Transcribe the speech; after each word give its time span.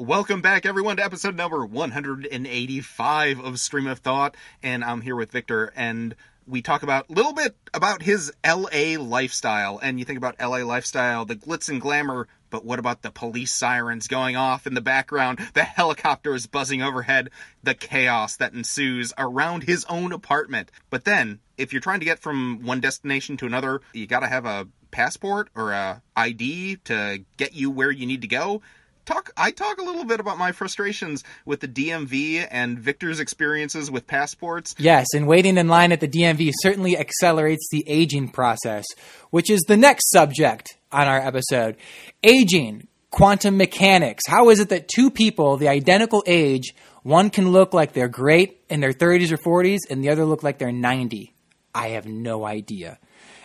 Welcome 0.00 0.40
back, 0.40 0.64
everyone, 0.64 0.96
to 0.96 1.04
episode 1.04 1.36
number 1.36 1.62
185 1.66 3.38
of 3.40 3.60
Stream 3.60 3.86
of 3.86 3.98
Thought. 3.98 4.34
And 4.62 4.82
I'm 4.82 5.02
here 5.02 5.14
with 5.14 5.30
Victor, 5.30 5.74
and 5.76 6.14
we 6.46 6.62
talk 6.62 6.82
about 6.82 7.10
a 7.10 7.12
little 7.12 7.34
bit 7.34 7.54
about 7.74 8.00
his 8.00 8.32
LA 8.42 8.98
lifestyle. 8.98 9.78
And 9.78 9.98
you 9.98 10.06
think 10.06 10.16
about 10.16 10.40
LA 10.40 10.64
lifestyle, 10.64 11.26
the 11.26 11.36
glitz 11.36 11.68
and 11.68 11.82
glamour, 11.82 12.28
but 12.48 12.64
what 12.64 12.78
about 12.78 13.02
the 13.02 13.10
police 13.10 13.52
sirens 13.52 14.08
going 14.08 14.36
off 14.36 14.66
in 14.66 14.72
the 14.72 14.80
background, 14.80 15.38
the 15.52 15.64
helicopters 15.64 16.46
buzzing 16.46 16.80
overhead, 16.80 17.28
the 17.62 17.74
chaos 17.74 18.36
that 18.38 18.54
ensues 18.54 19.12
around 19.18 19.64
his 19.64 19.84
own 19.84 20.14
apartment? 20.14 20.70
But 20.88 21.04
then, 21.04 21.40
if 21.58 21.74
you're 21.74 21.82
trying 21.82 22.00
to 22.00 22.06
get 22.06 22.20
from 22.20 22.62
one 22.62 22.80
destination 22.80 23.36
to 23.36 23.44
another, 23.46 23.82
you 23.92 24.06
gotta 24.06 24.28
have 24.28 24.46
a 24.46 24.66
passport 24.92 25.50
or 25.54 25.72
a 25.72 26.00
ID 26.16 26.76
to 26.84 27.22
get 27.36 27.52
you 27.52 27.70
where 27.70 27.90
you 27.90 28.06
need 28.06 28.22
to 28.22 28.28
go 28.28 28.62
talk 29.10 29.30
I 29.36 29.50
talk 29.50 29.78
a 29.78 29.84
little 29.84 30.04
bit 30.04 30.20
about 30.20 30.38
my 30.38 30.52
frustrations 30.52 31.24
with 31.44 31.60
the 31.60 31.68
DMV 31.68 32.46
and 32.50 32.78
Victor's 32.78 33.20
experiences 33.20 33.90
with 33.90 34.06
passports. 34.06 34.74
Yes, 34.78 35.06
and 35.14 35.26
waiting 35.26 35.58
in 35.58 35.68
line 35.68 35.92
at 35.92 36.00
the 36.00 36.08
DMV 36.08 36.52
certainly 36.60 36.96
accelerates 36.96 37.68
the 37.70 37.84
aging 37.86 38.28
process, 38.28 38.84
which 39.30 39.50
is 39.50 39.60
the 39.66 39.76
next 39.76 40.10
subject 40.10 40.76
on 40.92 41.08
our 41.08 41.18
episode. 41.18 41.76
Aging, 42.22 42.86
quantum 43.10 43.56
mechanics. 43.56 44.22
How 44.26 44.50
is 44.50 44.60
it 44.60 44.68
that 44.68 44.88
two 44.88 45.10
people 45.10 45.56
the 45.56 45.68
identical 45.68 46.22
age, 46.26 46.74
one 47.02 47.30
can 47.30 47.50
look 47.50 47.74
like 47.74 47.92
they're 47.92 48.08
great 48.08 48.60
in 48.68 48.80
their 48.80 48.92
30s 48.92 49.32
or 49.32 49.38
40s 49.38 49.78
and 49.88 50.04
the 50.04 50.10
other 50.10 50.24
look 50.24 50.42
like 50.42 50.58
they're 50.58 50.72
90? 50.72 51.34
I 51.74 51.88
have 51.88 52.06
no 52.06 52.44
idea. 52.44 52.98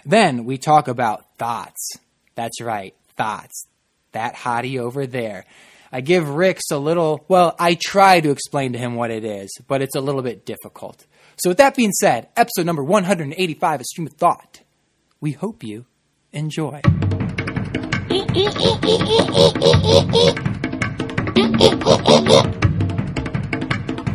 Then 0.05 0.45
we 0.45 0.57
talk 0.57 0.87
about 0.87 1.35
thoughts. 1.37 1.93
That's 2.35 2.61
right, 2.61 2.93
thoughts 3.15 3.67
that 4.15 4.35
hottie 4.35 4.79
over 4.79 5.05
there. 5.05 5.45
I 5.91 6.01
give 6.01 6.27
Ricks 6.27 6.71
a 6.71 6.77
little, 6.77 7.23
well, 7.27 7.55
I 7.59 7.77
try 7.79 8.19
to 8.19 8.31
explain 8.31 8.73
to 8.73 8.79
him 8.79 8.95
what 8.95 9.11
it 9.11 9.23
is, 9.23 9.49
but 9.67 9.81
it's 9.81 9.95
a 9.95 10.01
little 10.01 10.21
bit 10.21 10.45
difficult. 10.45 11.05
So, 11.37 11.49
with 11.49 11.57
that 11.57 11.75
being 11.75 11.91
said, 11.91 12.29
episode 12.35 12.65
number 12.65 12.83
185 12.83 13.79
of 13.81 13.85
Stream 13.85 14.07
of 14.07 14.13
Thought. 14.13 14.61
We 15.21 15.31
hope 15.31 15.63
you 15.63 15.85
enjoy. 16.33 16.81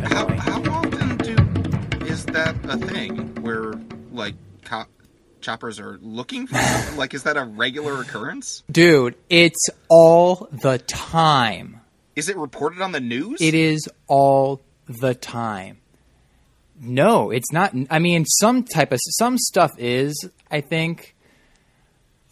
How, 0.09 0.27
how 0.37 0.61
often 0.71 1.17
do 1.17 1.35
is 2.05 2.25
that 2.25 2.55
a 2.67 2.77
thing 2.77 3.35
where 3.41 3.73
like 4.11 4.35
cop 4.63 4.89
choppers 5.41 5.79
are 5.79 5.97
looking 6.01 6.47
for 6.47 6.55
like 6.95 7.13
is 7.13 7.23
that 7.23 7.37
a 7.37 7.43
regular 7.45 8.01
occurrence? 8.01 8.63
Dude, 8.71 9.15
it's 9.29 9.69
all 9.89 10.47
the 10.51 10.77
time. 10.79 11.81
Is 12.15 12.29
it 12.29 12.37
reported 12.37 12.81
on 12.81 12.91
the 12.91 12.99
news? 12.99 13.41
It 13.41 13.53
is 13.53 13.87
all 14.07 14.61
the 14.87 15.15
time. 15.15 15.77
No, 16.79 17.29
it's 17.31 17.51
not. 17.51 17.73
I 17.89 17.99
mean, 17.99 18.25
some 18.25 18.63
type 18.63 18.91
of 18.91 18.99
some 19.19 19.37
stuff 19.37 19.71
is. 19.77 20.27
I 20.49 20.61
think. 20.61 21.15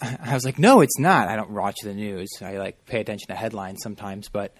I 0.02 0.34
was 0.34 0.46
like, 0.46 0.58
no, 0.58 0.80
it's 0.80 0.98
not. 0.98 1.28
I 1.28 1.36
don't 1.36 1.50
watch 1.52 1.76
the 1.84 1.94
news. 1.94 2.30
I 2.42 2.58
like 2.58 2.86
pay 2.86 3.02
attention 3.02 3.28
to 3.28 3.36
headlines 3.36 3.80
sometimes, 3.84 4.30
but 4.30 4.54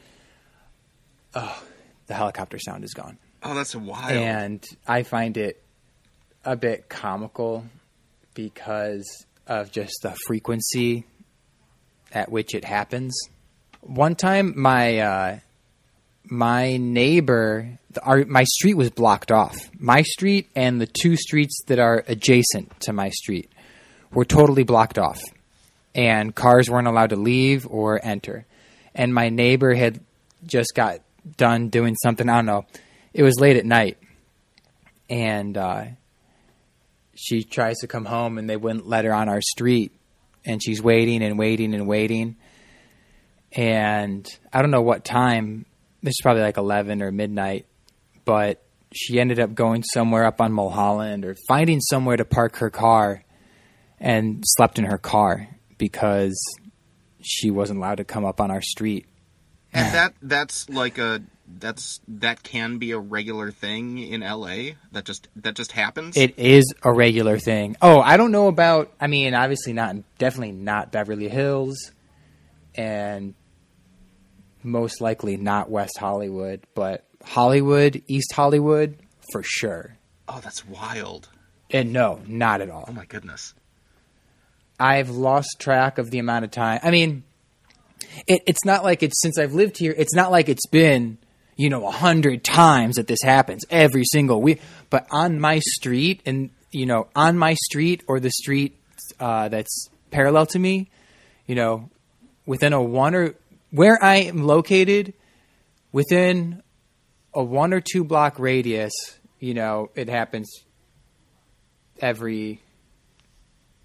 oh, 1.34 1.64
the 2.08 2.14
helicopter 2.14 2.60
sound 2.60 2.84
is 2.84 2.94
gone, 2.94 3.18
Oh, 3.42 3.56
that's 3.56 3.74
wild. 3.74 4.12
and 4.12 4.64
I 4.86 5.04
find 5.04 5.38
it 5.38 5.64
a 6.44 6.58
bit 6.58 6.90
comical 6.90 7.64
because 8.40 9.26
of 9.48 9.70
just 9.70 10.00
the 10.02 10.16
frequency 10.28 11.04
at 12.14 12.32
which 12.32 12.56
it 12.56 12.64
happens. 12.64 13.20
One 13.82 14.16
time, 14.16 14.54
my 14.56 15.00
uh, 15.00 15.40
my 16.24 16.78
neighbor, 16.78 17.80
the, 17.92 18.02
our, 18.02 18.24
my 18.26 18.46
street 18.46 18.76
was 18.76 18.92
blocked 18.92 19.32
off. 19.32 19.58
My 19.78 20.04
street 20.04 20.50
and 20.56 20.80
the 20.80 20.88
two 20.88 21.18
streets 21.18 21.64
that 21.68 21.80
are 21.80 22.04
adjacent 22.08 22.80
to 22.82 22.94
my 22.94 23.10
street 23.10 23.52
were 24.14 24.26
totally 24.26 24.64
blocked 24.64 24.98
off, 24.98 25.22
and 25.94 26.34
cars 26.34 26.70
weren't 26.70 26.88
allowed 26.88 27.10
to 27.10 27.18
leave 27.18 27.68
or 27.68 28.00
enter. 28.02 28.46
And 28.96 29.14
my 29.14 29.28
neighbor 29.30 29.74
had 29.74 30.00
just 30.46 30.74
got 30.76 31.00
done 31.36 31.68
doing 31.68 31.96
something. 31.96 32.30
I 32.30 32.36
don't 32.38 32.46
know. 32.46 32.66
It 33.14 33.24
was 33.24 33.38
late 33.40 33.58
at 33.58 33.66
night, 33.66 33.98
and 35.10 35.58
uh, 35.58 35.86
she 37.22 37.44
tries 37.44 37.80
to 37.80 37.88
come 37.88 38.06
home, 38.06 38.38
and 38.38 38.50
they 38.50 38.56
wouldn't 38.56 38.88
let 38.88 39.04
her 39.04 39.14
on 39.14 39.28
our 39.28 39.42
street. 39.42 39.92
And 40.46 40.64
she's 40.64 40.82
waiting 40.82 41.22
and 41.22 41.38
waiting 41.38 41.74
and 41.74 41.86
waiting. 41.86 42.38
And 43.52 44.26
I 44.54 44.62
don't 44.62 44.72
know 44.72 44.82
what 44.82 45.04
time. 45.04 45.66
This 46.02 46.12
is 46.12 46.20
probably 46.24 46.44
like 46.44 46.58
eleven 46.58 47.02
or 47.02 47.12
midnight, 47.12 47.66
but 48.24 48.64
she 48.94 49.20
ended 49.20 49.40
up 49.40 49.54
going 49.54 49.84
somewhere 49.84 50.24
up 50.24 50.40
on 50.40 50.54
Mulholland 50.54 51.26
or 51.26 51.36
finding 51.48 51.82
somewhere 51.82 52.16
to 52.16 52.26
park 52.26 52.56
her 52.58 52.70
car 52.70 53.24
and 54.00 54.42
slept 54.46 54.80
in 54.80 54.86
her 54.86 54.98
car 54.98 55.50
because 55.78 56.42
she 57.22 57.52
wasn't 57.52 57.78
allowed 57.78 57.96
to 57.96 58.06
come 58.06 58.24
up 58.24 58.40
on 58.40 58.50
our 58.50 58.62
street. 58.62 59.06
and 59.74 59.94
that 59.94 60.14
that's 60.22 60.70
like 60.70 60.98
a 60.98 61.22
that's 61.58 62.00
that 62.08 62.44
can 62.44 62.78
be 62.78 62.92
a 62.92 63.00
regular 63.00 63.52
thing 63.52 63.98
in 63.98 64.22
LA. 64.22 64.74
That 64.92 65.06
just 65.06 65.28
that 65.38 65.56
just 65.56 65.72
happens. 65.72 66.18
It 66.18 66.38
is 66.38 66.74
a 66.84 66.94
regular 66.94 67.38
thing. 67.40 67.76
Oh, 67.82 68.00
I 68.00 68.18
don't 68.18 68.32
know 68.32 68.48
about. 68.48 68.92
I 69.00 69.08
mean, 69.08 69.34
obviously 69.34 69.74
not. 69.74 69.96
Definitely 70.18 70.54
not 70.54 70.92
Beverly 70.92 71.28
Hills, 71.28 71.92
and 72.76 73.34
most 74.64 75.02
likely 75.02 75.38
not 75.38 75.70
West 75.70 75.98
Hollywood, 75.98 76.62
but 76.76 77.06
Hollywood, 77.24 78.02
East 78.08 78.34
Hollywood, 78.34 78.98
for 79.32 79.44
sure. 79.44 79.98
oh, 80.28 80.40
that's 80.44 80.66
wild. 80.66 81.30
And 81.72 81.94
no, 81.94 82.20
not 82.26 82.62
at 82.62 82.70
all. 82.70 82.86
Oh 82.88 82.94
my 82.94 83.06
goodness. 83.06 83.54
I've 84.80 85.10
lost 85.10 85.58
track 85.60 85.98
of 85.98 86.10
the 86.10 86.20
amount 86.20 86.46
of 86.46 86.52
time. 86.52 86.80
I 86.84 86.90
mean, 86.90 87.24
it, 88.28 88.42
it's 88.48 88.66
not 88.66 88.84
like 88.84 89.04
it's 89.04 89.22
since 89.22 89.38
I've 89.38 89.54
lived 89.54 89.78
here. 89.78 89.94
It's 89.96 90.16
not 90.16 90.32
like 90.32 90.50
it's 90.50 90.66
been 90.68 91.18
you 91.60 91.70
know 91.70 91.86
a 91.86 91.92
hundred 91.92 92.42
times 92.42 92.96
that 92.96 93.08
this 93.08 93.22
happens 93.22 93.66
every 93.70 94.06
single 94.06 94.42
week. 94.42 94.62
But 94.90 95.06
on 95.12 95.42
my 95.42 95.60
street, 95.60 96.22
and 96.26 96.52
you 96.72 96.86
know, 96.86 97.10
on 97.14 97.38
my 97.38 97.54
street 97.56 98.02
or 98.08 98.22
the 98.22 98.32
street 98.32 98.80
uh, 99.20 99.50
that's 99.50 99.90
parallel 100.10 100.46
to 100.48 100.60
me, 100.60 100.90
you 101.48 101.56
know, 101.56 101.90
within 102.46 102.72
a 102.72 102.82
one 102.82 103.14
or 103.14 103.36
where 103.72 104.02
I 104.02 104.22
am 104.22 104.44
located, 104.44 105.14
within 105.92 106.64
a 107.34 107.44
one 107.44 107.74
or 107.74 107.82
two 107.82 108.06
block 108.06 108.40
radius, 108.40 108.94
you 109.42 109.54
know, 109.54 109.90
it 109.96 110.08
happens 110.08 110.50
every 112.00 112.62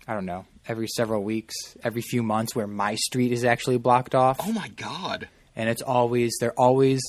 I 0.07 0.15
don't 0.15 0.27
know, 0.27 0.47
every 0.69 0.87
several 0.87 1.25
weeks, 1.25 1.55
every 1.83 2.03
few 2.03 2.23
months 2.23 2.55
where 2.55 2.69
my 2.69 2.95
street 2.95 3.33
is 3.33 3.45
actually 3.45 3.79
blocked 3.79 4.15
off. 4.15 4.39
Oh 4.41 4.53
my 4.53 4.69
god. 4.69 5.29
And 5.57 5.69
it's 5.69 5.83
always, 5.83 6.37
they're 6.41 6.53
always, 6.53 7.01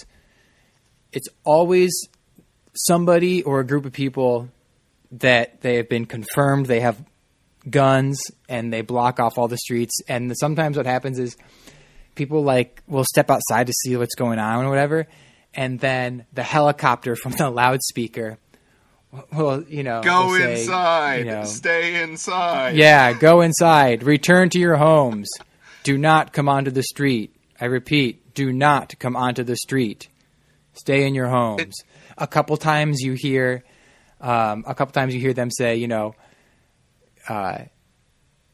it's 1.16 1.28
always 1.44 1.92
somebody 2.76 3.42
or 3.42 3.60
a 3.62 3.66
group 3.66 3.86
of 3.86 3.94
people 3.94 4.50
that 5.12 5.62
they 5.62 5.78
have 5.78 5.88
been 5.90 6.06
confirmed 6.06 6.66
they 6.66 6.82
have 6.82 7.02
guns 7.70 8.20
and 8.50 8.72
they 8.72 8.82
block 8.82 9.20
off 9.20 9.38
all 9.38 9.48
the 9.48 9.58
streets. 9.58 10.02
And 10.08 10.32
sometimes 10.38 10.78
what 10.78 10.86
happens 10.86 11.18
is 11.18 11.36
people 12.16 12.44
like 12.44 12.84
will 12.88 13.06
step 13.06 13.32
outside 13.32 13.68
to 13.68 13.74
see 13.74 13.96
what's 13.98 14.14
going 14.16 14.38
on 14.40 14.66
or 14.66 14.70
whatever. 14.70 15.08
And 15.54 15.80
then 15.80 16.26
the 16.34 16.44
helicopter 16.44 17.16
from 17.22 17.32
the 17.32 17.50
loudspeaker 17.50 18.38
will, 19.34 19.64
you 19.64 19.84
know, 19.84 20.02
Go 20.04 20.38
say, 20.38 20.60
inside. 20.62 21.16
you 21.20 21.26
know, 21.26 21.46
Stay 21.46 22.04
inside. 22.04 22.76
yeah, 22.76 23.14
go 23.14 23.42
inside. 23.42 24.04
Return 24.04 24.50
to 24.50 24.60
your 24.60 24.76
homes. 24.76 25.30
Do 25.84 25.98
not 25.98 26.34
come 26.34 26.50
onto 26.50 26.72
the 26.72 26.84
street. 26.84 27.34
I 27.62 27.66
repeat, 27.66 28.34
do 28.34 28.52
not 28.52 29.00
come 29.00 29.16
onto 29.16 29.44
the 29.44 29.56
street. 29.56 30.10
Stay 30.76 31.06
in 31.08 31.16
your 31.16 31.28
homes. 31.28 31.76
a 32.18 32.28
couple 32.28 32.56
times 32.58 33.00
you 33.02 33.14
hear, 33.14 33.64
um, 34.22 34.64
a 34.68 34.76
couple 34.76 34.94
times 34.94 35.14
you 35.14 35.20
hear 35.22 35.34
them 35.34 35.50
say, 35.52 35.76
you 35.78 35.88
know, 35.88 36.16
uh, 37.28 37.60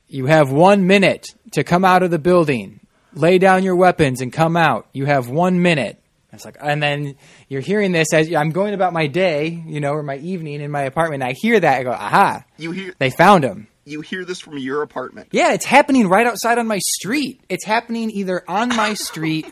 you 0.08 0.26
have 0.26 0.52
one 0.52 0.88
minute 0.88 1.26
to 1.52 1.64
come 1.64 1.86
out 1.86 2.04
of 2.04 2.12
the 2.12 2.20
building. 2.20 2.80
Lay 3.14 3.38
down 3.38 3.64
your 3.64 3.76
weapons 3.76 4.22
and 4.22 4.32
come 4.32 4.56
out. 4.56 4.88
You 4.94 5.06
have 5.06 5.30
one 5.30 5.62
minute. 5.62 5.98
It's 6.34 6.46
like, 6.46 6.56
and 6.62 6.82
then 6.82 7.16
you're 7.50 7.60
hearing 7.62 7.92
this 7.92 8.14
as 8.14 8.34
I'm 8.34 8.52
going 8.52 8.74
about 8.74 8.94
my 8.94 9.08
day, 9.08 9.48
you 9.68 9.82
know, 9.82 9.92
or 9.92 10.02
my 10.04 10.16
evening 10.18 10.62
in 10.62 10.72
my 10.72 10.84
apartment. 10.84 11.24
I 11.24 11.34
hear 11.36 11.60
that. 11.60 11.80
I 11.80 11.84
go, 11.84 11.92
aha, 11.92 12.46
You 12.58 12.72
hear 12.72 12.94
they 13.00 13.10
found 13.10 13.44
him. 13.44 13.68
you 13.84 14.00
hear 14.00 14.24
this 14.24 14.40
from 14.40 14.58
your 14.58 14.82
apartment. 14.82 15.28
Yeah, 15.32 15.52
it's 15.54 15.66
happening 15.66 16.08
right 16.08 16.26
outside 16.26 16.58
on 16.58 16.68
my 16.68 16.80
street. 16.80 17.42
It's 17.50 17.66
happening 17.66 18.12
either 18.12 18.44
on 18.48 18.70
my 18.70 18.94
street 19.10 19.46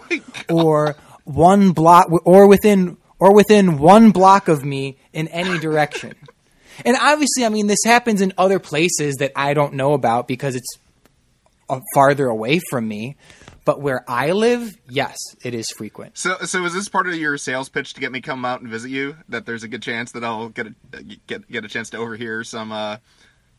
or 0.50 0.96
one 1.30 1.72
block 1.72 2.08
or 2.26 2.48
within 2.48 2.98
or 3.20 3.34
within 3.34 3.78
one 3.78 4.12
block 4.12 4.48
of 4.48 4.66
me 4.66 4.98
in 5.14 5.28
any 5.30 5.60
direction. 5.60 6.16
And 6.86 6.96
obviously, 6.96 7.44
I 7.44 7.50
mean, 7.50 7.68
this 7.68 7.84
happens 7.84 8.22
in 8.22 8.32
other 8.38 8.58
places 8.58 9.18
that 9.18 9.34
I 9.36 9.54
don't 9.54 9.74
know 9.74 9.92
about 9.92 10.30
because 10.30 10.56
it's 10.56 10.78
uh, 11.70 11.82
farther 11.94 12.28
away 12.28 12.62
from 12.70 12.88
me. 12.88 13.18
But 13.66 13.82
where 13.82 14.06
I 14.08 14.32
live, 14.32 14.78
yes, 14.88 15.18
it 15.44 15.54
is 15.54 15.70
frequent. 15.72 16.18
So, 16.18 16.38
so 16.46 16.64
is 16.64 16.74
this 16.74 16.88
part 16.88 17.08
of 17.08 17.16
your 17.16 17.38
sales 17.38 17.68
pitch 17.68 17.96
to 17.96 18.00
get 18.00 18.14
me 18.14 18.22
come 18.22 18.46
out 18.46 18.62
and 18.62 18.70
visit 18.70 18.92
you? 18.92 19.18
That 19.28 19.46
there's 19.46 19.64
a 19.64 19.68
good 19.68 19.82
chance 19.82 20.14
that 20.14 20.24
I'll 20.24 20.48
get 20.48 20.68
a 20.68 21.04
get 21.04 21.52
get 21.52 21.66
a 21.66 21.68
chance 21.68 21.90
to 21.90 21.98
overhear 21.98 22.46
some 22.46 22.72
uh, 22.72 22.96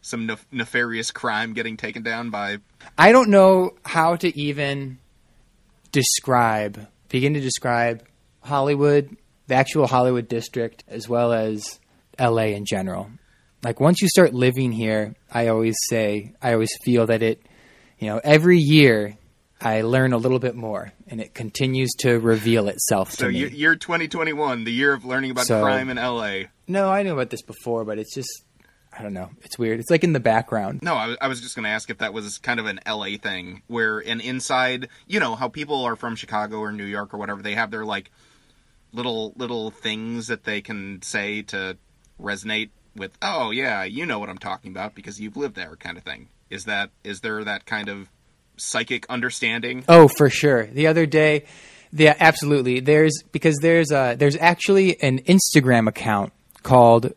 some 0.01 0.25
nef- 0.25 0.47
nefarious 0.51 1.11
crime 1.11 1.53
getting 1.53 1.77
taken 1.77 2.03
down 2.03 2.31
by. 2.31 2.59
I 2.97 3.13
don't 3.13 3.29
know 3.29 3.75
how 3.85 4.17
to 4.17 4.35
even 4.35 4.99
describe, 5.93 6.89
begin 7.11 7.35
to 7.35 7.41
describe 7.41 8.03
Hollywood, 8.43 9.15
the 9.47 9.55
actual 9.55 9.87
Hollywood 9.87 10.29
district, 10.29 10.85
as 10.89 11.09
well 11.09 11.33
as 11.33 11.79
LA 12.19 12.55
in 12.57 12.65
general. 12.65 13.11
Like 13.63 13.79
once 13.81 14.01
you 14.01 14.09
start 14.09 14.33
living 14.33 14.73
here, 14.73 15.15
I 15.31 15.49
always 15.49 15.77
say, 15.89 16.33
I 16.41 16.55
always 16.55 16.71
feel 16.83 17.07
that 17.07 17.23
it, 17.23 17.43
you 17.99 18.07
know, 18.09 18.19
every 18.25 18.59
year 18.59 19.19
I 19.61 19.83
learn 19.83 20.15
a 20.15 20.17
little 20.17 20.39
bit 20.39 20.55
more, 20.57 20.93
and 21.09 21.21
it 21.21 21.35
continues 21.35 21.91
to 21.99 22.19
reveal 22.19 22.69
itself 22.69 23.11
So 23.13 23.27
to 23.27 23.33
me. 23.33 23.41
year, 23.41 23.49
year 23.49 23.77
2021, 23.77 24.65
the 24.65 24.73
year 24.73 24.95
of 24.95 25.05
learning 25.05 25.33
about 25.33 25.45
So- 25.45 25.61
crime 25.63 25.91
in 25.91 25.99
LA. 25.99 26.45
no, 26.67 26.89
I 26.91 27.03
knew 27.03 27.13
about 27.13 27.29
this 27.29 27.43
before, 27.43 27.85
but 27.85 27.99
it's 27.99 28.15
just, 28.15 28.31
I 29.01 29.03
don't 29.03 29.15
know. 29.15 29.31
It's 29.43 29.59
weird. 29.59 29.81
It's 29.81 29.91
like 29.91 30.05
in 30.05 30.13
the 30.13 30.21
background. 30.21 30.81
No, 30.83 30.95
I, 30.95 31.07
was- 31.07 31.17
I 31.23 31.29
was 31.29 31.41
just 31.41 31.55
going 31.57 31.65
to 31.65 31.71
ask 31.71 31.89
if 31.89 31.99
that 31.99 32.13
was 32.13 32.37
kind 32.39 32.61
of 32.61 32.67
an 32.67 32.81
LA 32.87 33.17
thing, 33.21 33.63
where 33.67 33.99
an 34.01 34.21
inside, 34.21 34.89
you 35.07 35.19
know, 35.21 35.35
how 35.37 35.49
people 35.49 35.85
are 35.85 35.97
from 35.97 36.17
Chicago 36.17 36.59
or 36.59 36.71
New 36.71 36.85
York 36.85 37.15
or 37.15 37.17
whatever, 37.17 37.41
they 37.43 37.55
have 37.55 37.71
their 37.71 37.85
like 37.87 38.11
little 38.93 39.33
little 39.37 39.71
things 39.71 40.27
that 40.27 40.45
they 40.45 40.61
can 40.61 41.01
say 41.03 41.43
to 41.43 41.77
resonate 42.21 42.71
with. 42.95 43.17
Oh 43.23 43.51
yeah, 43.51 43.85
you 43.85 44.05
know 44.05 44.19
what 44.19 44.29
I'm 44.29 44.39
talking 44.39 44.71
about 44.73 44.95
because 44.95 45.21
you've 45.21 45.37
lived 45.37 45.57
there, 45.57 45.77
kind 45.77 45.97
of 45.97 46.03
thing. 46.05 46.29
Is 46.51 46.65
that 46.65 46.91
is 47.05 47.21
there 47.21 47.43
that 47.45 47.65
kind 47.65 47.89
of 47.89 48.09
psychic 48.57 49.07
understanding? 49.09 49.85
Oh, 49.89 50.09
for 50.09 50.29
sure. 50.29 50.67
The 50.67 50.89
other 50.89 51.07
day, 51.07 51.45
yeah, 51.93 52.17
absolutely. 52.21 52.81
There's 52.81 53.23
because 53.33 53.57
there's 53.63 53.91
uh 53.93 54.17
there's 54.19 54.37
actually 54.37 55.01
an 55.03 55.21
Instagram 55.21 55.89
account 55.89 56.33
called, 56.63 57.13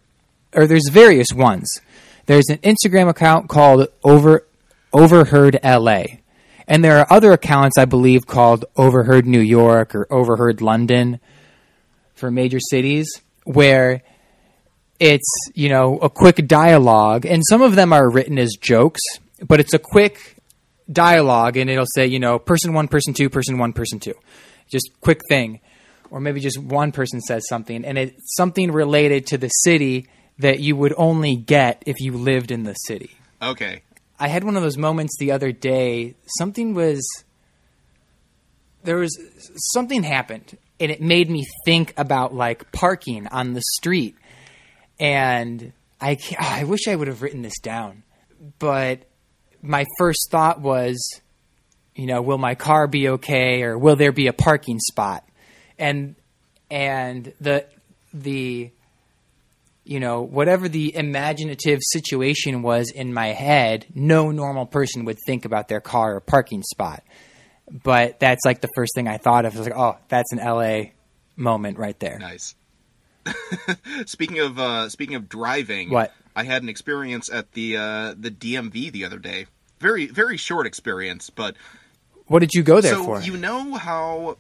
or 0.56 0.68
there's 0.68 0.90
various 0.90 1.28
ones. 1.34 1.82
There's 2.26 2.50
an 2.50 2.58
Instagram 2.60 3.10
account 3.10 3.50
called 3.50 3.88
Over 4.04 4.48
Overheard 4.94 5.60
LA, 5.64 6.04
and 6.68 6.84
there 6.84 7.00
are 7.00 7.08
other 7.10 7.32
accounts 7.32 7.78
I 7.78 7.86
believe 7.86 8.26
called 8.26 8.66
Overheard 8.76 9.26
New 9.26 9.42
York 9.42 9.96
or 9.96 10.08
Overheard 10.12 10.62
London 10.62 11.20
for 12.16 12.32
major 12.32 12.60
cities 12.60 13.22
where 13.44 14.04
it's 15.00 15.30
you 15.54 15.70
know 15.70 15.98
a 15.98 16.10
quick 16.10 16.48
dialogue. 16.48 17.26
And 17.26 17.44
some 17.48 17.62
of 17.62 17.76
them 17.76 17.92
are 17.92 18.10
written 18.10 18.38
as 18.38 18.56
jokes 18.60 19.02
but 19.48 19.60
it's 19.60 19.74
a 19.74 19.80
quick 19.80 20.38
dialogue 20.92 21.58
and 21.58 21.70
it'll 21.70 21.86
say 21.96 22.06
you 22.08 22.20
know 22.20 22.40
person 22.40 22.74
one 22.74 22.88
person 22.88 23.14
two 23.14 23.30
person 23.30 23.58
one 23.58 23.74
person 23.74 24.00
two. 24.00 24.16
Just 24.72 24.90
quick 25.02 25.22
thing. 25.28 25.60
Or 26.10 26.20
maybe 26.20 26.40
just 26.40 26.60
one 26.60 26.92
person 26.92 27.22
says 27.22 27.48
something 27.48 27.84
and 27.86 27.98
it's 27.98 28.36
something 28.36 28.72
related 28.72 29.28
to 29.28 29.38
the 29.38 29.50
city 29.50 30.08
that 30.40 30.60
you 30.60 30.76
would 30.76 30.94
only 30.98 31.36
get 31.36 31.84
if 31.86 32.00
you 32.00 32.14
lived 32.14 32.52
in 32.52 32.64
the 32.64 32.74
city 32.74 33.18
Okay, 33.44 33.82
I 34.20 34.30
had 34.30 34.46
one 34.46 34.56
of 34.56 34.64
those 34.64 34.78
moments 34.78 35.18
the 35.20 35.32
other 35.32 35.52
day. 35.52 36.16
Something 36.38 36.74
was 36.74 37.06
there 38.84 38.96
was 38.96 39.18
something 39.74 40.02
happened 40.04 40.58
and 40.80 40.92
it 40.92 41.02
made 41.02 41.30
me 41.30 41.46
think 41.66 41.94
about 41.98 42.34
like 42.34 42.72
parking 42.72 43.28
on 43.28 43.54
the 43.54 43.62
street. 43.76 44.16
And 44.98 45.74
I 46.00 46.16
ca- 46.16 46.38
oh, 46.40 46.48
I 46.62 46.64
wish 46.64 46.88
I 46.88 46.96
would 46.96 47.10
have 47.10 47.22
written 47.22 47.42
this 47.42 47.60
down. 47.60 48.04
But 48.60 49.02
my 49.62 49.86
first 49.98 50.30
thought 50.32 50.62
was, 50.62 51.22
you 51.96 52.06
know, 52.06 52.22
will 52.22 52.38
my 52.38 52.56
car 52.56 52.88
be 52.88 53.10
okay 53.10 53.64
or 53.64 53.78
will 53.78 53.98
there 53.98 54.14
be 54.14 54.28
a 54.28 54.34
parking 54.34 54.80
spot? 54.80 55.28
And 55.78 56.16
and 56.72 57.34
the 57.42 57.66
the 58.14 58.72
you 59.86 60.00
know, 60.00 60.22
whatever 60.22 60.70
the 60.70 60.96
imaginative 60.96 61.80
situation 61.82 62.62
was 62.62 62.90
in 62.92 63.14
my 63.14 63.28
head, 63.28 63.86
no 63.94 64.32
normal 64.32 64.66
person 64.66 65.06
would 65.06 65.18
think 65.26 65.46
about 65.46 65.68
their 65.68 65.82
car 65.82 66.16
or 66.16 66.20
parking 66.20 66.64
spot. 66.64 67.04
But 67.72 68.20
that's 68.20 68.46
like 68.46 68.62
the 68.62 68.70
first 68.76 68.94
thing 68.96 69.08
I 69.08 69.18
thought 69.18 69.46
of. 69.46 69.56
I 69.56 69.60
was 69.60 69.68
like, 69.68 69.78
oh, 69.78 69.98
that's 70.10 70.32
an 70.32 70.40
LA 70.40 70.92
moment 71.36 71.78
right 71.78 72.00
there. 72.00 72.18
nice. 72.20 72.56
speaking 74.06 74.40
of 74.40 74.60
uh, 74.60 74.90
speaking 74.90 75.16
of 75.16 75.30
driving, 75.30 75.90
What? 75.90 76.14
I 76.36 76.44
had 76.44 76.64
an 76.64 76.70
experience 76.70 77.32
at 77.32 77.52
the 77.54 77.78
uh, 77.78 78.14
the 78.20 78.32
DMV 78.32 78.92
the 78.92 79.06
other 79.06 79.18
day. 79.18 79.46
Very 79.80 80.08
very 80.08 80.38
short 80.38 80.66
experience, 80.68 81.30
but 81.30 81.56
What 82.28 82.40
did 82.40 82.54
you 82.54 82.64
go 82.64 82.82
there 82.82 82.96
so 82.96 83.04
for? 83.06 83.22
you 83.22 83.38
know 83.38 83.76
how 83.76 84.38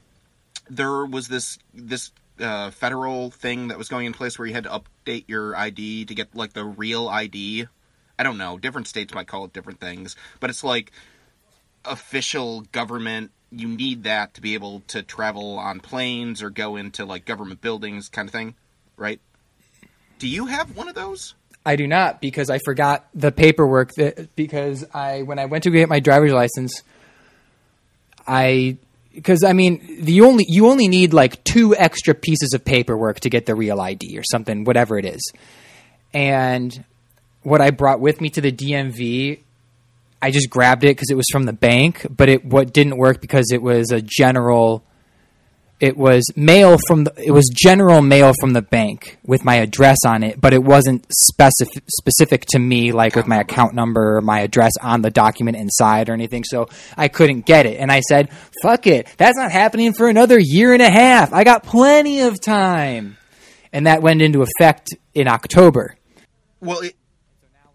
there 0.70 1.06
was 1.06 1.28
this 1.28 1.58
this 1.74 2.12
uh, 2.40 2.72
federal 2.72 3.32
thing 3.32 3.68
that 3.68 3.78
was 3.78 3.90
going 3.90 4.06
in 4.06 4.14
place 4.14 4.38
where 4.38 4.48
you 4.48 4.54
had 4.54 4.64
to 4.66 4.70
update 4.70 5.26
your 5.28 5.56
ID 5.56 6.06
to 6.06 6.16
get 6.16 6.36
like 6.36 6.54
the 6.54 6.64
real 6.64 7.08
ID. 7.08 7.68
I 8.18 8.24
don't 8.24 8.38
know. 8.38 8.58
Different 8.58 8.88
states 8.88 9.14
might 9.14 9.28
call 9.28 9.46
it 9.46 9.54
different 9.54 9.80
things, 9.80 10.16
but 10.40 10.50
it's 10.50 10.64
like 10.64 10.92
official 11.86 12.62
government. 12.72 13.32
You 13.52 13.68
need 13.68 14.04
that 14.04 14.34
to 14.36 14.42
be 14.42 14.56
able 14.56 14.82
to 14.88 15.04
travel 15.04 15.58
on 15.60 15.80
planes 15.80 16.42
or 16.42 16.50
go 16.50 16.76
into 16.76 17.06
like 17.06 17.26
government 17.26 17.62
buildings, 17.62 18.10
kind 18.10 18.28
of 18.28 18.34
thing, 18.34 18.56
right? 18.98 19.20
Do 20.20 20.28
you 20.28 20.48
have 20.48 20.76
one 20.76 20.88
of 20.88 20.96
those? 20.96 21.36
I 21.66 21.76
do 21.76 21.88
not 21.88 22.20
because 22.20 22.50
I 22.50 22.60
forgot 22.66 23.08
the 23.14 23.32
paperwork 23.32 23.94
that 23.94 24.36
because 24.36 24.86
I 24.94 25.22
when 25.22 25.40
I 25.40 25.46
went 25.46 25.64
to 25.64 25.70
get 25.70 25.88
my 25.88 26.00
driver's 26.00 26.34
license, 26.34 26.84
I 28.28 28.78
because 29.14 29.44
I 29.44 29.54
mean 29.54 30.04
the 30.04 30.22
only 30.22 30.46
you 30.48 30.68
only 30.68 30.88
need 30.88 31.14
like 31.14 31.44
two 31.44 31.76
extra 31.76 32.14
pieces 32.14 32.54
of 32.54 32.66
paperwork 32.66 33.22
to 33.22 33.30
get 33.30 33.46
the 33.46 33.56
real 33.56 33.80
ID 33.80 34.18
or 34.18 34.24
something 34.24 34.64
whatever 34.64 34.98
it 34.98 35.06
is, 35.06 35.32
and 36.14 36.84
what 37.44 37.62
I 37.62 37.72
brought 37.72 38.00
with 38.00 38.22
me 38.22 38.30
to 38.32 38.42
the 38.42 38.52
DMV, 38.52 39.40
I 40.22 40.32
just 40.32 40.50
grabbed 40.50 40.84
it 40.84 40.96
because 40.96 41.10
it 41.12 41.18
was 41.18 41.28
from 41.32 41.44
the 41.44 41.54
bank, 41.54 42.06
but 42.10 42.30
it 42.30 42.46
what 42.46 42.74
didn't 42.74 42.98
work 42.98 43.22
because 43.22 43.52
it 43.52 43.62
was 43.62 43.92
a 43.92 44.02
general. 44.02 44.84
It 45.84 45.98
was 45.98 46.24
mail 46.38 46.78
from 46.88 47.04
the, 47.04 47.14
it 47.22 47.32
was 47.32 47.50
general 47.54 48.02
mail 48.02 48.32
from 48.40 48.54
the 48.54 48.62
bank 48.62 49.18
with 49.26 49.44
my 49.44 49.56
address 49.56 49.98
on 50.06 50.24
it, 50.24 50.40
but 50.40 50.54
it 50.54 50.64
wasn't 50.64 51.06
specific 51.12 51.84
specific 51.90 52.46
to 52.52 52.60
me, 52.60 52.94
like 52.94 53.18
with 53.18 53.28
my 53.28 53.42
account 53.42 53.74
number 53.74 54.16
or 54.16 54.22
my 54.22 54.40
address 54.40 54.72
on 54.82 55.02
the 55.02 55.10
document 55.10 55.58
inside 55.58 56.08
or 56.08 56.14
anything. 56.14 56.46
So 56.46 56.70
I 56.96 57.10
couldn't 57.10 57.46
get 57.46 57.66
it, 57.66 57.82
and 57.82 57.92
I 57.92 58.00
said, 58.00 58.30
"Fuck 58.62 58.88
it, 58.88 59.10
that's 59.18 59.38
not 59.38 59.52
happening 59.52 59.92
for 59.92 60.08
another 60.08 60.40
year 60.40 60.72
and 60.72 60.82
a 60.82 60.90
half. 60.90 61.34
I 61.34 61.44
got 61.44 61.64
plenty 61.64 62.22
of 62.22 62.40
time," 62.40 63.18
and 63.74 63.86
that 63.86 64.02
went 64.02 64.22
into 64.22 64.42
effect 64.42 64.88
in 65.14 65.28
October. 65.28 65.98
Well, 66.62 66.80
it, 66.80 66.96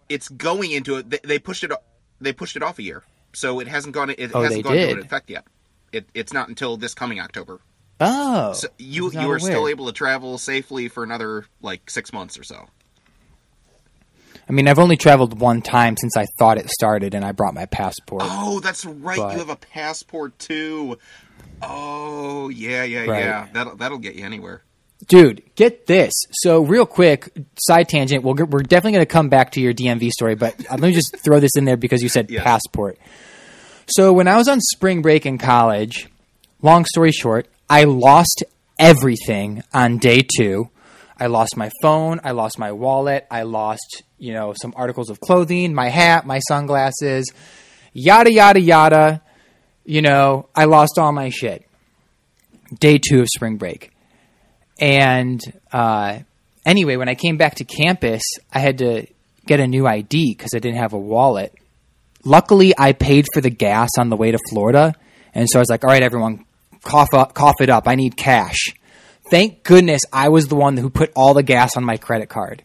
it's 0.09 0.29
going 0.29 0.71
into 0.71 0.95
it. 0.95 1.21
They, 1.23 1.37
pushed 1.37 1.63
it. 1.63 1.71
They 2.19 2.33
pushed 2.33 2.55
it 2.55 2.63
off 2.63 2.79
a 2.79 2.81
year, 2.83 3.03
so 3.35 3.59
it 3.59 3.67
hasn't 3.67 3.93
gone. 3.93 4.09
It 4.09 4.31
Oh, 4.33 4.41
hasn't 4.41 4.63
gone 4.63 4.77
into 4.79 5.01
effect 5.01 5.29
yet. 5.29 5.45
It, 5.91 6.09
it's 6.15 6.33
not 6.33 6.49
until 6.49 6.75
this 6.75 6.95
coming 6.95 7.19
October. 7.19 7.59
Oh, 8.01 8.53
So 8.53 8.67
you 8.77 9.11
you 9.11 9.29
are 9.31 9.39
still 9.39 9.67
able 9.67 9.87
to 9.87 9.91
travel 9.91 10.37
safely 10.37 10.87
for 10.87 11.03
another 11.03 11.45
like 11.61 11.89
six 11.89 12.13
months 12.13 12.37
or 12.39 12.43
so. 12.43 12.67
I 14.47 14.51
mean, 14.51 14.67
I've 14.67 14.79
only 14.79 14.97
traveled 14.97 15.39
one 15.39 15.61
time 15.61 15.95
since 15.97 16.17
I 16.17 16.25
thought 16.39 16.57
it 16.57 16.69
started, 16.69 17.13
and 17.13 17.23
I 17.23 17.33
brought 17.33 17.53
my 17.53 17.65
passport. 17.67 18.23
Oh, 18.25 18.59
that's 18.59 18.83
right. 18.85 19.17
But- 19.17 19.33
You 19.33 19.39
have 19.39 19.49
a 19.49 19.55
passport 19.55 20.37
too. 20.39 20.97
Oh 21.61 22.49
yeah, 22.49 22.83
yeah, 22.83 23.01
Right. 23.05 23.23
yeah. 23.23 23.47
That'll 23.53 23.75
that'll 23.75 23.97
get 23.97 24.15
you 24.15 24.25
anywhere. 24.25 24.63
Dude, 25.07 25.43
get 25.55 25.87
this. 25.87 26.11
So, 26.31 26.61
real 26.61 26.85
quick, 26.85 27.31
side 27.57 27.87
tangent. 27.87 28.21
We'll, 28.23 28.35
we're 28.35 28.63
definitely 28.63 28.91
going 28.93 29.05
to 29.05 29.11
come 29.11 29.29
back 29.29 29.51
to 29.53 29.61
your 29.61 29.73
DMV 29.73 30.09
story, 30.11 30.35
but 30.35 30.55
let 30.71 30.81
me 30.81 30.91
just 30.91 31.15
throw 31.23 31.39
this 31.39 31.55
in 31.55 31.63
there 31.63 31.77
because 31.77 32.01
you 32.03 32.09
said 32.09 32.29
Yes. 32.29 32.43
passport. 32.43 32.97
So, 33.87 34.11
when 34.13 34.27
I 34.27 34.35
was 34.35 34.47
on 34.49 34.59
spring 34.59 35.01
break 35.01 35.25
in 35.25 35.37
college, 35.37 36.09
long 36.61 36.83
story 36.85 37.11
short, 37.13 37.47
I 37.69 37.83
lost 37.83 38.43
everything 38.79 39.63
on 39.73 39.97
day 39.97 40.21
two. 40.37 40.69
I 41.19 41.27
lost 41.27 41.57
my 41.57 41.69
phone. 41.81 42.19
I 42.23 42.31
lost 42.31 42.57
my 42.57 42.71
wallet. 42.71 43.27
I 43.29 43.43
lost, 43.43 44.03
you 44.17 44.33
know, 44.33 44.53
some 44.59 44.73
articles 44.75 45.09
of 45.09 45.19
clothing, 45.19 45.73
my 45.73 45.89
hat, 45.89 46.25
my 46.25 46.39
sunglasses, 46.39 47.31
yada, 47.93 48.31
yada, 48.31 48.59
yada. 48.59 49.21
You 49.85 50.01
know, 50.01 50.47
I 50.55 50.65
lost 50.65 50.97
all 50.97 51.11
my 51.11 51.29
shit. 51.29 51.65
Day 52.79 52.99
two 52.99 53.21
of 53.21 53.27
spring 53.27 53.57
break. 53.57 53.91
And 54.79 55.41
uh, 55.71 56.19
anyway, 56.65 56.95
when 56.95 57.09
I 57.09 57.15
came 57.15 57.37
back 57.37 57.55
to 57.55 57.65
campus, 57.65 58.21
I 58.53 58.59
had 58.59 58.77
to 58.79 59.07
get 59.45 59.59
a 59.59 59.67
new 59.67 59.85
ID 59.85 60.35
because 60.35 60.51
I 60.55 60.59
didn't 60.59 60.77
have 60.77 60.93
a 60.93 60.99
wallet. 60.99 61.53
Luckily, 62.23 62.73
I 62.77 62.93
paid 62.93 63.25
for 63.33 63.41
the 63.41 63.49
gas 63.49 63.89
on 63.97 64.09
the 64.09 64.15
way 64.15 64.31
to 64.31 64.39
Florida, 64.49 64.93
and 65.33 65.47
so 65.49 65.59
I 65.59 65.61
was 65.61 65.69
like, 65.69 65.83
"All 65.83 65.89
right, 65.89 66.03
everyone, 66.03 66.45
cough 66.83 67.13
up, 67.13 67.33
cough 67.33 67.61
it 67.61 67.69
up. 67.69 67.87
I 67.87 67.95
need 67.95 68.17
cash." 68.17 68.73
Thank 69.29 69.63
goodness 69.63 70.01
I 70.11 70.29
was 70.29 70.47
the 70.47 70.55
one 70.55 70.75
who 70.77 70.89
put 70.89 71.11
all 71.15 71.33
the 71.33 71.43
gas 71.43 71.77
on 71.77 71.83
my 71.83 71.97
credit 71.97 72.29
card, 72.29 72.63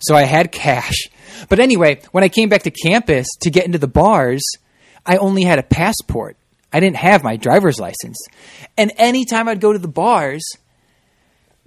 so 0.00 0.16
I 0.16 0.24
had 0.24 0.50
cash. 0.50 1.08
But 1.48 1.60
anyway, 1.60 2.00
when 2.10 2.24
I 2.24 2.28
came 2.28 2.48
back 2.48 2.64
to 2.64 2.70
campus 2.70 3.28
to 3.42 3.50
get 3.50 3.64
into 3.64 3.78
the 3.78 3.86
bars, 3.86 4.42
I 5.06 5.16
only 5.16 5.44
had 5.44 5.58
a 5.58 5.62
passport. 5.62 6.36
I 6.72 6.80
didn't 6.80 6.96
have 6.96 7.22
my 7.22 7.36
driver's 7.36 7.78
license. 7.78 8.18
And 8.76 8.92
anytime 8.96 9.48
I'd 9.48 9.60
go 9.60 9.72
to 9.72 9.78
the 9.78 9.88
bars, 9.88 10.42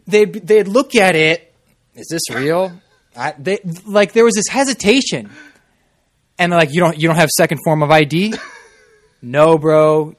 they'd 0.07 0.33
they'd 0.33 0.67
look 0.67 0.95
at 0.95 1.15
it. 1.15 1.53
Is 1.95 2.07
this 2.09 2.29
real? 2.35 2.73
I, 3.15 3.33
they 3.37 3.59
like 3.85 4.13
there 4.13 4.25
was 4.25 4.35
this 4.35 4.47
hesitation, 4.49 5.29
and 6.39 6.51
they're 6.51 6.59
like, 6.59 6.73
"You 6.73 6.81
don't 6.81 6.97
you 6.97 7.07
don't 7.07 7.17
have 7.17 7.29
second 7.29 7.59
form 7.63 7.83
of 7.83 7.91
ID." 7.91 8.33
no, 9.21 9.57
bro. 9.57 10.15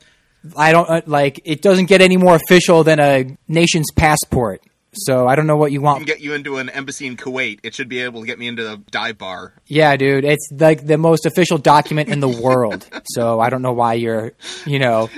I 0.56 0.72
don't 0.72 0.88
uh, 0.88 1.00
like. 1.06 1.40
It 1.44 1.62
doesn't 1.62 1.86
get 1.86 2.00
any 2.00 2.16
more 2.16 2.34
official 2.36 2.84
than 2.84 3.00
a 3.00 3.36
nation's 3.48 3.90
passport. 3.94 4.62
So 4.96 5.26
I 5.26 5.34
don't 5.34 5.48
know 5.48 5.56
what 5.56 5.72
you 5.72 5.80
Can 5.80 5.84
want. 5.86 6.06
get 6.06 6.20
you 6.20 6.34
into 6.34 6.58
an 6.58 6.68
embassy 6.68 7.08
in 7.08 7.16
Kuwait. 7.16 7.58
It 7.64 7.74
should 7.74 7.88
be 7.88 7.98
able 8.02 8.20
to 8.20 8.26
get 8.28 8.38
me 8.38 8.46
into 8.46 8.62
the 8.62 8.76
dive 8.92 9.18
bar. 9.18 9.52
Yeah, 9.66 9.96
dude, 9.96 10.24
it's 10.24 10.48
like 10.52 10.86
the 10.86 10.96
most 10.98 11.26
official 11.26 11.58
document 11.58 12.10
in 12.10 12.20
the 12.20 12.28
world. 12.28 12.88
so 13.06 13.40
I 13.40 13.50
don't 13.50 13.60
know 13.62 13.72
why 13.72 13.94
you're, 13.94 14.34
you 14.64 14.78
know, 14.78 15.10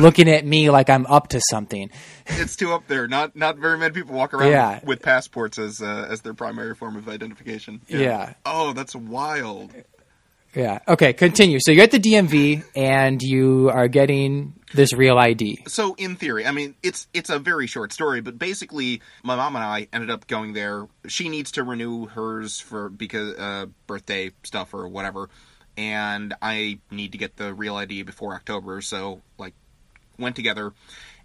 looking 0.00 0.28
at 0.28 0.44
me 0.44 0.70
like 0.70 0.90
I'm 0.90 1.06
up 1.06 1.28
to 1.28 1.40
something. 1.48 1.90
It's 2.26 2.56
too 2.56 2.72
up 2.72 2.88
there. 2.88 3.06
Not 3.06 3.36
not 3.36 3.56
very 3.58 3.78
many 3.78 3.92
people 3.94 4.16
walk 4.16 4.34
around 4.34 4.50
Yeah. 4.50 4.80
with 4.84 5.00
passports 5.00 5.60
as 5.60 5.80
uh, 5.80 6.08
as 6.10 6.22
their 6.22 6.34
primary 6.34 6.74
form 6.74 6.96
of 6.96 7.08
identification. 7.08 7.82
Yeah. 7.86 8.32
Oh, 8.44 8.72
that's 8.72 8.96
wild. 8.96 9.72
Yeah. 10.54 10.80
Okay, 10.88 11.12
continue. 11.12 11.58
So 11.60 11.70
you're 11.70 11.84
at 11.84 11.92
the 11.92 12.00
DMV 12.00 12.64
and 12.74 13.22
you 13.22 13.70
are 13.72 13.86
getting 13.86 14.54
this 14.74 14.92
real 14.92 15.16
ID. 15.16 15.64
So 15.68 15.94
in 15.94 16.16
theory, 16.16 16.46
I 16.46 16.50
mean, 16.50 16.74
it's 16.82 17.06
it's 17.14 17.30
a 17.30 17.38
very 17.38 17.66
short 17.66 17.92
story, 17.92 18.20
but 18.20 18.38
basically, 18.38 19.00
my 19.22 19.36
mom 19.36 19.56
and 19.56 19.64
I 19.64 19.88
ended 19.92 20.10
up 20.10 20.26
going 20.26 20.52
there. 20.52 20.88
She 21.06 21.28
needs 21.28 21.52
to 21.52 21.62
renew 21.62 22.06
hers 22.06 22.58
for 22.58 22.88
because 22.88 23.36
uh, 23.38 23.66
birthday 23.86 24.32
stuff 24.42 24.74
or 24.74 24.88
whatever, 24.88 25.30
and 25.76 26.34
I 26.42 26.80
need 26.90 27.12
to 27.12 27.18
get 27.18 27.36
the 27.36 27.54
real 27.54 27.76
ID 27.76 28.02
before 28.02 28.34
October. 28.34 28.80
So 28.80 29.22
like, 29.38 29.54
went 30.18 30.36
together, 30.36 30.72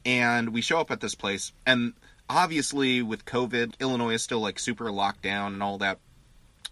and 0.05 0.49
we 0.49 0.61
show 0.61 0.79
up 0.79 0.91
at 0.91 1.01
this 1.01 1.15
place, 1.15 1.51
and 1.65 1.93
obviously 2.29 3.01
with 3.01 3.25
COVID, 3.25 3.79
Illinois 3.79 4.15
is 4.15 4.23
still 4.23 4.39
like 4.39 4.59
super 4.59 4.91
locked 4.91 5.21
down 5.21 5.53
and 5.53 5.63
all 5.63 5.77
that. 5.79 5.99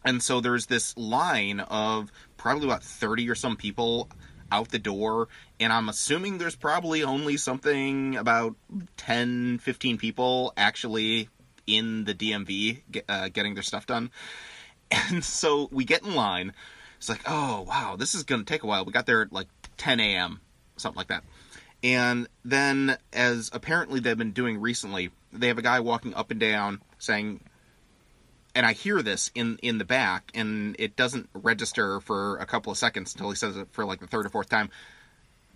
And 0.06 0.22
so 0.22 0.42
there's 0.42 0.66
this 0.66 0.98
line 0.98 1.62
of 1.62 2.12
probably 2.44 2.68
about 2.68 2.84
30 2.84 3.30
or 3.30 3.36
some 3.36 3.56
people 3.56 4.10
out 4.52 4.68
the 4.68 4.78
door. 4.78 5.30
And 5.62 5.72
I'm 5.72 5.88
assuming 5.88 6.38
there's 6.38 6.58
probably 6.58 7.02
only 7.02 7.38
something 7.38 8.18
about 8.18 8.56
10, 8.98 9.60
15 9.60 9.98
people 9.98 10.52
actually 10.58 11.30
in 11.66 12.04
the 12.04 12.14
DMV 12.14 12.82
uh, 13.08 13.30
getting 13.30 13.54
their 13.54 13.64
stuff 13.64 13.88
done. 13.88 14.12
And 15.10 15.26
so 15.26 15.70
we 15.72 15.86
get 15.86 16.04
in 16.04 16.14
line. 16.14 16.54
It's 16.98 17.10
like, 17.10 17.22
oh, 17.26 17.62
wow, 17.68 17.96
this 17.98 18.14
is 18.14 18.22
going 18.22 18.42
to 18.42 18.46
take 18.46 18.62
a 18.62 18.68
while. 18.68 18.86
We 18.86 18.92
got 18.92 19.08
there 19.08 19.24
at 19.24 19.34
like 19.34 19.48
10 19.78 20.00
a.m., 20.00 20.40
something 20.78 20.98
like 20.98 21.08
that. 21.08 21.24
And 21.82 22.28
then, 22.46 22.98
as 23.12 23.50
apparently 23.54 24.02
they've 24.02 24.16
been 24.16 24.34
doing 24.34 24.62
recently, 24.62 25.10
they 25.32 25.48
have 25.48 25.58
a 25.58 25.64
guy 25.64 25.80
walking 25.80 26.14
up 26.14 26.30
and 26.30 26.40
down 26.40 26.82
saying, 27.00 27.40
and 28.56 28.66
I 28.66 28.74
hear 28.74 29.02
this 29.02 29.32
in 29.34 29.58
in 29.62 29.78
the 29.78 29.86
back, 29.86 30.32
and 30.34 30.76
it 30.80 30.96
doesn't 30.96 31.30
register 31.34 32.00
for 32.00 32.38
a 32.38 32.46
couple 32.46 32.72
of 32.72 32.78
seconds 32.78 33.14
until 33.14 33.30
he 33.30 33.36
says 33.36 33.58
it 33.58 33.68
for 33.72 33.86
like 33.86 34.00
the 34.00 34.08
third 34.08 34.26
or 34.26 34.30
fourth 34.30 34.50
time. 34.50 34.70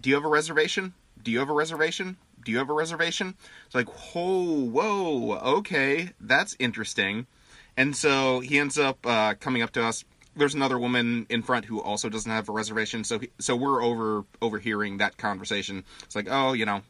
Do 0.02 0.10
you 0.10 0.16
have 0.16 0.26
a 0.26 0.30
reservation? 0.30 0.94
Do 1.22 1.32
you 1.32 1.40
have 1.40 1.50
a 1.50 1.54
reservation? 1.54 2.18
Do 2.44 2.52
you 2.52 2.60
have 2.60 2.70
a 2.70 2.74
reservation? 2.74 3.36
It's 3.66 3.76
like, 3.76 3.90
whoa, 3.90 4.66
whoa, 4.66 5.38
okay, 5.58 6.12
that's 6.22 6.56
interesting. 6.60 7.28
And 7.76 7.96
so 7.96 8.40
he 8.40 8.58
ends 8.58 8.78
up 8.78 9.06
uh, 9.06 9.36
coming 9.36 9.62
up 9.62 9.72
to 9.74 9.84
us. 9.84 10.06
There's 10.36 10.54
another 10.54 10.78
woman 10.78 11.26
in 11.30 11.42
front 11.42 11.66
who 11.66 11.82
also 11.82 12.10
doesn't 12.10 12.32
have 12.32 12.48
a 12.48 12.52
reservation, 12.52 13.04
so 13.04 13.20
he, 13.20 13.30
so 13.40 13.56
we're 13.56 13.84
over 13.84 14.24
overhearing 14.42 14.98
that 14.98 15.18
conversation. 15.18 15.84
It's 16.04 16.16
like, 16.16 16.28
oh, 16.30 16.54
you 16.54 16.66
know, 16.66 16.82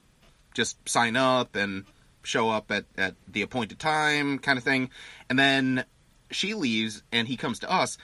just 0.54 0.78
sign 0.88 1.16
up 1.16 1.56
and 1.56 1.86
show 2.24 2.50
up 2.50 2.72
at, 2.72 2.86
at 2.98 3.16
the 3.28 3.42
appointed 3.42 3.80
time 3.80 4.38
kind 4.40 4.58
of 4.58 4.64
thing. 4.64 4.90
And 5.30 5.40
then 5.40 5.86
she 6.32 6.54
leaves 6.54 7.04
and 7.12 7.28
he 7.28 7.38
comes 7.38 7.60
to 7.60 7.72
us. 7.72 7.98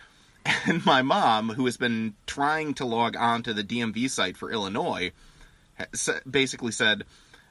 And 0.67 0.85
my 0.85 1.01
mom, 1.01 1.49
who 1.49 1.65
has 1.65 1.77
been 1.77 2.15
trying 2.25 2.73
to 2.75 2.85
log 2.85 3.15
on 3.15 3.43
to 3.43 3.53
the 3.53 3.63
DMV 3.63 4.09
site 4.09 4.35
for 4.35 4.51
Illinois, 4.51 5.13
basically 6.29 6.73
said, 6.73 7.05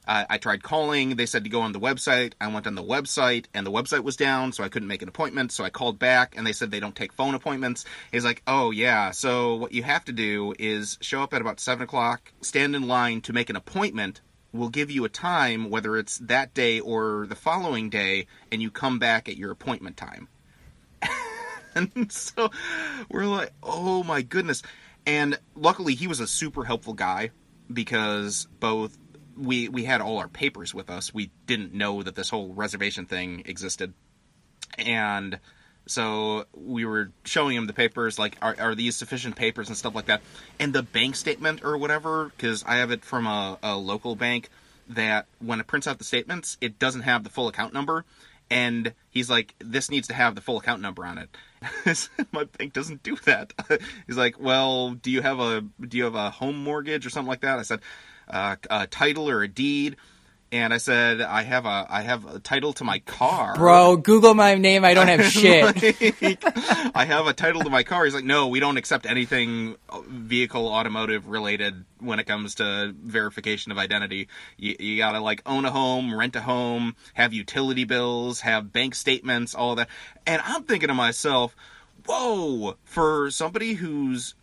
I 0.06 0.38
tried 0.38 0.64
calling. 0.64 1.16
They 1.16 1.26
said 1.26 1.44
to 1.44 1.50
go 1.50 1.60
on 1.60 1.72
the 1.72 1.80
website. 1.80 2.32
I 2.40 2.48
went 2.48 2.66
on 2.66 2.74
the 2.74 2.82
website, 2.82 3.46
and 3.54 3.64
the 3.64 3.70
website 3.70 4.02
was 4.02 4.16
down, 4.16 4.52
so 4.52 4.64
I 4.64 4.68
couldn't 4.68 4.88
make 4.88 5.02
an 5.02 5.08
appointment. 5.08 5.52
So 5.52 5.62
I 5.62 5.70
called 5.70 5.98
back, 5.98 6.36
and 6.36 6.44
they 6.44 6.52
said 6.52 6.70
they 6.70 6.80
don't 6.80 6.96
take 6.96 7.12
phone 7.12 7.34
appointments. 7.34 7.84
He's 8.10 8.24
like, 8.24 8.42
"Oh 8.46 8.72
yeah, 8.72 9.12
so 9.12 9.54
what 9.54 9.72
you 9.72 9.84
have 9.84 10.04
to 10.06 10.12
do 10.12 10.54
is 10.58 10.98
show 11.00 11.22
up 11.22 11.32
at 11.32 11.40
about 11.40 11.60
seven 11.60 11.84
o'clock, 11.84 12.32
stand 12.40 12.74
in 12.74 12.88
line 12.88 13.20
to 13.22 13.32
make 13.32 13.48
an 13.48 13.56
appointment. 13.56 14.20
We'll 14.52 14.70
give 14.70 14.90
you 14.90 15.04
a 15.04 15.08
time, 15.08 15.70
whether 15.70 15.96
it's 15.96 16.18
that 16.18 16.52
day 16.52 16.80
or 16.80 17.26
the 17.28 17.36
following 17.36 17.88
day, 17.88 18.26
and 18.50 18.60
you 18.60 18.70
come 18.70 18.98
back 18.98 19.28
at 19.28 19.36
your 19.36 19.52
appointment 19.52 19.96
time." 19.96 20.28
and 21.74 22.10
so 22.10 22.50
we're 23.10 23.26
like, 23.26 23.52
"Oh 23.62 24.02
my 24.02 24.22
goodness!" 24.22 24.62
And 25.06 25.38
luckily, 25.54 25.94
he 25.94 26.06
was 26.06 26.20
a 26.20 26.26
super 26.26 26.64
helpful 26.64 26.94
guy 26.94 27.30
because 27.72 28.46
both 28.60 28.96
we 29.36 29.68
we 29.68 29.84
had 29.84 30.00
all 30.00 30.18
our 30.18 30.28
papers 30.28 30.74
with 30.74 30.90
us. 30.90 31.12
We 31.12 31.30
didn't 31.46 31.72
know 31.72 32.02
that 32.02 32.14
this 32.14 32.30
whole 32.30 32.54
reservation 32.54 33.06
thing 33.06 33.42
existed, 33.46 33.94
and 34.78 35.38
so 35.86 36.46
we 36.54 36.84
were 36.84 37.10
showing 37.24 37.56
him 37.56 37.66
the 37.66 37.72
papers, 37.72 38.18
like 38.18 38.36
are, 38.40 38.56
are 38.58 38.74
these 38.74 38.96
sufficient 38.96 39.36
papers 39.36 39.68
and 39.68 39.76
stuff 39.76 39.94
like 39.94 40.06
that, 40.06 40.22
and 40.58 40.72
the 40.72 40.82
bank 40.82 41.16
statement 41.16 41.64
or 41.64 41.76
whatever, 41.76 42.32
because 42.36 42.64
I 42.64 42.76
have 42.76 42.90
it 42.90 43.04
from 43.04 43.26
a, 43.26 43.58
a 43.62 43.76
local 43.76 44.14
bank 44.14 44.48
that 44.88 45.26
when 45.38 45.60
it 45.60 45.66
prints 45.66 45.86
out 45.86 45.98
the 45.98 46.04
statements, 46.04 46.56
it 46.60 46.78
doesn't 46.78 47.02
have 47.02 47.24
the 47.24 47.30
full 47.30 47.48
account 47.48 47.72
number. 47.72 48.04
And 48.52 48.92
he's 49.08 49.30
like, 49.30 49.54
this 49.60 49.90
needs 49.90 50.08
to 50.08 50.14
have 50.14 50.34
the 50.34 50.42
full 50.42 50.58
account 50.58 50.82
number 50.82 51.06
on 51.06 51.16
it. 51.16 51.34
My 52.32 52.44
bank 52.44 52.74
doesn't 52.74 53.02
do 53.02 53.16
that. 53.24 53.54
He's 54.06 54.18
like, 54.18 54.38
well, 54.38 54.90
do 54.90 55.10
you 55.10 55.22
have 55.22 55.40
a 55.40 55.62
do 55.80 55.96
you 55.96 56.04
have 56.04 56.14
a 56.14 56.28
home 56.28 56.62
mortgage 56.62 57.06
or 57.06 57.10
something 57.10 57.30
like 57.30 57.40
that? 57.40 57.58
I 57.58 57.62
said, 57.62 57.80
uh, 58.28 58.56
a 58.68 58.86
title 58.86 59.30
or 59.30 59.42
a 59.42 59.48
deed. 59.48 59.96
And 60.52 60.74
I 60.74 60.76
said, 60.76 61.22
I 61.22 61.42
have 61.44 61.64
a 61.64 61.86
I 61.88 62.02
have 62.02 62.26
a 62.26 62.38
title 62.38 62.74
to 62.74 62.84
my 62.84 62.98
car, 62.98 63.54
Bro, 63.56 63.96
Google 63.98 64.34
my 64.34 64.54
name. 64.54 64.84
I 64.84 64.92
don't 64.92 65.08
have 65.08 65.24
shit. 65.32 65.64
Like, 65.64 66.44
I 66.94 67.06
have 67.06 67.26
a 67.26 67.32
title 67.32 67.62
to 67.62 67.70
my 67.70 67.82
car. 67.82 68.04
He's 68.04 68.14
like, 68.14 68.24
no, 68.24 68.48
we 68.48 68.60
don't 68.60 68.76
accept 68.76 69.06
anything 69.06 69.76
vehicle 70.06 70.68
automotive 70.68 71.26
related 71.26 71.86
when 72.00 72.18
it 72.18 72.24
comes 72.24 72.56
to 72.56 72.94
verification 73.02 73.72
of 73.72 73.78
identity. 73.78 74.28
You, 74.58 74.76
you 74.78 74.98
gotta 74.98 75.20
like 75.20 75.40
own 75.46 75.64
a 75.64 75.70
home, 75.70 76.14
rent 76.14 76.36
a 76.36 76.42
home, 76.42 76.96
have 77.14 77.32
utility 77.32 77.84
bills, 77.84 78.40
have 78.42 78.74
bank 78.74 78.94
statements, 78.94 79.54
all 79.54 79.74
that. 79.76 79.88
And 80.26 80.42
I'm 80.44 80.64
thinking 80.64 80.88
to 80.88 80.94
myself, 80.94 81.56
whoa, 82.04 82.76
for 82.84 83.30
somebody 83.30 83.72
who's 83.74 84.34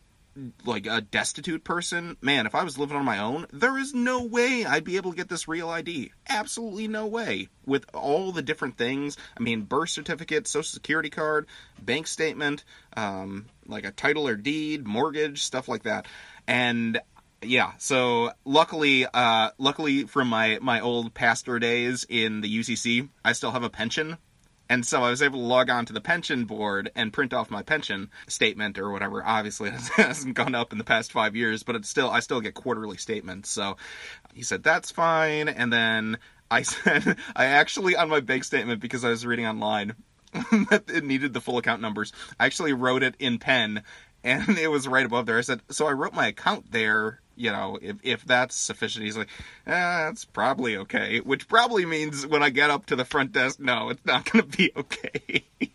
like 0.65 0.85
a 0.85 1.01
destitute 1.01 1.63
person, 1.63 2.17
man, 2.21 2.45
if 2.45 2.55
I 2.55 2.63
was 2.63 2.77
living 2.77 2.97
on 2.97 3.05
my 3.05 3.19
own, 3.19 3.45
there 3.51 3.77
is 3.77 3.93
no 3.93 4.23
way 4.23 4.65
I'd 4.65 4.83
be 4.83 4.97
able 4.97 5.11
to 5.11 5.17
get 5.17 5.29
this 5.29 5.47
real 5.47 5.69
ID. 5.69 6.11
Absolutely 6.27 6.87
no 6.87 7.05
way. 7.05 7.49
With 7.65 7.85
all 7.93 8.31
the 8.31 8.41
different 8.41 8.77
things, 8.77 9.17
I 9.37 9.41
mean, 9.41 9.61
birth 9.61 9.89
certificate, 9.89 10.47
social 10.47 10.63
security 10.63 11.09
card, 11.09 11.47
bank 11.81 12.07
statement, 12.07 12.63
um, 12.95 13.45
like 13.67 13.85
a 13.85 13.91
title 13.91 14.27
or 14.27 14.35
deed, 14.35 14.87
mortgage, 14.87 15.43
stuff 15.43 15.67
like 15.67 15.83
that. 15.83 16.07
And 16.47 16.99
yeah, 17.41 17.73
so 17.77 18.31
luckily, 18.45 19.05
uh, 19.05 19.51
luckily 19.57 20.03
from 20.03 20.27
my 20.27 20.59
my 20.61 20.81
old 20.81 21.13
pastor 21.13 21.59
days 21.59 22.05
in 22.09 22.41
the 22.41 22.59
UCC, 22.59 23.09
I 23.23 23.33
still 23.33 23.51
have 23.51 23.63
a 23.63 23.69
pension 23.69 24.17
and 24.69 24.85
so 24.85 25.01
I 25.01 25.09
was 25.09 25.21
able 25.21 25.39
to 25.39 25.45
log 25.45 25.69
on 25.69 25.85
to 25.87 25.93
the 25.93 25.99
pension 25.99 26.45
board 26.45 26.91
and 26.95 27.11
print 27.11 27.33
off 27.33 27.49
my 27.49 27.63
pension 27.63 28.11
statement 28.27 28.77
or 28.77 28.91
whatever. 28.91 29.23
Obviously, 29.25 29.69
it 29.73 29.81
hasn't 29.95 30.35
gone 30.35 30.53
up 30.53 30.71
in 30.71 30.77
the 30.77 30.83
past 30.83 31.11
five 31.11 31.35
years, 31.35 31.63
but 31.63 31.75
it's 31.75 31.89
still 31.89 32.09
I 32.09 32.19
still 32.19 32.39
get 32.39 32.53
quarterly 32.53 32.97
statements. 32.97 33.49
So 33.49 33.77
he 34.33 34.43
said 34.43 34.63
that's 34.63 34.91
fine, 34.91 35.49
and 35.49 35.73
then 35.73 36.19
I 36.51 36.61
said 36.63 37.17
I 37.35 37.45
actually 37.45 37.95
on 37.95 38.09
my 38.09 38.19
bank 38.19 38.43
statement 38.43 38.79
because 38.79 39.03
I 39.03 39.09
was 39.09 39.25
reading 39.25 39.47
online 39.47 39.95
that 40.33 40.83
it 40.87 41.03
needed 41.03 41.33
the 41.33 41.41
full 41.41 41.57
account 41.57 41.81
numbers. 41.81 42.13
I 42.39 42.45
actually 42.45 42.73
wrote 42.73 43.01
it 43.01 43.15
in 43.17 43.39
pen, 43.39 43.83
and 44.23 44.57
it 44.57 44.69
was 44.69 44.87
right 44.87 45.05
above 45.05 45.25
there. 45.25 45.39
I 45.39 45.41
said 45.41 45.61
so 45.71 45.87
I 45.87 45.93
wrote 45.93 46.13
my 46.13 46.27
account 46.27 46.71
there. 46.71 47.21
You 47.39 47.51
know, 47.51 47.79
if 47.81 47.97
if 48.03 48.25
that's 48.25 48.53
sufficient, 48.53 49.05
he's 49.05 49.17
like, 49.17 49.29
eh, 49.65 49.71
that's 49.71 50.25
probably 50.25 50.75
okay. 50.77 51.21
Which 51.21 51.47
probably 51.47 51.85
means 51.85 52.27
when 52.27 52.43
I 52.43 52.49
get 52.49 52.69
up 52.69 52.85
to 52.87 52.97
the 52.97 53.05
front 53.05 53.31
desk, 53.31 53.59
no, 53.59 53.89
it's 53.89 54.05
not 54.05 54.29
going 54.29 54.43
to 54.49 54.57
be 54.57 54.71
okay. 54.75 55.45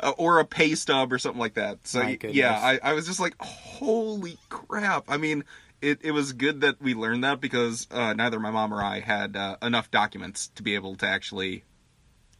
Uh, 0.00 0.10
or 0.18 0.40
a 0.40 0.44
pay 0.44 0.74
stub 0.74 1.12
or 1.12 1.18
something 1.18 1.38
like 1.38 1.54
that. 1.54 1.78
So 1.86 2.00
yeah, 2.32 2.58
I, 2.60 2.80
I 2.82 2.92
was 2.94 3.06
just 3.06 3.20
like, 3.20 3.36
holy 3.38 4.36
crap! 4.48 5.04
I 5.06 5.16
mean, 5.16 5.44
it, 5.80 6.00
it 6.02 6.10
was 6.10 6.32
good 6.32 6.62
that 6.62 6.82
we 6.82 6.94
learned 6.94 7.22
that 7.22 7.40
because 7.40 7.86
uh, 7.92 8.12
neither 8.12 8.40
my 8.40 8.50
mom 8.50 8.74
or 8.74 8.82
I 8.82 8.98
had 8.98 9.36
uh, 9.36 9.56
enough 9.62 9.92
documents 9.92 10.48
to 10.56 10.64
be 10.64 10.74
able 10.74 10.96
to 10.96 11.06
actually 11.06 11.62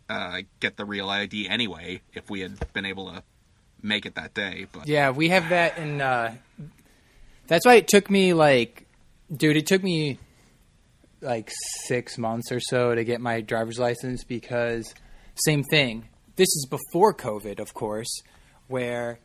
uh, 0.08 0.40
get 0.58 0.76
the 0.76 0.84
real 0.84 1.08
ID 1.08 1.48
anyway. 1.48 2.02
If 2.12 2.28
we 2.28 2.40
had 2.40 2.72
been 2.72 2.84
able 2.84 3.12
to 3.12 3.22
make 3.80 4.06
it 4.06 4.16
that 4.16 4.34
day, 4.34 4.66
but 4.72 4.88
Yeah, 4.88 5.10
we 5.10 5.28
have 5.28 5.48
that 5.50 5.78
in. 5.78 6.00
That's 7.46 7.64
why 7.64 7.74
it 7.74 7.88
took 7.88 8.10
me 8.10 8.32
like 8.32 8.86
Dude, 9.34 9.56
it 9.56 9.66
took 9.66 9.82
me 9.82 10.18
like 11.20 11.50
six 11.86 12.16
months 12.16 12.52
or 12.52 12.60
so 12.60 12.94
to 12.94 13.02
get 13.02 13.20
my 13.20 13.40
driver's 13.40 13.78
license 13.78 14.22
because 14.22 14.94
same 15.34 15.64
thing. 15.64 16.08
This 16.36 16.46
is 16.46 16.66
before 16.70 17.12
COVID, 17.12 17.58
of 17.58 17.74
course, 17.74 18.22
where 18.68 19.18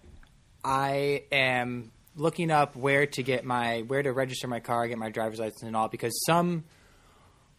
I 0.64 1.24
am 1.32 1.92
looking 2.16 2.50
up 2.50 2.76
where 2.76 3.06
to 3.06 3.22
get 3.22 3.46
my 3.46 3.82
where 3.82 4.02
to 4.02 4.12
register 4.12 4.48
my 4.48 4.60
car, 4.60 4.88
get 4.88 4.98
my 4.98 5.10
driver's 5.10 5.40
license 5.40 5.64
and 5.64 5.76
all 5.76 5.88
because 5.88 6.14
some 6.26 6.64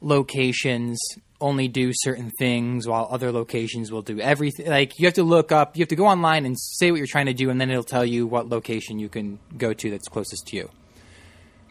locations 0.02 0.99
only 1.40 1.66
do 1.68 1.90
certain 1.92 2.30
things 2.38 2.87
while 2.87 3.09
other 3.11 3.32
locations 3.32 3.90
will 3.90 4.02
do 4.02 4.21
everything. 4.21 4.66
Like 4.68 4.99
you 4.99 5.06
have 5.06 5.14
to 5.14 5.25
look 5.25 5.50
up, 5.50 5.76
you 5.76 5.82
have 5.82 5.88
to 5.88 5.97
go 5.97 6.06
online 6.06 6.44
and 6.47 6.59
say 6.59 6.90
what 6.90 6.99
you're 6.99 7.06
trying 7.06 7.26
to 7.26 7.35
do 7.35 7.50
and 7.50 7.61
then 7.61 7.71
it'll 7.71 7.82
tell 7.82 8.04
you 8.04 8.26
what 8.26 8.49
location 8.49 8.99
you 8.99 9.09
can 9.09 9.38
go 9.56 9.73
to 9.73 9.90
that's 9.90 10.09
closest 10.09 10.47
to 10.49 10.56
you. 10.56 10.71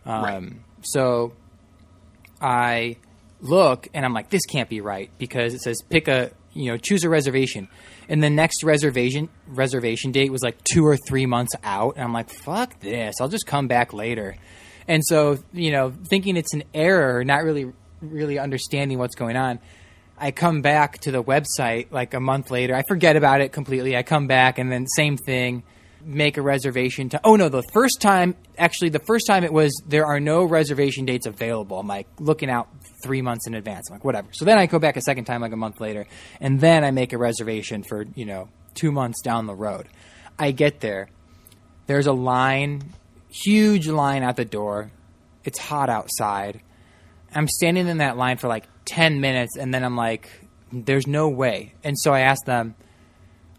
Um, 0.05 0.23
Right. 0.23 0.53
So 0.81 1.33
I 2.41 2.97
look 3.39 3.87
and 3.93 4.05
I'm 4.05 4.13
like, 4.13 4.29
this 4.29 4.45
can't 4.45 4.69
be 4.69 4.81
right 4.81 5.09
because 5.17 5.53
it 5.53 5.61
says 5.61 5.81
pick 5.89 6.07
a, 6.07 6.31
you 6.53 6.71
know, 6.71 6.77
choose 6.77 7.03
a 7.03 7.09
reservation. 7.09 7.69
And 8.09 8.21
the 8.21 8.29
next 8.29 8.63
reservation 8.63 9.29
reservation 9.47 10.11
date 10.11 10.31
was 10.31 10.43
like 10.43 10.61
two 10.63 10.85
or 10.85 10.97
three 10.97 11.25
months 11.25 11.53
out. 11.63 11.95
And 11.95 12.03
I'm 12.03 12.13
like, 12.13 12.29
fuck 12.29 12.79
this. 12.81 13.15
I'll 13.21 13.29
just 13.29 13.45
come 13.45 13.67
back 13.67 13.93
later. 13.93 14.35
And 14.87 15.05
so, 15.05 15.37
you 15.53 15.71
know, 15.71 15.93
thinking 16.09 16.35
it's 16.35 16.53
an 16.53 16.63
error, 16.73 17.23
not 17.23 17.43
really, 17.43 17.71
really 18.01 18.39
understanding 18.39 18.97
what's 18.97 19.15
going 19.15 19.37
on. 19.37 19.59
I 20.17 20.31
come 20.31 20.61
back 20.61 20.99
to 20.99 21.11
the 21.11 21.23
website 21.23 21.91
like 21.91 22.13
a 22.13 22.19
month 22.19 22.51
later. 22.51 22.75
I 22.75 22.83
forget 22.87 23.15
about 23.15 23.41
it 23.41 23.51
completely. 23.51 23.95
I 23.97 24.03
come 24.03 24.27
back 24.27 24.59
and 24.59 24.71
then 24.71 24.85
same 24.87 25.17
thing, 25.17 25.63
make 26.03 26.37
a 26.37 26.41
reservation 26.41 27.09
to 27.09 27.21
Oh 27.23 27.35
no, 27.35 27.49
the 27.49 27.63
first 27.73 28.01
time 28.01 28.35
actually 28.57 28.89
the 28.89 28.99
first 28.99 29.25
time 29.27 29.43
it 29.43 29.53
was 29.53 29.71
there 29.87 30.05
are 30.05 30.19
no 30.19 30.43
reservation 30.43 31.05
dates 31.05 31.25
available. 31.25 31.79
I'm 31.79 31.87
like 31.87 32.07
looking 32.19 32.49
out 32.49 32.67
3 33.03 33.21
months 33.21 33.47
in 33.47 33.55
advance. 33.55 33.89
I'm 33.89 33.95
like 33.95 34.05
whatever. 34.05 34.27
So 34.31 34.45
then 34.45 34.57
I 34.57 34.67
go 34.67 34.77
back 34.79 34.95
a 34.97 35.01
second 35.01 35.25
time 35.25 35.41
like 35.41 35.53
a 35.53 35.57
month 35.57 35.79
later 35.79 36.05
and 36.39 36.59
then 36.59 36.83
I 36.83 36.91
make 36.91 37.13
a 37.13 37.17
reservation 37.17 37.83
for, 37.83 38.05
you 38.15 38.25
know, 38.25 38.49
2 38.75 38.91
months 38.91 39.21
down 39.21 39.47
the 39.47 39.55
road. 39.55 39.87
I 40.37 40.51
get 40.51 40.81
there. 40.81 41.09
There's 41.87 42.07
a 42.07 42.13
line, 42.13 42.93
huge 43.29 43.87
line 43.87 44.23
at 44.23 44.35
the 44.35 44.45
door. 44.45 44.91
It's 45.43 45.57
hot 45.57 45.89
outside. 45.89 46.61
I'm 47.33 47.47
standing 47.47 47.87
in 47.87 47.97
that 47.97 48.17
line 48.17 48.37
for 48.37 48.47
like 48.47 48.65
10 48.85 49.21
minutes 49.21 49.57
and 49.57 49.73
then 49.73 49.83
I'm 49.83 49.95
like, 49.95 50.29
there's 50.71 51.07
no 51.07 51.29
way. 51.29 51.73
And 51.83 51.97
so 51.99 52.13
I 52.13 52.21
asked 52.21 52.45
them, 52.45 52.75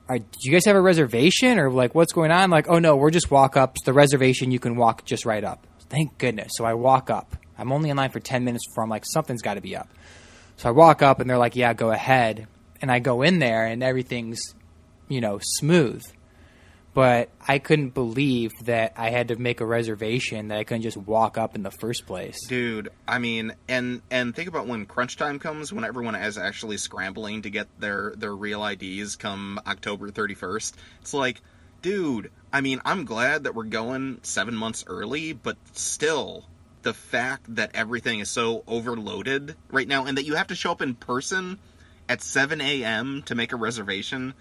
Are, 0.09 0.19
do 0.19 0.27
you 0.41 0.53
guys 0.53 0.65
have 0.67 0.77
a 0.77 0.81
reservation 0.81 1.59
or 1.59 1.71
like 1.71 1.95
what's 1.95 2.13
going 2.13 2.31
on? 2.31 2.51
Like, 2.51 2.69
oh 2.69 2.79
no, 2.79 2.97
we're 2.97 3.11
just 3.11 3.31
walk 3.31 3.57
up. 3.57 3.77
It's 3.77 3.85
the 3.85 3.93
reservation, 3.93 4.51
you 4.51 4.59
can 4.59 4.77
walk 4.77 5.05
just 5.05 5.25
right 5.25 5.45
up. 5.45 5.67
Thank 5.89 6.19
goodness. 6.19 6.53
So 6.55 6.65
I 6.65 6.75
walk 6.75 7.11
up. 7.11 7.37
I'm 7.59 7.71
only 7.71 7.91
in 7.91 7.97
line 7.97 8.11
for 8.11 8.21
10 8.21 8.45
minutes 8.45 8.65
I'm 8.77 8.89
like, 8.89 9.05
something's 9.07 9.43
got 9.43 9.55
to 9.55 9.61
be 9.61 9.77
up. 9.77 9.89
So 10.57 10.69
I 10.69 10.73
walk 10.73 11.03
up 11.03 11.21
and 11.21 11.29
they're 11.29 11.39
like, 11.39 11.55
yeah, 11.55 11.75
go 11.75 11.91
ahead. 11.91 12.47
And 12.81 12.91
I 12.91 12.99
go 12.99 13.23
in 13.23 13.39
there 13.39 13.67
and 13.67 13.83
everything's, 13.83 14.55
you 15.09 15.21
know, 15.21 15.39
smooth 15.43 16.03
but 16.95 17.31
I 17.47 17.59
couldn't 17.59 17.91
believe 17.91 18.53
that 18.65 18.93
I 18.97 19.11
had 19.11 19.29
to 19.29 19.37
make 19.37 19.61
a 19.61 19.67
reservation 19.67 20.49
that 20.49 20.59
I 20.59 20.65
couldn't 20.65 20.83
just 20.83 20.97
walk 20.97 21.39
up 21.39 21.55
in 21.55 21.63
the 21.63 21.71
first 21.71 22.07
place. 22.07 22.47
Dude, 22.47 22.91
I 23.09 23.19
mean, 23.19 23.55
and 23.69 24.03
and 24.11 24.35
think 24.35 24.49
about 24.49 24.67
when 24.67 24.85
crunch 24.87 25.17
time 25.17 25.39
comes, 25.39 25.73
when 25.73 25.85
everyone 25.85 26.15
is 26.15 26.37
actually 26.37 26.77
scrambling 26.77 27.43
to 27.43 27.51
get 27.51 27.69
their 27.81 28.13
their 28.17 28.35
real 28.35 28.65
IDs 28.65 29.17
come 29.17 29.59
October 29.67 30.11
31st. 30.11 30.73
It's 31.01 31.15
like, 31.15 31.41
dude, 31.81 32.31
I 32.53 32.61
mean, 32.61 32.81
I'm 32.85 33.05
glad 33.05 33.45
that 33.45 33.55
we're 33.55 33.65
going 33.65 34.19
7 34.23 34.55
months 34.55 34.85
early, 34.87 35.33
but 35.33 35.57
still 35.73 36.45
the 36.83 36.93
fact 36.93 37.55
that 37.55 37.71
everything 37.75 38.21
is 38.21 38.29
so 38.29 38.65
overloaded 38.67 39.55
right 39.71 39.89
now 39.89 40.05
and 40.05 40.19
that 40.19 40.25
you 40.25 40.35
have 40.35 40.49
to 40.49 40.55
show 40.55 40.73
up 40.73 40.83
in 40.83 40.95
person 40.95 41.59
at 42.09 42.21
7 42.21 42.61
a.m. 42.61 43.23
to 43.23 43.35
make 43.35 43.53
a 43.53 43.57
reservation 43.57 44.35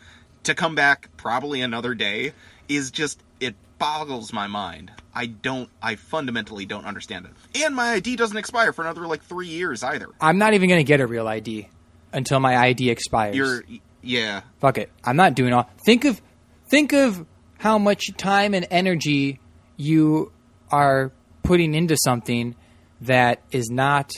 to 0.43 0.55
come 0.55 0.75
back 0.75 1.09
probably 1.17 1.61
another 1.61 1.93
day 1.93 2.33
is 2.67 2.91
just 2.91 3.21
it 3.39 3.55
boggles 3.77 4.31
my 4.31 4.47
mind. 4.47 4.91
I 5.13 5.25
don't 5.25 5.69
I 5.81 5.95
fundamentally 5.95 6.65
don't 6.65 6.85
understand 6.85 7.25
it. 7.25 7.63
And 7.63 7.75
my 7.75 7.93
ID 7.93 8.15
doesn't 8.15 8.37
expire 8.37 8.73
for 8.73 8.83
another 8.83 9.07
like 9.07 9.23
3 9.23 9.47
years 9.47 9.83
either. 9.83 10.09
I'm 10.19 10.37
not 10.37 10.53
even 10.53 10.69
going 10.69 10.79
to 10.79 10.85
get 10.85 11.01
a 11.01 11.07
real 11.07 11.27
ID 11.27 11.67
until 12.13 12.39
my 12.39 12.55
ID 12.55 12.89
expires. 12.89 13.35
You're 13.35 13.63
yeah. 14.01 14.41
Fuck 14.59 14.77
it. 14.77 14.91
I'm 15.03 15.15
not 15.15 15.35
doing 15.35 15.53
all. 15.53 15.69
Think 15.85 16.05
of 16.05 16.21
think 16.69 16.93
of 16.93 17.25
how 17.57 17.77
much 17.77 18.15
time 18.17 18.53
and 18.53 18.65
energy 18.71 19.39
you 19.77 20.31
are 20.71 21.11
putting 21.43 21.73
into 21.73 21.97
something 21.97 22.55
that 23.01 23.41
is 23.51 23.69
not 23.69 24.11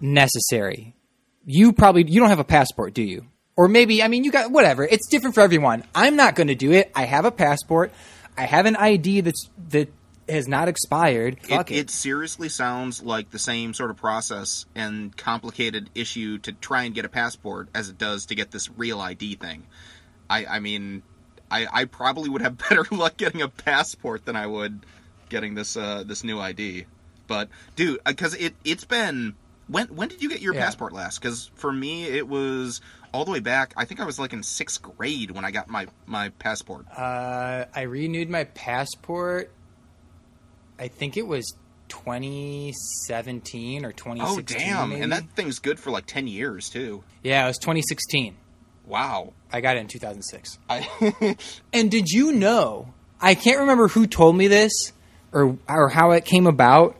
necessary. 0.00 0.94
You 1.44 1.72
probably 1.72 2.04
you 2.08 2.20
don't 2.20 2.30
have 2.30 2.38
a 2.38 2.44
passport, 2.44 2.94
do 2.94 3.02
you? 3.02 3.26
Or 3.56 3.68
maybe 3.68 4.02
I 4.02 4.08
mean 4.08 4.24
you 4.24 4.32
got 4.32 4.50
whatever. 4.50 4.84
It's 4.84 5.06
different 5.08 5.34
for 5.34 5.40
everyone. 5.42 5.84
I'm 5.94 6.16
not 6.16 6.34
going 6.34 6.48
to 6.48 6.54
do 6.54 6.72
it. 6.72 6.90
I 6.94 7.04
have 7.04 7.24
a 7.24 7.30
passport. 7.30 7.92
I 8.36 8.42
have 8.46 8.66
an 8.66 8.76
ID 8.76 9.20
that's 9.20 9.48
that 9.70 9.92
has 10.28 10.48
not 10.48 10.68
expired. 10.68 11.38
Fuck 11.42 11.70
it, 11.70 11.74
it. 11.74 11.78
it 11.80 11.90
seriously 11.90 12.48
sounds 12.48 13.02
like 13.02 13.30
the 13.30 13.38
same 13.38 13.74
sort 13.74 13.90
of 13.90 13.96
process 13.96 14.66
and 14.74 15.16
complicated 15.16 15.90
issue 15.94 16.38
to 16.38 16.52
try 16.52 16.84
and 16.84 16.94
get 16.94 17.04
a 17.04 17.08
passport 17.08 17.68
as 17.74 17.88
it 17.90 17.98
does 17.98 18.26
to 18.26 18.34
get 18.34 18.50
this 18.50 18.70
real 18.70 19.00
ID 19.00 19.34
thing. 19.36 19.64
I, 20.28 20.46
I 20.46 20.60
mean, 20.60 21.02
I, 21.50 21.66
I 21.70 21.84
probably 21.84 22.30
would 22.30 22.40
have 22.42 22.56
better 22.68 22.84
luck 22.90 23.16
getting 23.18 23.42
a 23.42 23.48
passport 23.48 24.24
than 24.24 24.34
I 24.34 24.46
would 24.46 24.84
getting 25.28 25.54
this 25.54 25.76
uh, 25.76 26.02
this 26.04 26.24
new 26.24 26.40
ID. 26.40 26.86
But 27.28 27.50
dude, 27.76 28.00
because 28.04 28.34
it 28.34 28.54
it's 28.64 28.84
been 28.84 29.34
when 29.68 29.86
when 29.88 30.08
did 30.08 30.22
you 30.22 30.28
get 30.28 30.40
your 30.40 30.54
Yeah. 30.54 30.64
passport 30.64 30.92
last? 30.92 31.20
Because 31.20 31.50
for 31.54 31.72
me 31.72 32.04
it 32.04 32.26
was 32.26 32.80
all 33.14 33.24
the 33.24 33.30
way 33.30 33.38
back. 33.40 33.72
I 33.76 33.84
think 33.84 34.00
I 34.00 34.04
was 34.04 34.18
like 34.18 34.32
in 34.32 34.42
sixth 34.42 34.82
grade 34.82 35.30
when 35.30 35.44
I 35.44 35.52
got 35.52 35.70
my 35.70 35.86
my 36.04 36.30
passport. 36.30 36.86
Uh, 36.94 37.66
I 37.74 37.82
renewed 37.82 38.28
my 38.28 38.42
passport. 38.44 39.52
I 40.78 40.88
think 40.88 41.16
it 41.16 41.24
was 41.26 41.54
2017 41.88 43.84
or 43.84 43.92
2016. 43.92 44.56
Oh 44.56 44.60
damn! 44.60 44.88
maybe. 44.90 45.02
And 45.02 45.12
that 45.12 45.22
thing's 45.36 45.60
good 45.60 45.78
for 45.78 45.92
like 45.92 46.06
ten 46.06 46.26
years 46.26 46.68
too. 46.68 47.04
yeah, 47.22 47.44
it 47.44 47.46
was 47.46 47.58
2016. 47.58 48.34
Wow. 48.86 49.32
I 49.50 49.62
got 49.62 49.76
it 49.76 49.80
in 49.80 49.86
2006. 49.86 50.58
I 50.68 51.36
And 51.72 51.90
did 51.90 52.10
you 52.10 52.32
know? 52.32 52.92
I 53.18 53.34
can't 53.34 53.60
remember 53.60 53.88
who 53.88 54.06
told 54.06 54.36
me 54.36 54.48
this 54.48 54.92
or 55.32 55.56
or 55.68 55.88
how 55.88 56.10
it 56.10 56.24
came 56.24 56.46
about, 56.48 56.96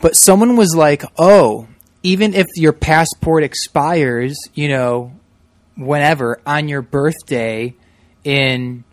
but 0.00 0.12
someone 0.14 0.56
was 0.56 0.74
like, 0.74 1.02
"Oh, 1.18 1.66
even 2.02 2.32
if 2.32 2.46
your 2.54 2.72
passport 2.72 3.42
expires, 3.44 4.36
you 4.54 4.68
know, 4.68 5.12
whenever 5.76 6.40
on 6.46 6.68
your 6.68 6.82
birthday 6.82 7.74
in 8.24 8.84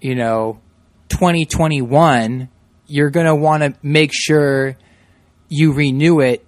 you 0.00 0.14
know 0.14 0.60
2021, 1.08 2.48
you're 2.86 3.10
going 3.10 3.26
to 3.26 3.34
want 3.34 3.62
to 3.62 3.74
make 3.82 4.10
sure 4.12 4.76
you 5.48 5.72
renew 5.72 6.20
it 6.20 6.44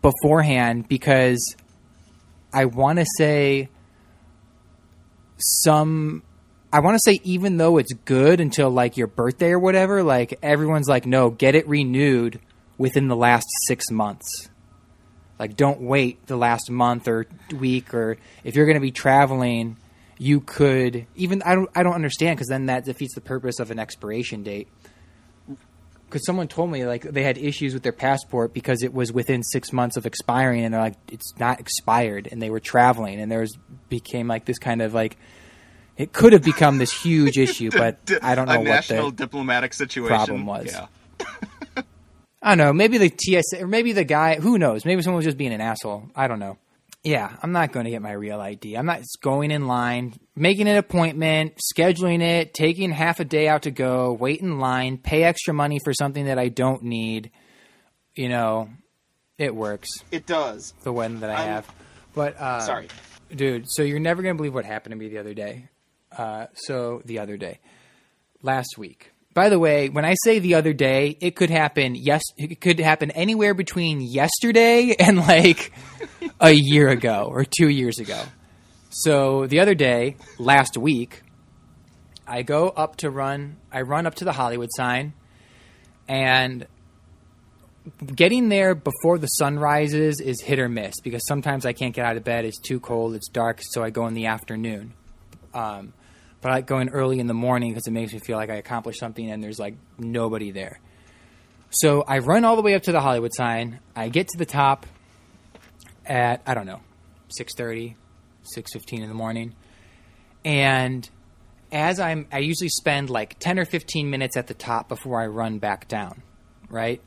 beforehand 0.00 0.88
because 0.88 1.56
I 2.52 2.66
want 2.66 2.98
to 2.98 3.06
say 3.16 3.68
some 5.38 6.22
I 6.72 6.80
want 6.80 6.96
to 6.96 7.00
say 7.04 7.20
even 7.24 7.58
though 7.58 7.78
it's 7.78 7.92
good 7.92 8.40
until 8.40 8.70
like 8.70 8.96
your 8.96 9.06
birthday 9.06 9.50
or 9.50 9.58
whatever, 9.58 10.02
like 10.02 10.38
everyone's 10.42 10.88
like 10.88 11.06
no, 11.06 11.30
get 11.30 11.54
it 11.54 11.68
renewed 11.68 12.40
within 12.78 13.08
the 13.08 13.16
last 13.16 13.46
6 13.66 13.90
months. 13.90 14.48
Like 15.42 15.56
don't 15.56 15.80
wait 15.80 16.24
the 16.28 16.36
last 16.36 16.70
month 16.70 17.08
or 17.08 17.26
week 17.52 17.92
or 17.94 18.16
if 18.44 18.54
you're 18.54 18.64
going 18.64 18.76
to 18.76 18.80
be 18.80 18.92
traveling, 18.92 19.76
you 20.16 20.38
could 20.38 21.04
even 21.16 21.42
I 21.42 21.56
don't 21.56 21.68
I 21.74 21.82
don't 21.82 21.94
understand 21.94 22.38
cuz 22.38 22.46
then 22.46 22.66
that 22.66 22.84
defeats 22.84 23.16
the 23.16 23.20
purpose 23.20 23.58
of 23.58 23.72
an 23.72 23.80
expiration 23.80 24.44
date. 24.44 24.68
Cuz 26.10 26.24
someone 26.24 26.46
told 26.46 26.70
me 26.70 26.86
like 26.86 27.02
they 27.02 27.24
had 27.24 27.38
issues 27.38 27.74
with 27.74 27.82
their 27.82 27.90
passport 27.90 28.54
because 28.54 28.84
it 28.84 28.94
was 28.94 29.12
within 29.12 29.42
6 29.42 29.72
months 29.72 29.96
of 29.96 30.06
expiring 30.06 30.64
and 30.64 30.72
they're 30.72 30.80
like 30.80 30.94
it's 31.10 31.36
not 31.40 31.58
expired 31.58 32.28
and 32.30 32.40
they 32.40 32.48
were 32.48 32.60
traveling 32.60 33.20
and 33.20 33.32
there 33.32 33.40
was 33.40 33.58
became 33.88 34.28
like 34.28 34.44
this 34.44 34.60
kind 34.60 34.80
of 34.80 34.94
like 34.94 35.16
it 35.96 36.12
could 36.12 36.34
have 36.34 36.44
become 36.44 36.78
this 36.78 36.92
huge 36.92 37.36
issue, 37.36 37.70
but 37.72 37.98
I 38.22 38.36
don't 38.36 38.46
know 38.46 38.58
what 38.58 38.64
national 38.64 39.10
the 39.10 39.16
diplomatic 39.16 39.74
situation 39.74 40.06
problem 40.06 40.46
was. 40.46 40.72
Yeah. 40.72 40.86
I 42.42 42.50
don't 42.56 42.58
know. 42.66 42.72
Maybe 42.72 42.98
the 42.98 43.08
TSA 43.16 43.62
or 43.62 43.66
maybe 43.68 43.92
the 43.92 44.04
guy. 44.04 44.36
Who 44.36 44.58
knows? 44.58 44.84
Maybe 44.84 45.02
someone 45.02 45.16
was 45.18 45.24
just 45.24 45.38
being 45.38 45.52
an 45.52 45.60
asshole. 45.60 46.10
I 46.16 46.26
don't 46.28 46.40
know. 46.40 46.58
Yeah, 47.04 47.32
I'm 47.42 47.50
not 47.52 47.72
going 47.72 47.84
to 47.84 47.90
get 47.90 48.00
my 48.02 48.12
real 48.12 48.40
ID. 48.40 48.76
I'm 48.76 48.86
not 48.86 49.02
going 49.22 49.50
in 49.50 49.66
line, 49.66 50.14
making 50.36 50.68
an 50.68 50.76
appointment, 50.76 51.58
scheduling 51.76 52.20
it, 52.22 52.54
taking 52.54 52.92
half 52.92 53.18
a 53.18 53.24
day 53.24 53.48
out 53.48 53.62
to 53.62 53.72
go, 53.72 54.12
wait 54.12 54.40
in 54.40 54.60
line, 54.60 54.98
pay 54.98 55.24
extra 55.24 55.52
money 55.52 55.80
for 55.82 55.92
something 55.92 56.26
that 56.26 56.38
I 56.38 56.48
don't 56.48 56.84
need. 56.84 57.32
You 58.14 58.28
know, 58.28 58.68
it 59.36 59.52
works. 59.54 59.88
It 60.12 60.26
does. 60.26 60.74
The 60.82 60.92
one 60.92 61.20
that 61.20 61.30
I 61.30 61.34
I'm- 61.34 61.48
have. 61.48 61.74
But 62.14 62.38
uh, 62.38 62.60
Sorry. 62.60 62.88
dude. 63.34 63.64
So 63.68 63.82
you're 63.82 63.98
never 63.98 64.22
gonna 64.22 64.34
believe 64.34 64.54
what 64.54 64.64
happened 64.66 64.92
to 64.92 64.96
me 64.98 65.08
the 65.08 65.18
other 65.18 65.32
day. 65.34 65.68
Uh, 66.16 66.46
so 66.54 67.00
the 67.06 67.20
other 67.20 67.36
day, 67.38 67.58
last 68.42 68.76
week, 68.76 69.11
By 69.34 69.48
the 69.48 69.58
way, 69.58 69.88
when 69.88 70.04
I 70.04 70.14
say 70.24 70.40
the 70.40 70.54
other 70.56 70.74
day, 70.74 71.16
it 71.20 71.36
could 71.36 71.48
happen. 71.48 71.94
Yes, 71.94 72.22
it 72.36 72.60
could 72.60 72.78
happen 72.78 73.10
anywhere 73.12 73.54
between 73.54 74.02
yesterday 74.02 74.94
and 74.98 75.16
like 75.18 75.72
a 76.40 76.52
year 76.52 76.88
ago 76.88 77.28
or 77.30 77.44
two 77.44 77.68
years 77.68 77.98
ago. 77.98 78.22
So 78.90 79.46
the 79.46 79.60
other 79.60 79.74
day, 79.74 80.16
last 80.38 80.76
week, 80.76 81.22
I 82.26 82.42
go 82.42 82.68
up 82.68 82.96
to 82.96 83.10
run. 83.10 83.56
I 83.72 83.82
run 83.82 84.06
up 84.06 84.16
to 84.16 84.24
the 84.24 84.32
Hollywood 84.32 84.68
sign, 84.70 85.14
and 86.06 86.66
getting 88.14 88.50
there 88.50 88.74
before 88.74 89.18
the 89.18 89.26
sun 89.26 89.58
rises 89.58 90.20
is 90.20 90.42
hit 90.42 90.58
or 90.58 90.68
miss 90.68 90.94
because 91.02 91.26
sometimes 91.26 91.64
I 91.64 91.72
can't 91.72 91.94
get 91.94 92.04
out 92.04 92.16
of 92.16 92.24
bed. 92.24 92.44
It's 92.44 92.60
too 92.60 92.80
cold. 92.80 93.14
It's 93.14 93.28
dark, 93.28 93.60
so 93.62 93.82
I 93.82 93.90
go 93.90 94.06
in 94.06 94.14
the 94.14 94.26
afternoon. 94.26 94.92
Um, 95.54 95.94
but 96.42 96.50
I 96.50 96.56
like 96.56 96.66
going 96.66 96.90
early 96.90 97.20
in 97.20 97.28
the 97.28 97.34
morning 97.34 97.70
because 97.70 97.86
it 97.86 97.92
makes 97.92 98.12
me 98.12 98.18
feel 98.18 98.36
like 98.36 98.50
I 98.50 98.56
accomplished 98.56 98.98
something 98.98 99.30
and 99.30 99.42
there's 99.42 99.60
like 99.60 99.76
nobody 99.96 100.50
there. 100.50 100.80
So 101.70 102.02
I 102.02 102.18
run 102.18 102.44
all 102.44 102.56
the 102.56 102.62
way 102.62 102.74
up 102.74 102.82
to 102.82 102.92
the 102.92 103.00
Hollywood 103.00 103.32
sign. 103.32 103.78
I 103.96 104.08
get 104.08 104.28
to 104.28 104.38
the 104.38 104.44
top 104.44 104.84
at 106.04 106.42
I 106.44 106.54
don't 106.54 106.66
know, 106.66 106.80
6:30, 107.38 107.94
6:15 108.56 109.02
in 109.02 109.08
the 109.08 109.14
morning. 109.14 109.54
And 110.44 111.08
as 111.70 112.00
I'm 112.00 112.26
I 112.32 112.40
usually 112.40 112.68
spend 112.68 113.08
like 113.08 113.38
10 113.38 113.60
or 113.60 113.64
15 113.64 114.10
minutes 114.10 114.36
at 114.36 114.48
the 114.48 114.54
top 114.54 114.88
before 114.88 115.22
I 115.22 115.26
run 115.28 115.58
back 115.60 115.86
down, 115.86 116.22
right? 116.68 117.00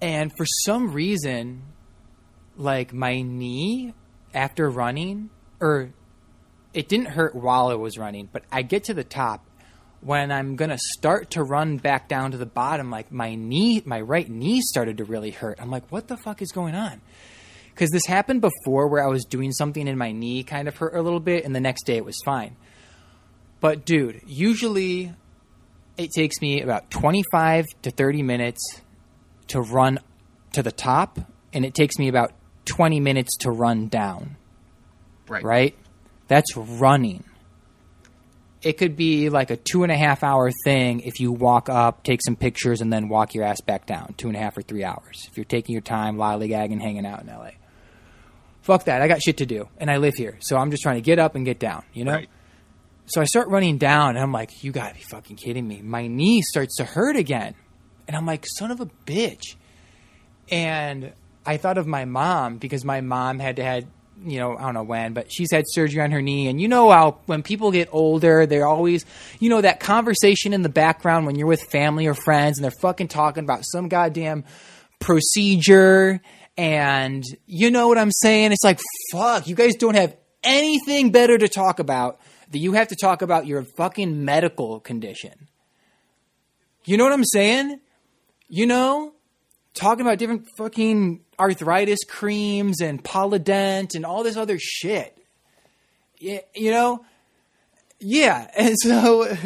And 0.00 0.32
for 0.36 0.46
some 0.64 0.92
reason 0.92 1.62
like 2.56 2.92
my 2.92 3.22
knee 3.22 3.92
after 4.32 4.70
running 4.70 5.30
or 5.60 5.90
it 6.72 6.88
didn't 6.88 7.06
hurt 7.06 7.34
while 7.34 7.68
I 7.68 7.74
was 7.74 7.98
running, 7.98 8.28
but 8.32 8.44
I 8.50 8.62
get 8.62 8.84
to 8.84 8.94
the 8.94 9.04
top 9.04 9.44
when 10.00 10.32
I'm 10.32 10.56
gonna 10.56 10.78
start 10.78 11.30
to 11.32 11.42
run 11.42 11.76
back 11.76 12.08
down 12.08 12.30
to 12.30 12.38
the 12.38 12.46
bottom, 12.46 12.90
like 12.90 13.12
my 13.12 13.34
knee, 13.34 13.82
my 13.84 14.00
right 14.00 14.28
knee 14.28 14.62
started 14.62 14.98
to 14.98 15.04
really 15.04 15.30
hurt. 15.30 15.58
I'm 15.60 15.70
like, 15.70 15.90
what 15.92 16.08
the 16.08 16.16
fuck 16.16 16.40
is 16.40 16.52
going 16.52 16.74
on? 16.74 17.00
Because 17.70 17.90
this 17.90 18.06
happened 18.06 18.40
before 18.40 18.88
where 18.88 19.04
I 19.04 19.08
was 19.08 19.24
doing 19.24 19.52
something 19.52 19.88
and 19.88 19.98
my 19.98 20.12
knee 20.12 20.42
kind 20.42 20.68
of 20.68 20.76
hurt 20.76 20.94
a 20.94 21.02
little 21.02 21.20
bit, 21.20 21.44
and 21.44 21.54
the 21.54 21.60
next 21.60 21.84
day 21.84 21.96
it 21.96 22.04
was 22.04 22.18
fine. 22.24 22.56
But 23.60 23.84
dude, 23.84 24.22
usually 24.26 25.12
it 25.98 26.10
takes 26.14 26.40
me 26.40 26.62
about 26.62 26.90
25 26.90 27.66
to 27.82 27.90
30 27.90 28.22
minutes 28.22 28.80
to 29.48 29.60
run 29.60 29.98
to 30.52 30.62
the 30.62 30.72
top, 30.72 31.18
and 31.52 31.64
it 31.64 31.74
takes 31.74 31.98
me 31.98 32.08
about 32.08 32.32
20 32.64 33.00
minutes 33.00 33.36
to 33.38 33.50
run 33.50 33.88
down. 33.88 34.36
Right. 35.28 35.44
Right? 35.44 35.76
That's 36.30 36.56
running. 36.56 37.24
It 38.62 38.78
could 38.78 38.94
be 38.94 39.30
like 39.30 39.50
a 39.50 39.56
two 39.56 39.82
and 39.82 39.90
a 39.90 39.96
half 39.96 40.22
hour 40.22 40.52
thing 40.64 41.00
if 41.00 41.18
you 41.18 41.32
walk 41.32 41.68
up, 41.68 42.04
take 42.04 42.20
some 42.24 42.36
pictures, 42.36 42.80
and 42.80 42.92
then 42.92 43.08
walk 43.08 43.34
your 43.34 43.42
ass 43.42 43.60
back 43.60 43.84
down. 43.84 44.14
Two 44.16 44.28
and 44.28 44.36
a 44.36 44.38
half 44.38 44.56
or 44.56 44.62
three 44.62 44.84
hours. 44.84 45.26
If 45.28 45.36
you're 45.36 45.44
taking 45.44 45.72
your 45.72 45.82
time, 45.82 46.16
lollygagging, 46.18 46.80
hanging 46.80 47.04
out 47.04 47.22
in 47.22 47.26
LA. 47.26 47.50
Fuck 48.62 48.84
that. 48.84 49.02
I 49.02 49.08
got 49.08 49.20
shit 49.20 49.38
to 49.38 49.46
do. 49.46 49.68
And 49.78 49.90
I 49.90 49.96
live 49.96 50.14
here. 50.14 50.38
So 50.38 50.56
I'm 50.56 50.70
just 50.70 50.84
trying 50.84 50.94
to 50.94 51.00
get 51.00 51.18
up 51.18 51.34
and 51.34 51.44
get 51.44 51.58
down, 51.58 51.82
you 51.92 52.04
know? 52.04 52.12
Right. 52.12 52.28
So 53.06 53.20
I 53.20 53.24
start 53.24 53.48
running 53.48 53.78
down, 53.78 54.10
and 54.10 54.20
I'm 54.20 54.30
like, 54.30 54.62
you 54.62 54.70
gotta 54.70 54.94
be 54.94 55.00
fucking 55.00 55.34
kidding 55.34 55.66
me. 55.66 55.82
My 55.82 56.06
knee 56.06 56.42
starts 56.42 56.76
to 56.76 56.84
hurt 56.84 57.16
again. 57.16 57.56
And 58.06 58.16
I'm 58.16 58.24
like, 58.24 58.46
son 58.46 58.70
of 58.70 58.78
a 58.80 58.86
bitch. 59.04 59.56
And 60.48 61.12
I 61.44 61.56
thought 61.56 61.76
of 61.76 61.88
my 61.88 62.04
mom 62.04 62.58
because 62.58 62.84
my 62.84 63.00
mom 63.00 63.40
had 63.40 63.56
to 63.56 63.64
had, 63.64 63.88
you 64.24 64.38
know, 64.38 64.56
I 64.56 64.62
don't 64.62 64.74
know 64.74 64.82
when, 64.82 65.12
but 65.12 65.32
she's 65.32 65.50
had 65.50 65.64
surgery 65.66 66.02
on 66.02 66.10
her 66.10 66.22
knee. 66.22 66.48
And 66.48 66.60
you 66.60 66.68
know 66.68 66.90
how 66.90 67.18
when 67.26 67.42
people 67.42 67.70
get 67.70 67.88
older, 67.92 68.46
they're 68.46 68.66
always, 68.66 69.04
you 69.38 69.48
know, 69.48 69.60
that 69.60 69.80
conversation 69.80 70.52
in 70.52 70.62
the 70.62 70.68
background 70.68 71.26
when 71.26 71.36
you're 71.36 71.46
with 71.46 71.62
family 71.62 72.06
or 72.06 72.14
friends 72.14 72.58
and 72.58 72.64
they're 72.64 72.70
fucking 72.82 73.08
talking 73.08 73.44
about 73.44 73.64
some 73.64 73.88
goddamn 73.88 74.44
procedure. 74.98 76.20
And 76.56 77.24
you 77.46 77.70
know 77.70 77.88
what 77.88 77.98
I'm 77.98 78.12
saying? 78.12 78.52
It's 78.52 78.64
like, 78.64 78.80
fuck, 79.12 79.46
you 79.46 79.54
guys 79.54 79.74
don't 79.76 79.96
have 79.96 80.16
anything 80.44 81.10
better 81.10 81.38
to 81.38 81.48
talk 81.48 81.78
about 81.78 82.20
that 82.50 82.58
you 82.58 82.72
have 82.72 82.88
to 82.88 82.96
talk 82.96 83.22
about 83.22 83.46
your 83.46 83.62
fucking 83.62 84.24
medical 84.24 84.80
condition. 84.80 85.48
You 86.84 86.96
know 86.96 87.04
what 87.04 87.12
I'm 87.12 87.24
saying? 87.24 87.80
You 88.48 88.66
know? 88.66 89.14
Talking 89.72 90.00
about 90.00 90.18
different 90.18 90.48
fucking 90.58 91.20
arthritis 91.40 92.00
creams 92.06 92.80
and 92.80 93.02
Polident 93.02 93.94
and 93.94 94.04
all 94.06 94.22
this 94.22 94.36
other 94.36 94.58
shit. 94.60 95.16
Yeah, 96.18 96.40
you 96.54 96.70
know? 96.70 97.04
Yeah. 97.98 98.48
And 98.56 98.76
so 98.78 99.36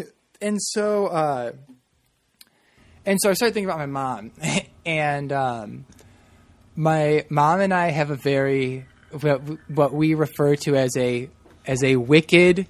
and 0.42 0.60
so 0.60 1.06
uh 1.06 1.52
and 3.06 3.18
so 3.20 3.30
I 3.30 3.34
started 3.34 3.54
thinking 3.54 3.70
about 3.70 3.78
my 3.78 3.86
mom 3.86 4.32
and 4.86 5.32
um 5.32 5.86
my 6.76 7.24
mom 7.30 7.60
and 7.60 7.72
I 7.72 7.90
have 7.90 8.10
a 8.10 8.16
very 8.16 8.86
what 9.68 9.94
we 9.94 10.14
refer 10.14 10.56
to 10.56 10.74
as 10.76 10.96
a 10.96 11.28
as 11.66 11.82
a 11.84 11.96
wicked 11.96 12.66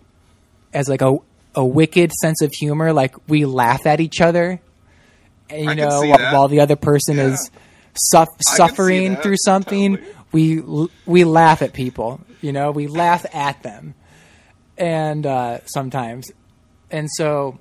as 0.73 0.89
like 0.89 1.01
a 1.03 1.17
a 1.57 1.65
wicked 1.65 2.13
sense 2.13 2.43
of 2.43 2.53
humor 2.53 2.93
like 2.93 3.15
we 3.29 3.45
laugh 3.45 3.87
at 3.87 4.01
each 4.01 4.21
other 4.21 4.61
and 5.49 5.65
you 5.65 5.71
I 5.71 5.75
know 5.75 6.01
while, 6.03 6.33
while 6.33 6.49
the 6.49 6.61
other 6.61 6.77
person 6.77 7.17
Yeah. 7.17 7.29
is 7.33 7.51
suff- 7.97 8.29
suffering 8.41 9.17
through 9.17 9.37
something 9.45 9.97
totally. 9.97 10.15
we 10.33 10.89
we 11.07 11.25
laugh 11.25 11.63
at 11.63 11.73
people 11.73 12.21
you 12.41 12.53
know 12.53 12.71
we 12.71 12.87
laugh 12.87 13.25
at 13.35 13.63
them. 13.63 13.95
And 14.77 15.25
uh, 15.25 15.65
sometimes. 15.67 16.31
And 16.91 17.09
so 17.11 17.59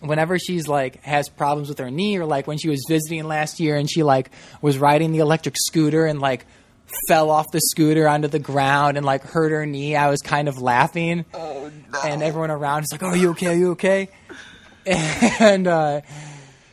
whenever 0.00 0.38
she's 0.38 0.68
like 0.68 1.02
has 1.02 1.28
problems 1.28 1.68
with 1.68 1.78
her 1.78 1.90
knee 1.90 2.16
or 2.16 2.24
like 2.24 2.46
when 2.46 2.58
she 2.58 2.68
was 2.68 2.84
visiting 2.88 3.24
last 3.24 3.58
year 3.58 3.76
and 3.76 3.90
she 3.90 4.04
like 4.04 4.30
was 4.62 4.78
riding 4.78 5.10
the 5.10 5.18
electric 5.18 5.56
scooter 5.58 6.06
and 6.06 6.20
like 6.20 6.46
fell 7.08 7.30
off 7.30 7.46
the 7.50 7.60
scooter 7.60 8.06
onto 8.08 8.28
the 8.28 8.38
ground 8.38 8.96
and 8.96 9.04
like 9.04 9.22
hurt 9.22 9.50
her 9.50 9.66
knee 9.66 9.96
i 9.96 10.08
was 10.08 10.20
kind 10.20 10.48
of 10.48 10.58
laughing. 10.58 11.24
Oh 11.34 11.72
no. 11.92 12.00
and 12.04 12.22
everyone 12.22 12.50
around 12.52 12.84
is 12.84 12.90
like 12.92 13.02
oh 13.02 13.08
are 13.08 13.16
you 13.16 13.30
okay? 13.30 13.46
Are 13.48 13.54
you 13.56 13.70
okay? 13.72 14.08
And 14.86 15.66
uh 15.66 16.02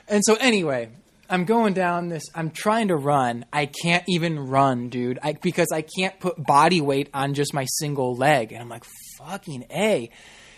and 0.08 0.22
so 0.24 0.36
anyway 0.36 0.90
i'm 1.30 1.46
going 1.46 1.74
down 1.74 2.10
this 2.10 2.24
i'm 2.34 2.52
trying 2.52 2.90
to 2.90 2.96
run. 2.96 3.46
I 3.52 3.66
can't 3.66 4.04
even 4.08 4.40
run 4.40 4.90
dude. 4.90 5.20
I, 5.22 5.34
because 5.34 5.68
i 5.74 5.82
can't 5.82 6.20
put 6.20 6.44
body 6.44 6.82
weight 6.82 7.10
on 7.14 7.34
just 7.34 7.54
my 7.54 7.66
single 7.66 8.16
leg. 8.16 8.52
And 8.52 8.62
i'm 8.62 8.70
like 8.70 8.86
fucking 9.18 9.66
a. 9.72 10.10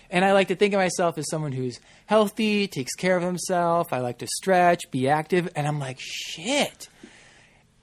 And 0.10 0.24
i 0.24 0.34
like 0.34 0.50
to 0.50 0.56
think 0.56 0.74
of 0.74 0.80
myself 0.80 1.18
as 1.18 1.26
someone 1.30 1.52
who's 1.52 1.80
healthy 2.06 2.68
takes 2.68 2.94
care 2.94 3.18
of 3.18 3.24
himself 3.24 3.92
i 3.92 4.00
like 4.00 4.20
to 4.20 4.28
stretch 4.28 4.90
be 4.92 5.08
active. 5.10 5.50
And 5.56 5.68
i'm 5.68 5.80
like 5.80 6.00
shit. 6.00 6.90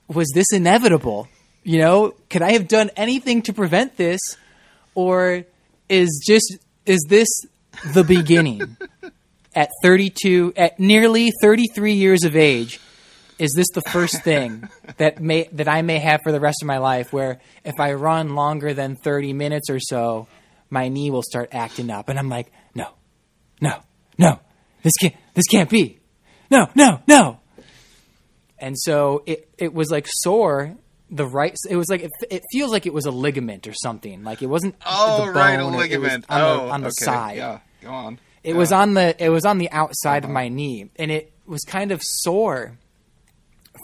Was 0.07 0.31
this 0.33 0.53
inevitable? 0.53 1.27
You 1.63 1.79
know 1.79 2.13
could 2.29 2.41
i 2.41 2.51
have 2.51 2.67
done 2.67 2.91
anything 2.95 3.41
to 3.43 3.53
prevent 3.53 3.97
this? 3.97 4.19
Or 4.93 5.43
is 5.89 6.23
just 6.25 6.57
is 6.85 7.05
this 7.09 7.27
the 7.93 8.03
beginning 8.03 8.77
at 9.55 9.69
32 9.81 10.53
at 10.57 10.79
nearly 10.79 11.31
33 11.41 11.93
years 11.93 12.23
of 12.23 12.35
age 12.35 12.79
is 13.39 13.53
this 13.53 13.67
the 13.73 13.81
first 13.81 14.21
thing 14.23 14.67
that 14.97 15.21
may 15.21 15.49
that 15.53 15.67
I 15.67 15.81
may 15.81 15.99
have 15.99 16.21
for 16.23 16.31
the 16.31 16.39
rest 16.39 16.57
of 16.61 16.67
my 16.67 16.77
life 16.77 17.11
where 17.11 17.39
if 17.63 17.79
I 17.79 17.93
run 17.93 18.35
longer 18.35 18.73
than 18.73 18.95
30 18.97 19.33
minutes 19.33 19.69
or 19.69 19.79
so 19.79 20.27
my 20.69 20.89
knee 20.89 21.09
will 21.09 21.23
start 21.23 21.49
acting 21.53 21.89
up 21.89 22.09
and 22.09 22.19
I'm 22.19 22.29
like 22.29 22.51
no 22.73 22.89
no 23.61 23.79
no 24.17 24.39
this 24.83 24.93
can't 24.97 25.15
this 25.33 25.45
can't 25.47 25.69
be 25.69 25.99
no 26.51 26.67
no 26.75 27.01
no 27.07 27.39
and 28.59 28.77
so 28.77 29.23
it 29.25 29.49
it 29.57 29.73
was 29.73 29.89
like 29.89 30.05
sore 30.07 30.75
the 31.09 31.25
right 31.25 31.55
it 31.69 31.75
was 31.75 31.87
like 31.89 32.03
it, 32.03 32.11
it 32.29 32.43
feels 32.51 32.71
like 32.71 32.85
it 32.85 32.93
was 32.93 33.05
a 33.05 33.11
ligament 33.11 33.67
or 33.67 33.73
something 33.73 34.23
like 34.23 34.41
it 34.41 34.47
wasn't 34.47 34.75
Oh 34.85 35.25
the 35.25 35.31
right, 35.31 35.53
a 35.53 35.57
bone, 35.57 35.73
it 35.73 35.77
was 35.77 35.89
ligament. 35.89 36.25
on 36.29 36.41
oh, 36.41 36.65
the, 36.65 36.71
on 36.71 36.81
the 36.81 36.87
okay. 36.87 37.05
side 37.05 37.37
Yeah, 37.37 37.59
go 37.81 37.91
on. 37.91 38.19
It 38.45 38.51
Yeah. 38.51 38.57
was 38.57 38.71
on 38.71 38.93
the 38.93 39.15
it 39.23 39.29
was 39.29 39.43
on 39.45 39.57
the 39.57 39.69
outside 39.71 40.19
of 40.23 40.29
Uh-huh. 40.29 40.33
my 40.33 40.47
knee, 40.49 40.89
and 40.97 41.11
it 41.11 41.31
was 41.45 41.61
kind 41.63 41.91
of 41.91 42.01
sore 42.03 42.77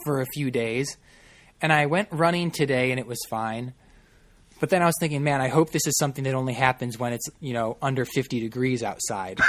for 0.05 0.21
a 0.21 0.25
few 0.27 0.51
days. 0.51 0.97
And 1.61 1.71
I 1.73 1.85
went 1.87 2.07
running 2.11 2.49
today, 2.51 2.91
and 2.91 2.99
it 2.99 3.05
was 3.05 3.19
fine. 3.29 3.73
But 4.59 4.69
then 4.69 4.81
I 4.81 4.85
was 4.85 4.95
thinking, 4.99 5.23
man, 5.23 5.41
I 5.41 5.47
hope 5.47 5.71
this 5.71 5.85
is 5.87 5.97
something 5.97 6.23
that 6.25 6.33
only 6.35 6.53
happens 6.53 6.97
when 6.99 7.13
it's 7.13 7.27
you 7.39 7.53
know 7.53 7.77
under 7.81 8.05
fifty 8.05 8.39
degrees 8.39 8.83
outside. 8.83 9.39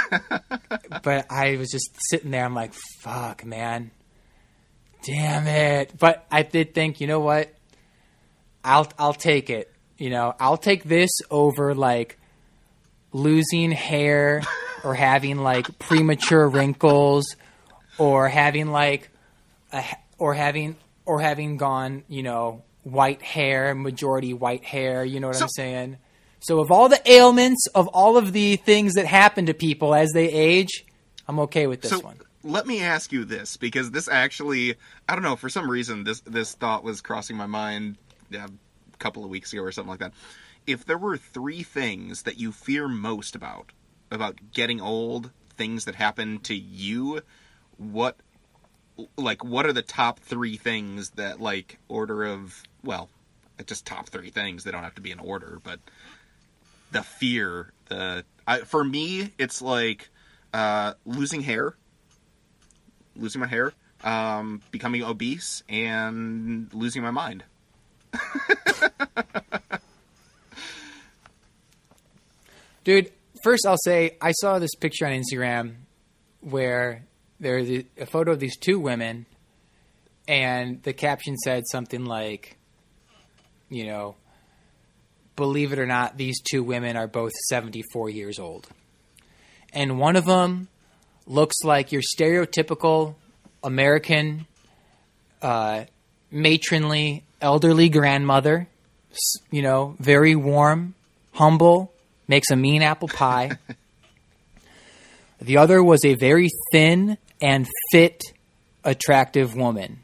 but 1.03 1.25
I 1.29 1.57
was 1.57 1.69
just 1.71 1.89
sitting 2.09 2.31
there. 2.31 2.43
I'm 2.45 2.55
like, 2.55 2.73
fuck, 3.01 3.45
man, 3.45 3.91
damn 5.03 5.47
it. 5.47 5.93
But 5.99 6.25
I 6.31 6.41
did 6.43 6.73
think, 6.73 6.99
you 7.01 7.07
know 7.07 7.19
what? 7.19 7.53
I'll 8.63 8.87
I'll 8.97 9.13
take 9.13 9.49
it. 9.49 9.71
You 9.97 10.09
know, 10.09 10.35
I'll 10.39 10.57
take 10.57 10.83
this 10.83 11.11
over 11.29 11.75
like 11.75 12.17
losing 13.11 13.71
hair 13.71 14.41
or 14.83 14.93
having 14.95 15.37
like 15.37 15.79
premature 15.79 16.47
wrinkles 16.47 17.35
or 17.97 18.27
having 18.27 18.71
like 18.71 19.09
a, 19.71 19.83
or 20.17 20.33
having 20.33 20.75
or 21.05 21.19
having 21.21 21.57
gone, 21.57 22.03
you 22.07 22.23
know, 22.23 22.63
white 22.83 23.21
hair, 23.21 23.73
majority 23.75 24.33
white 24.33 24.63
hair, 24.63 25.03
you 25.05 25.19
know 25.19 25.27
what 25.27 25.35
So- 25.37 25.45
I'm 25.45 25.49
saying? 25.49 25.97
So 26.39 26.59
of 26.59 26.71
all 26.71 26.89
the 26.89 27.01
ailments, 27.09 27.67
of 27.73 27.87
all 27.89 28.17
of 28.17 28.33
the 28.33 28.57
things 28.57 28.95
that 28.95 29.05
happen 29.05 29.45
to 29.45 29.53
people 29.53 29.95
as 29.95 30.11
they 30.11 30.27
age, 30.29 30.83
I'm 31.25 31.39
okay 31.41 31.67
with 31.67 31.81
this 31.81 31.91
so 31.91 31.99
one. 31.99 32.19
let 32.43 32.67
me 32.67 32.81
ask 32.81 33.13
you 33.13 33.23
this 33.23 33.55
because 33.55 33.91
this 33.91 34.09
actually 34.09 34.75
I 35.07 35.15
don't 35.15 35.23
know 35.23 35.37
for 35.37 35.47
some 35.47 35.71
reason 35.71 36.03
this 36.03 36.19
this 36.21 36.53
thought 36.53 36.83
was 36.83 36.99
crossing 36.99 37.37
my 37.37 37.45
mind 37.45 37.95
yeah, 38.29 38.47
a 38.47 38.97
couple 38.97 39.23
of 39.23 39.29
weeks 39.29 39.53
ago 39.53 39.61
or 39.61 39.71
something 39.71 39.89
like 39.91 39.99
that. 40.01 40.11
If 40.67 40.83
there 40.85 40.97
were 40.97 41.15
three 41.15 41.63
things 41.63 42.23
that 42.23 42.37
you 42.37 42.51
fear 42.51 42.89
most 42.89 43.35
about 43.35 43.71
about 44.13 44.37
getting 44.53 44.79
old, 44.81 45.31
things 45.55 45.85
that 45.85 45.95
happen 45.95 46.39
to 46.39 46.55
you, 46.55 47.21
what 47.77 48.17
like 49.17 49.43
what 49.43 49.65
are 49.65 49.73
the 49.73 49.81
top 49.81 50.19
3 50.19 50.55
things 50.57 51.11
that 51.11 51.41
like 51.41 51.79
order 51.87 52.23
of 52.23 52.63
well, 52.83 53.09
just 53.65 53.85
top 53.85 54.09
3 54.09 54.29
things, 54.29 54.63
they 54.63 54.71
don't 54.71 54.83
have 54.83 54.95
to 54.95 55.01
be 55.01 55.11
in 55.11 55.19
order, 55.19 55.59
but 55.63 55.79
the 56.91 57.01
fear, 57.01 57.73
the 57.89 58.23
I, 58.47 58.59
for 58.59 58.83
me 58.83 59.33
it's 59.37 59.61
like 59.61 60.09
uh, 60.53 60.93
losing 61.05 61.41
hair, 61.41 61.75
losing 63.15 63.41
my 63.41 63.47
hair, 63.47 63.73
um, 64.03 64.61
becoming 64.71 65.03
obese, 65.03 65.63
and 65.67 66.71
losing 66.73 67.01
my 67.01 67.11
mind. 67.11 67.43
Dude, 72.83 73.11
first 73.43 73.65
I'll 73.67 73.77
say 73.77 74.17
I 74.21 74.31
saw 74.31 74.57
this 74.57 74.73
picture 74.75 75.05
on 75.05 75.11
Instagram 75.11 75.75
where 76.41 77.03
there's 77.39 77.69
a 77.97 78.05
photo 78.05 78.31
of 78.31 78.39
these 78.39 78.57
two 78.57 78.79
women, 78.79 79.25
and 80.27 80.81
the 80.83 80.93
caption 80.93 81.37
said 81.37 81.63
something 81.69 82.05
like, 82.05 82.57
you 83.69 83.85
know, 83.85 84.15
believe 85.35 85.73
it 85.73 85.79
or 85.79 85.85
not, 85.85 86.17
these 86.17 86.41
two 86.41 86.63
women 86.63 86.95
are 86.95 87.07
both 87.07 87.31
74 87.49 88.09
years 88.09 88.39
old. 88.39 88.67
And 89.73 89.99
one 89.99 90.15
of 90.15 90.25
them 90.25 90.67
looks 91.25 91.63
like 91.63 91.91
your 91.91 92.01
stereotypical 92.01 93.15
American, 93.63 94.45
uh, 95.41 95.85
matronly, 96.31 97.23
elderly 97.41 97.89
grandmother, 97.89 98.67
you 99.51 99.61
know, 99.61 99.95
very 99.99 100.35
warm, 100.35 100.95
humble, 101.31 101.92
makes 102.27 102.49
a 102.51 102.55
mean 102.55 102.81
apple 102.81 103.07
pie. 103.07 103.57
the 105.41 105.57
other 105.57 105.83
was 105.83 106.05
a 106.05 106.15
very 106.15 106.49
thin 106.71 107.17
and 107.41 107.67
fit, 107.91 108.21
attractive 108.83 109.55
woman 109.55 109.99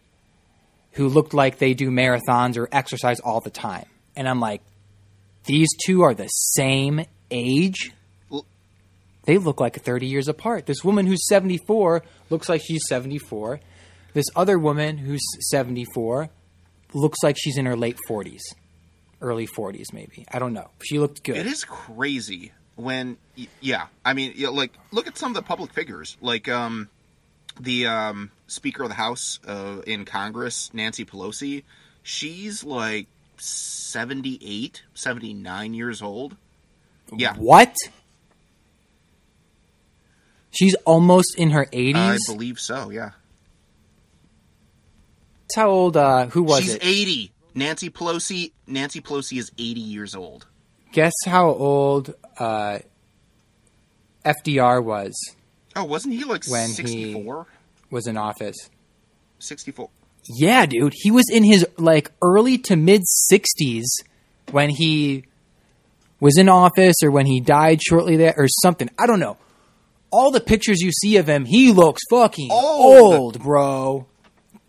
who 0.93 1.08
looked 1.08 1.34
like 1.34 1.58
they 1.58 1.73
do 1.73 1.89
marathons 1.89 2.58
or 2.58 2.67
exercise 2.71 3.19
all 3.19 3.39
the 3.39 3.49
time. 3.49 3.86
And 4.15 4.27
I'm 4.27 4.39
like, 4.39 4.62
these 5.45 5.69
two 5.86 6.01
are 6.01 6.13
the 6.13 6.27
same 6.27 7.05
age? 7.32 7.91
They 9.23 9.38
look 9.38 9.60
like 9.60 9.82
30 9.82 10.08
years 10.08 10.27
apart. 10.27 10.65
This 10.65 10.84
woman 10.84 11.05
who's 11.05 11.27
74 11.27 12.03
looks 12.29 12.49
like 12.49 12.62
she's 12.63 12.82
74. 12.88 13.60
This 14.13 14.25
other 14.36 14.58
woman 14.58 14.97
who's 14.97 15.21
74 15.49 16.29
looks 16.93 17.19
like 17.23 17.38
she's 17.39 17.58
in 17.58 17.65
her 17.65 17.75
late 17.75 17.97
40s, 18.10 18.41
early 19.21 19.47
40s 19.47 19.91
maybe. 19.93 20.25
I 20.32 20.39
don't 20.39 20.53
know. 20.53 20.69
She 20.84 20.99
looked 20.99 21.23
good. 21.23 21.38
It 21.38 21.47
is 21.47 21.63
crazy 21.65 22.51
when, 22.75 23.17
yeah, 23.62 23.88
I 24.05 24.13
mean, 24.13 24.34
you 24.36 24.47
know, 24.47 24.53
like 24.53 24.71
look 24.91 25.08
at 25.08 25.17
some 25.17 25.32
of 25.32 25.36
the 25.36 25.41
public 25.41 25.73
figures, 25.73 26.17
like 26.21 26.47
um, 26.47 26.89
the 27.60 27.88
um, 27.88 28.32
Speaker 28.47 28.84
of 28.84 28.89
the 28.89 28.95
House 28.95 29.39
uh, 29.47 29.82
in 29.86 30.05
Congress, 30.05 30.69
Nancy 30.73 31.05
Pelosi. 31.05 31.63
She's 32.03 32.63
like 32.63 33.08
78, 33.38 34.84
79 34.93 35.73
years 35.73 36.01
old. 36.01 36.36
Yeah, 37.12 37.36
What? 37.36 37.75
She's 40.51 40.75
almost 40.86 41.36
in 41.38 41.51
her 41.51 41.65
80s. 41.65 41.95
I 41.95 42.17
believe 42.25 42.60
so. 42.60 42.89
Yeah, 42.89 43.12
That's 45.43 45.55
how 45.55 45.69
old? 45.69 45.95
Uh, 45.97 46.25
who 46.27 46.43
was 46.43 46.62
she's 46.62 46.75
it? 46.75 46.84
80. 46.84 47.32
Nancy 47.60 47.89
Pelosi. 47.89 48.52
Nancy 48.67 49.02
Pelosi 49.02 49.38
is 49.38 49.52
80 49.58 49.80
years 49.80 50.15
old. 50.15 50.48
Guess 50.91 51.13
how 51.26 51.50
old 51.50 52.15
uh, 52.39 52.80
FDR 54.26 54.84
was 54.84 55.13
Oh, 55.76 55.84
wasn't 55.84 56.15
he 56.15 56.24
like 56.24 56.45
When 56.48 56.67
he- 56.69 56.74
64? 56.74 57.45
was 57.91 58.08
in 58.08 58.17
office. 58.17 58.56
64. 59.39 59.89
Yeah, 60.38 60.65
dude, 60.65 60.93
he 60.95 61.12
was 61.12 61.26
in 61.32 61.43
his 61.43 61.65
like 61.78 62.12
early 62.22 62.58
to 62.60 62.76
mid 62.76 63.04
60s 63.32 63.86
when 64.52 64.69
he 64.69 65.24
was 66.19 66.38
in 66.38 66.50
office 66.50 66.95
or 67.04 67.10
when 67.12 67.26
he 67.26 67.39
died 67.39 67.82
shortly 67.82 68.17
there 68.17 68.34
or 68.38 68.48
something. 68.62 68.89
I 69.00 69.06
don't 69.08 69.19
know. 69.19 69.38
All 70.12 70.32
the 70.32 70.41
pictures 70.41 70.82
you 70.82 70.91
see 70.91 71.17
of 71.17 71.28
him, 71.30 71.45
he 71.45 71.72
looks 71.72 72.02
fucking 72.10 72.50
Old. 72.52 73.13
old, 73.13 73.39
bro. 73.41 74.08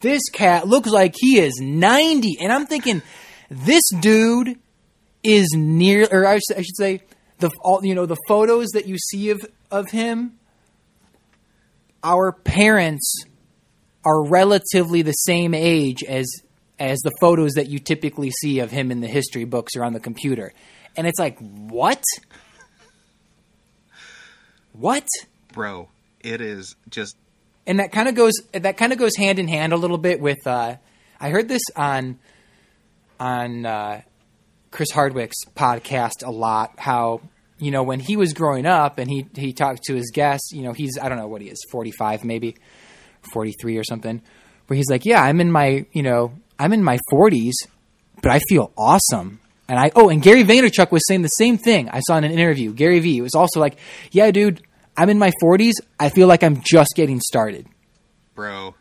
This 0.00 0.22
cat 0.32 0.66
looks 0.66 0.90
like 0.90 1.14
he 1.16 1.38
is 1.38 1.60
90 1.60 2.38
and 2.40 2.52
I'm 2.52 2.66
thinking 2.66 3.02
this 3.50 3.82
dude 4.00 4.58
is 5.22 5.48
near 5.54 6.08
or 6.10 6.26
I 6.26 6.38
should, 6.38 6.56
I 6.56 6.62
should 6.62 6.76
say 6.76 7.02
the 7.38 7.50
all 7.62 7.84
you 7.84 7.94
know 7.94 8.06
the 8.06 8.16
photos 8.26 8.68
that 8.68 8.86
you 8.86 8.96
see 8.96 9.30
of 9.30 9.44
of 9.70 9.90
him 9.90 10.38
our 12.02 12.32
parents 12.32 13.24
are 14.04 14.24
relatively 14.24 15.02
the 15.02 15.12
same 15.12 15.54
age 15.54 16.02
as 16.02 16.26
as 16.78 16.98
the 17.00 17.12
photos 17.20 17.52
that 17.52 17.68
you 17.68 17.78
typically 17.78 18.30
see 18.30 18.60
of 18.60 18.70
him 18.70 18.90
in 18.90 19.00
the 19.00 19.06
history 19.06 19.44
books 19.44 19.76
or 19.76 19.84
on 19.84 19.92
the 19.92 20.00
computer. 20.00 20.52
And 20.96 21.06
it's 21.06 21.18
like, 21.18 21.38
what? 21.38 22.02
What? 24.72 25.06
Bro, 25.52 25.90
it 26.20 26.40
is 26.40 26.74
just 26.88 27.16
And 27.66 27.78
that 27.78 27.92
kind 27.92 28.08
of 28.08 28.14
goes 28.14 28.32
that 28.52 28.76
kind 28.76 28.92
of 28.92 28.98
goes 28.98 29.16
hand 29.16 29.38
in 29.38 29.48
hand 29.48 29.72
a 29.72 29.76
little 29.76 29.98
bit 29.98 30.20
with 30.20 30.46
uh 30.46 30.76
I 31.20 31.30
heard 31.30 31.48
this 31.48 31.62
on 31.76 32.18
on 33.18 33.66
uh 33.66 34.02
Chris 34.70 34.90
Hardwick's 34.90 35.44
podcast 35.54 36.24
a 36.24 36.30
lot 36.30 36.74
how 36.78 37.20
you 37.58 37.70
know 37.70 37.82
when 37.82 38.00
he 38.00 38.16
was 38.16 38.32
growing 38.32 38.66
up 38.66 38.98
and 38.98 39.10
he 39.10 39.26
he 39.36 39.52
talked 39.52 39.82
to 39.84 39.94
his 39.94 40.10
guests, 40.12 40.52
you 40.52 40.62
know, 40.62 40.72
he's 40.72 40.98
I 41.00 41.08
don't 41.08 41.18
know 41.18 41.28
what 41.28 41.42
he 41.42 41.48
is, 41.48 41.62
45 41.70 42.24
maybe, 42.24 42.56
43 43.32 43.76
or 43.76 43.84
something, 43.84 44.22
where 44.66 44.76
he's 44.76 44.90
like, 44.90 45.04
"Yeah, 45.04 45.22
I'm 45.22 45.40
in 45.40 45.52
my, 45.52 45.86
you 45.92 46.02
know, 46.02 46.32
I'm 46.58 46.72
in 46.72 46.82
my 46.82 46.98
40s, 47.12 47.52
but 48.22 48.32
I 48.32 48.40
feel 48.48 48.72
awesome." 48.78 49.40
And 49.68 49.78
I 49.78 49.92
oh, 49.94 50.08
and 50.08 50.22
Gary 50.22 50.42
Vaynerchuk 50.42 50.90
was 50.90 51.06
saying 51.06 51.22
the 51.22 51.28
same 51.28 51.58
thing. 51.58 51.88
I 51.90 52.00
saw 52.00 52.16
in 52.16 52.24
an 52.24 52.32
interview. 52.32 52.72
Gary 52.72 52.98
V 53.00 53.20
was 53.20 53.34
also 53.34 53.60
like, 53.60 53.76
"Yeah, 54.10 54.30
dude, 54.30 54.62
I'm 55.00 55.08
in 55.08 55.18
my 55.18 55.32
40s. 55.42 55.74
I 55.98 56.08
feel 56.10 56.28
like 56.28 56.42
I'm 56.42 56.60
just 56.62 56.90
getting 56.94 57.20
started." 57.20 57.66
bro. 58.34 58.74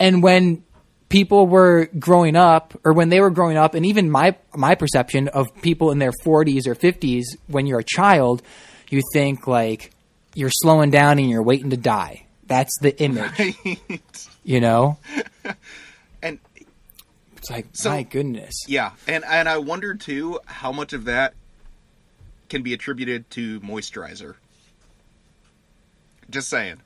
And 0.00 0.22
when 0.22 0.62
people 1.08 1.46
were 1.46 1.88
growing 1.98 2.36
up, 2.36 2.78
or 2.84 2.92
when 2.92 3.08
they 3.08 3.20
were 3.20 3.30
growing 3.30 3.56
up, 3.56 3.74
and 3.74 3.84
even 3.86 4.10
my 4.10 4.36
my 4.54 4.74
perception 4.74 5.28
of 5.28 5.46
people 5.62 5.90
in 5.90 5.98
their 5.98 6.12
40s 6.24 6.66
or 6.66 6.74
50s, 6.74 7.24
when 7.48 7.66
you're 7.66 7.80
a 7.80 7.84
child, 7.84 8.42
you 8.90 9.02
think 9.12 9.46
like 9.46 9.90
you're 10.34 10.50
slowing 10.62 10.90
down 10.90 11.18
and 11.18 11.28
you're 11.28 11.42
waiting 11.42 11.70
to 11.70 11.76
die. 11.76 12.24
That's 12.46 12.72
the 12.80 12.98
image, 13.02 13.56
you 14.44 14.60
know. 14.60 14.96
and 16.22 16.38
It's 17.36 17.50
like 17.50 17.66
So- 17.72 17.90
my 17.90 18.02
goodness. 18.04 18.54
yeah, 18.66 18.92
and 19.06 19.24
and 19.24 19.48
I 19.48 19.58
wonder 19.58 19.94
too 19.94 20.40
how 20.46 20.72
much 20.72 20.92
of 20.94 21.04
that 21.06 21.34
can 22.48 22.62
be 22.62 22.72
attributed 22.72 23.28
to 23.32 23.60
moisturizer. 23.60 24.36
Just 26.30 26.48
saying. 26.48 26.80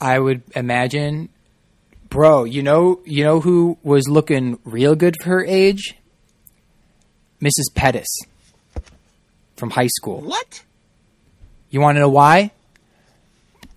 I 0.00 0.18
would 0.18 0.42
imagine, 0.54 1.28
bro. 2.08 2.44
You 2.44 2.62
know, 2.62 3.00
you 3.04 3.24
know 3.24 3.40
who 3.40 3.78
was 3.82 4.08
looking 4.08 4.58
real 4.64 4.94
good 4.94 5.16
for 5.22 5.30
her 5.30 5.44
age? 5.44 5.94
Mrs. 7.40 7.72
Pettis 7.74 8.08
from 9.56 9.70
high 9.70 9.88
school. 9.88 10.20
What? 10.20 10.62
You 11.70 11.80
want 11.80 11.96
to 11.96 12.00
know 12.00 12.08
why? 12.08 12.52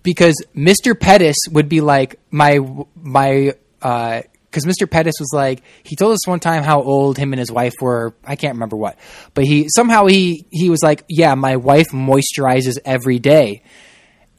Because 0.02 0.44
Mr. 0.56 0.98
Pettis 0.98 1.36
would 1.50 1.68
be 1.68 1.80
like 1.80 2.18
my 2.30 2.58
my 2.96 3.54
uh, 3.80 4.22
because 4.50 4.64
Mr. 4.64 4.90
Pettis 4.90 5.14
was 5.20 5.30
like 5.32 5.62
he 5.82 5.94
told 5.96 6.12
us 6.12 6.26
one 6.26 6.40
time 6.40 6.62
how 6.62 6.82
old 6.82 7.18
him 7.18 7.32
and 7.32 7.38
his 7.38 7.52
wife 7.52 7.74
were. 7.80 8.14
I 8.24 8.36
can't 8.36 8.54
remember 8.54 8.76
what, 8.76 8.98
but 9.34 9.44
he 9.44 9.68
somehow 9.68 10.06
he 10.06 10.46
he 10.50 10.70
was 10.70 10.82
like, 10.82 11.04
yeah, 11.08 11.34
my 11.34 11.56
wife 11.56 11.90
moisturizes 11.92 12.78
every 12.84 13.18
day, 13.18 13.62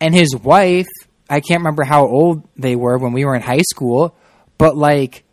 and 0.03 0.13
his 0.13 0.35
wife 0.35 0.87
I 1.29 1.39
can't 1.39 1.61
remember 1.61 1.83
how 1.83 2.05
old 2.05 2.47
they 2.55 2.75
were 2.75 2.97
when 2.97 3.13
we 3.13 3.25
were 3.25 3.35
in 3.35 3.41
high 3.41 3.63
school, 3.63 4.15
but 4.57 4.75
like 4.77 5.23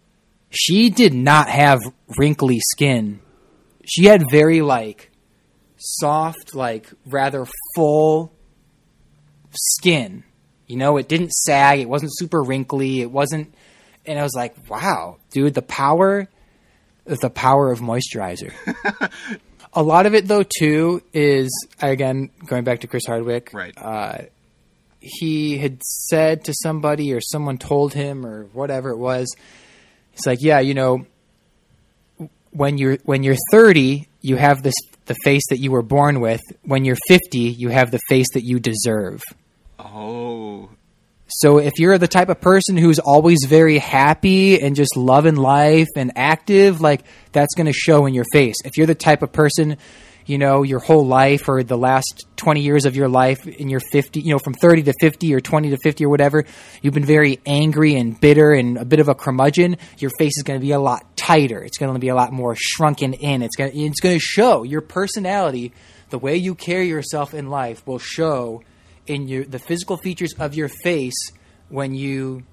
she 0.50 0.88
did 0.90 1.12
not 1.12 1.48
have 1.48 1.80
wrinkly 2.16 2.60
skin. 2.60 3.20
She 3.84 4.06
had 4.06 4.30
very 4.30 4.62
like 4.62 5.10
soft, 5.76 6.54
like 6.54 6.88
rather 7.06 7.46
full 7.74 8.32
skin. 9.52 10.24
You 10.66 10.76
know, 10.76 10.96
it 10.96 11.08
didn't 11.08 11.32
sag, 11.32 11.80
it 11.80 11.88
wasn't 11.88 12.12
super 12.14 12.42
wrinkly, 12.42 13.00
it 13.00 13.10
wasn't 13.10 13.54
and 14.06 14.18
I 14.18 14.22
was 14.22 14.34
like, 14.34 14.54
wow, 14.70 15.18
dude, 15.30 15.54
the 15.54 15.62
power 15.62 16.28
the 17.04 17.30
power 17.30 17.72
of 17.72 17.80
moisturizer. 17.80 18.52
A 19.72 19.82
lot 19.82 20.06
of 20.06 20.14
it 20.14 20.26
though 20.26 20.44
too 20.44 21.02
is 21.12 21.50
again 21.82 22.30
going 22.46 22.64
back 22.64 22.80
to 22.80 22.86
Chris 22.86 23.04
Hardwick. 23.06 23.50
Right. 23.52 23.74
Uh, 23.76 24.22
he 25.00 25.58
had 25.58 25.82
said 25.82 26.44
to 26.44 26.54
somebody 26.54 27.12
or 27.12 27.20
someone 27.20 27.58
told 27.58 27.94
him 27.94 28.24
or 28.24 28.44
whatever 28.52 28.90
it 28.90 28.98
was. 28.98 29.34
It's 30.12 30.26
like, 30.26 30.38
yeah, 30.42 30.60
you 30.60 30.74
know, 30.74 31.06
when 32.50 32.78
you're 32.78 32.98
when 33.04 33.22
you're 33.22 33.36
30, 33.50 34.08
you 34.20 34.36
have 34.36 34.62
this 34.62 34.74
the 35.06 35.16
face 35.24 35.42
that 35.50 35.58
you 35.58 35.70
were 35.70 35.82
born 35.82 36.20
with. 36.20 36.40
When 36.62 36.84
you're 36.84 36.98
50, 37.08 37.38
you 37.38 37.68
have 37.70 37.90
the 37.90 38.00
face 38.08 38.28
that 38.34 38.44
you 38.44 38.60
deserve. 38.60 39.22
Oh, 39.78 40.68
So 41.26 41.58
if 41.58 41.78
you're 41.78 41.98
the 41.98 42.08
type 42.08 42.28
of 42.28 42.40
person 42.40 42.76
who's 42.76 42.98
always 42.98 43.38
very 43.48 43.78
happy 43.78 44.60
and 44.60 44.76
just 44.76 44.96
loving 44.96 45.36
life 45.36 45.88
and 45.96 46.12
active, 46.16 46.80
like 46.80 47.02
that's 47.32 47.54
going 47.54 47.66
to 47.66 47.72
show 47.72 48.06
in 48.06 48.14
your 48.14 48.26
face. 48.32 48.56
If 48.64 48.76
you're 48.76 48.86
the 48.86 48.94
type 48.94 49.22
of 49.22 49.32
person, 49.32 49.78
you 50.30 50.38
know, 50.38 50.62
your 50.62 50.78
whole 50.78 51.04
life 51.04 51.48
or 51.48 51.64
the 51.64 51.76
last 51.76 52.24
20 52.36 52.60
years 52.60 52.84
of 52.84 52.94
your 52.94 53.08
life 53.08 53.48
in 53.48 53.68
your 53.68 53.80
50, 53.80 54.20
you 54.20 54.30
know, 54.30 54.38
from 54.38 54.54
30 54.54 54.84
to 54.84 54.94
50 55.00 55.34
or 55.34 55.40
20 55.40 55.70
to 55.70 55.76
50 55.82 56.04
or 56.04 56.08
whatever, 56.08 56.44
you've 56.82 56.94
been 56.94 57.04
very 57.04 57.40
angry 57.44 57.96
and 57.96 58.18
bitter 58.20 58.52
and 58.52 58.78
a 58.78 58.84
bit 58.84 59.00
of 59.00 59.08
a 59.08 59.14
curmudgeon, 59.16 59.76
your 59.98 60.12
face 60.20 60.36
is 60.36 60.44
going 60.44 60.60
to 60.60 60.64
be 60.64 60.70
a 60.70 60.78
lot 60.78 61.16
tighter. 61.16 61.64
It's 61.64 61.78
going 61.78 61.92
to 61.92 61.98
be 61.98 62.10
a 62.10 62.14
lot 62.14 62.32
more 62.32 62.54
shrunken 62.56 63.14
in. 63.14 63.42
It's 63.42 63.56
going 63.56 63.72
to, 63.72 63.76
it's 63.76 63.98
going 63.98 64.14
to 64.14 64.20
show 64.20 64.62
your 64.62 64.82
personality, 64.82 65.72
the 66.10 66.18
way 66.18 66.36
you 66.36 66.54
carry 66.54 66.86
yourself 66.86 67.34
in 67.34 67.50
life 67.50 67.84
will 67.84 67.98
show 67.98 68.62
in 69.08 69.26
your 69.26 69.44
the 69.44 69.58
physical 69.58 69.96
features 69.96 70.32
of 70.38 70.54
your 70.54 70.68
face 70.68 71.32
when 71.70 71.92
you 71.92 72.44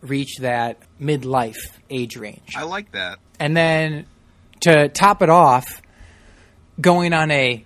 reach 0.00 0.38
that 0.38 0.78
midlife 1.00 1.60
age 1.88 2.16
range. 2.16 2.54
I 2.56 2.64
like 2.64 2.90
that. 2.92 3.20
And 3.38 3.56
then 3.56 4.06
to 4.62 4.88
top 4.88 5.22
it 5.22 5.30
off, 5.30 5.81
going 6.80 7.12
on 7.12 7.30
a 7.30 7.64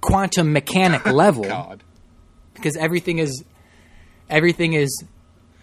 quantum 0.00 0.52
mechanic 0.52 1.06
level 1.12 1.44
God. 1.44 1.82
because 2.54 2.76
everything 2.76 3.18
is 3.18 3.44
everything 4.28 4.74
is 4.74 5.04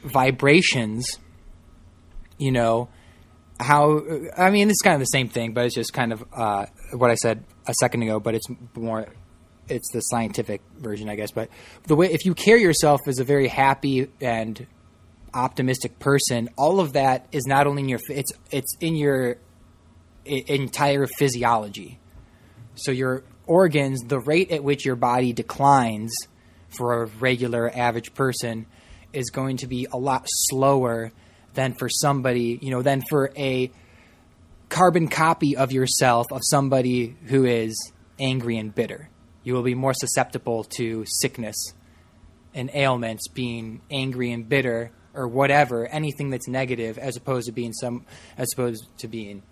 vibrations, 0.03 1.19
you 2.37 2.51
know, 2.51 2.89
how 3.59 4.01
I 4.37 4.49
mean 4.49 4.69
it's 4.69 4.81
kind 4.81 4.95
of 4.95 4.99
the 4.99 5.05
same 5.05 5.29
thing, 5.29 5.53
but 5.53 5.65
it's 5.65 5.75
just 5.75 5.93
kind 5.93 6.11
of 6.11 6.23
uh, 6.33 6.65
what 6.93 7.11
I 7.11 7.15
said 7.15 7.43
a 7.67 7.73
second 7.79 8.03
ago, 8.03 8.19
but 8.19 8.35
it's 8.35 8.47
more 8.75 9.07
it's 9.69 9.91
the 9.93 10.01
scientific 10.01 10.61
version, 10.77 11.09
I 11.09 11.15
guess. 11.15 11.31
But 11.31 11.49
the 11.87 11.95
way 11.95 12.11
if 12.11 12.25
you 12.25 12.33
carry 12.33 12.61
yourself 12.61 13.01
as 13.07 13.19
a 13.19 13.23
very 13.23 13.47
happy 13.47 14.07
and 14.19 14.65
optimistic 15.33 15.99
person, 15.99 16.49
all 16.57 16.79
of 16.79 16.93
that 16.93 17.27
is 17.31 17.45
not 17.45 17.67
only 17.67 17.83
in 17.83 17.89
your 17.89 17.99
it's 18.09 18.33
it's 18.49 18.75
in 18.79 18.95
your 18.95 19.37
entire 20.25 21.07
physiology. 21.07 21.99
So 22.81 22.91
your 22.91 23.23
organs, 23.45 24.01
the 24.01 24.19
rate 24.19 24.51
at 24.51 24.63
which 24.63 24.85
your 24.85 24.95
body 24.95 25.33
declines 25.33 26.11
for 26.69 27.03
a 27.03 27.05
regular 27.05 27.71
average 27.73 28.13
person 28.13 28.65
is 29.13 29.29
going 29.29 29.57
to 29.57 29.67
be 29.67 29.87
a 29.91 29.97
lot 29.97 30.23
slower 30.25 31.11
than 31.53 31.73
for 31.73 31.89
somebody, 31.89 32.57
you 32.61 32.71
know, 32.71 32.81
than 32.81 33.03
for 33.09 33.31
a 33.37 33.71
carbon 34.69 35.09
copy 35.09 35.57
of 35.57 35.71
yourself 35.71 36.31
of 36.31 36.41
somebody 36.43 37.15
who 37.25 37.45
is 37.45 37.91
angry 38.19 38.57
and 38.57 38.73
bitter. 38.73 39.09
You 39.43 39.53
will 39.53 39.63
be 39.63 39.75
more 39.75 39.93
susceptible 39.93 40.63
to 40.77 41.03
sickness 41.05 41.73
and 42.53 42.71
ailments 42.73 43.27
being 43.27 43.81
angry 43.91 44.31
and 44.31 44.47
bitter 44.47 44.91
or 45.13 45.27
whatever, 45.27 45.85
anything 45.87 46.29
that's 46.29 46.47
negative 46.47 46.97
as 46.97 47.17
opposed 47.17 47.47
to 47.47 47.51
being 47.51 47.73
some 47.73 48.05
as 48.37 48.49
opposed 48.53 48.87
to 48.99 49.07
being 49.07 49.43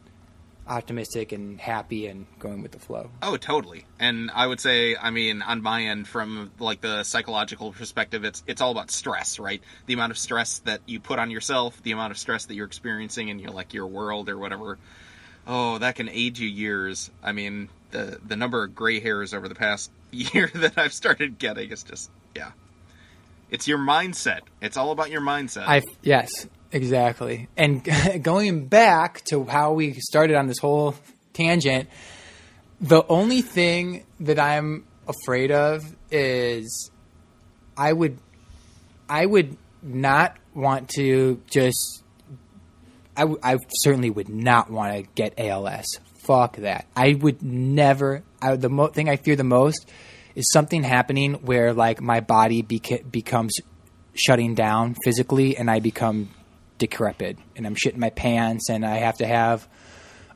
optimistic 0.69 1.31
and 1.31 1.59
happy 1.59 2.07
and 2.07 2.27
going 2.37 2.61
with 2.61 2.71
the 2.71 2.79
flow. 2.79 3.09
Oh, 3.21 3.37
totally. 3.37 3.85
And 3.99 4.31
I 4.33 4.45
would 4.45 4.59
say, 4.59 4.95
I 4.95 5.09
mean, 5.09 5.41
on 5.41 5.61
my 5.61 5.83
end, 5.83 6.07
from 6.07 6.51
like 6.59 6.81
the 6.81 7.03
psychological 7.03 7.71
perspective, 7.73 8.23
it's 8.23 8.43
it's 8.47 8.61
all 8.61 8.71
about 8.71 8.91
stress, 8.91 9.39
right? 9.39 9.61
The 9.87 9.93
amount 9.93 10.11
of 10.11 10.17
stress 10.17 10.59
that 10.59 10.81
you 10.85 10.99
put 10.99 11.19
on 11.19 11.31
yourself, 11.31 11.81
the 11.83 11.91
amount 11.91 12.11
of 12.11 12.17
stress 12.17 12.45
that 12.45 12.53
you're 12.53 12.67
experiencing 12.67 13.29
in 13.29 13.39
your 13.39 13.51
like 13.51 13.73
your 13.73 13.87
world 13.87 14.29
or 14.29 14.37
whatever. 14.37 14.77
Oh, 15.47 15.79
that 15.79 15.95
can 15.95 16.07
age 16.07 16.39
you 16.39 16.47
years. 16.47 17.09
I 17.23 17.31
mean, 17.31 17.69
the 17.91 18.19
the 18.25 18.35
number 18.35 18.63
of 18.63 18.75
gray 18.75 18.99
hairs 18.99 19.33
over 19.33 19.47
the 19.49 19.55
past 19.55 19.91
year 20.11 20.51
that 20.53 20.77
I've 20.77 20.93
started 20.93 21.39
getting 21.39 21.71
is 21.71 21.83
just 21.83 22.11
yeah. 22.35 22.51
It's 23.49 23.67
your 23.67 23.79
mindset. 23.79 24.41
It's 24.61 24.77
all 24.77 24.91
about 24.91 25.09
your 25.09 25.21
mindset. 25.21 25.67
I 25.67 25.81
yes, 26.03 26.47
exactly. 26.71 27.47
And 27.57 27.87
going 28.21 28.67
back 28.67 29.23
to 29.25 29.45
how 29.45 29.73
we 29.73 29.93
started 29.93 30.35
on 30.35 30.47
this 30.47 30.59
whole 30.59 30.95
tangent, 31.33 31.89
the 32.81 33.05
only 33.07 33.41
thing 33.41 34.05
that 34.21 34.39
I'm 34.39 34.85
afraid 35.07 35.51
of 35.51 35.83
is 36.11 36.91
I 37.77 37.91
would 37.93 38.17
I 39.09 39.25
would 39.25 39.57
not 39.81 40.37
want 40.53 40.89
to 40.89 41.41
just 41.49 42.03
I, 43.17 43.21
w- 43.21 43.39
I 43.43 43.57
certainly 43.79 44.09
would 44.09 44.29
not 44.29 44.69
want 44.69 44.95
to 44.95 45.11
get 45.15 45.33
ALS. 45.37 45.85
Fuck 46.19 46.57
that. 46.57 46.87
I 46.95 47.15
would 47.15 47.41
never. 47.41 48.23
I, 48.41 48.55
the 48.55 48.69
mo- 48.69 48.87
thing 48.87 49.09
I 49.09 49.17
fear 49.17 49.35
the 49.35 49.43
most 49.43 49.89
is 50.35 50.49
something 50.53 50.83
happening 50.83 51.33
where 51.33 51.73
like 51.73 52.01
my 52.01 52.21
body 52.21 52.63
beca- 52.63 53.09
becomes 53.11 53.59
shutting 54.13 54.55
down 54.55 54.95
physically 55.03 55.57
and 55.57 55.69
I 55.69 55.79
become 55.79 56.29
decrepit 56.79 57.37
and 57.55 57.67
I'm 57.67 57.75
shitting 57.75 57.97
my 57.97 58.09
pants 58.09 58.69
and 58.69 58.83
I 58.83 58.95
have 58.97 59.19
to 59.19 59.27
have 59.27 59.67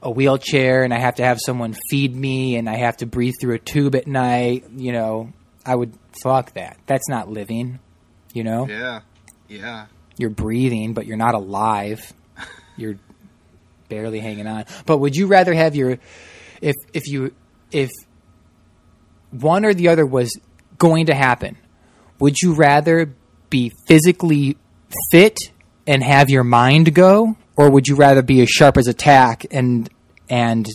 a 0.03 0.12
wheelchair 0.12 0.84
and 0.84 0.93
I 0.93 0.99
have 0.99 1.15
to 1.15 1.23
have 1.23 1.39
someone 1.43 1.75
feed 1.89 2.15
me 2.15 2.58
and 2.58 2.69
I 2.69 2.75
have 2.75 2.97
to 2.97 3.08
breathe 3.08 3.34
through 3.41 3.56
a 3.56 3.60
tube 3.60 3.95
at 3.95 4.06
night. 4.06 4.65
You 4.75 4.91
know, 4.91 5.34
I 5.65 5.75
would 5.75 5.93
fuck 6.21 6.53
that. 6.53 6.77
That's 6.86 7.10
not 7.10 7.29
living. 7.29 7.79
You 8.34 8.43
know, 8.43 8.67
yeah, 8.67 9.01
yeah. 9.47 9.86
you're 10.17 10.32
breathing, 10.32 10.93
but 10.93 11.06
you're 11.06 11.17
not 11.17 11.36
alive. 11.36 12.13
You're 12.75 12.97
barely 13.88 14.19
hanging 14.19 14.47
on. 14.47 14.65
But 14.88 14.97
would 14.97 15.15
you 15.15 15.27
rather 15.27 15.53
have 15.53 15.75
your 15.75 15.99
if 16.60 16.75
if 16.91 17.08
you 17.08 17.36
if 17.71 17.91
one 19.29 19.63
or 19.65 19.75
the 19.75 19.89
other 19.89 20.08
was 20.08 20.36
going 20.79 21.06
to 21.06 21.13
happen, 21.13 21.56
would 22.19 22.41
you 22.41 22.56
rather 22.56 23.13
be 23.51 23.71
physically 23.88 24.58
fit 25.12 25.38
and 25.88 26.04
have 26.04 26.30
your 26.30 26.43
mind 26.43 26.93
go 26.93 27.36
or 27.56 27.69
would 27.69 27.88
you 27.88 27.96
rather 27.96 28.22
be 28.22 28.41
as 28.41 28.50
sharp 28.50 28.78
as 28.78 28.88
a 28.88 28.93
tack 28.93 29.46
and 29.52 29.89
and 30.30 30.67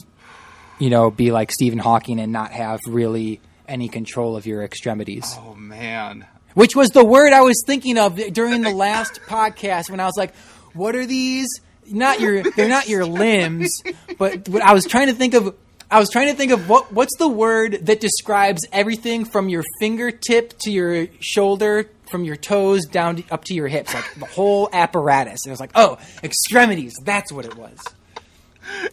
you 0.79 0.91
know 0.91 1.11
be 1.11 1.31
like 1.31 1.51
Stephen 1.51 1.79
Hawking 1.79 2.21
and 2.21 2.33
not 2.33 2.53
have 2.53 2.81
really 2.87 3.41
any 3.67 3.89
control 3.89 4.37
of 4.37 4.47
your 4.47 4.63
extremities? 4.63 5.35
Oh 5.39 5.55
man. 5.55 6.27
which 6.55 6.75
was 6.75 6.91
the 6.91 7.05
word 7.05 7.33
I 7.33 7.43
was 7.43 7.63
thinking 7.67 7.99
of 7.99 8.17
during 8.33 8.63
the 8.63 8.71
last 8.71 9.21
podcast 9.27 9.91
when 9.91 10.01
I 10.01 10.07
was 10.07 10.17
like, 10.17 10.35
"What 10.75 10.95
are 10.97 11.07
these? 11.07 11.49
Not 11.91 12.21
your, 12.21 12.43
they're 12.43 12.69
not 12.69 12.89
your 12.89 13.05
limbs." 13.05 13.83
But 14.19 14.49
what 14.49 14.63
I 14.63 14.73
was 14.73 14.85
trying 14.87 15.07
to 15.09 15.15
think 15.15 15.35
of, 15.35 15.55
I 15.91 15.99
was 15.99 16.11
trying 16.11 16.29
to 16.29 16.35
think 16.35 16.53
of 16.53 16.69
what 16.69 16.93
what's 16.93 17.17
the 17.17 17.29
word 17.29 17.79
that 17.87 18.01
describes 18.01 18.67
everything 18.73 19.25
from 19.25 19.49
your 19.49 19.65
fingertip 19.81 20.59
to 20.61 20.71
your 20.71 21.07
shoulder, 21.21 21.91
from 22.11 22.25
your 22.25 22.37
toes 22.37 22.85
down 22.85 23.17
to, 23.17 23.25
up 23.33 23.45
to 23.45 23.55
your 23.55 23.69
hips, 23.69 23.95
like 23.95 24.05
the 24.17 24.27
whole 24.27 24.69
apparatus. 24.73 25.45
And 25.45 25.51
it 25.51 25.53
was 25.53 25.61
like, 25.61 25.73
"Oh, 25.75 25.99
extremities." 26.23 26.95
That's 27.05 27.33
what 27.33 27.47
it 27.47 27.57
was. 27.57 27.79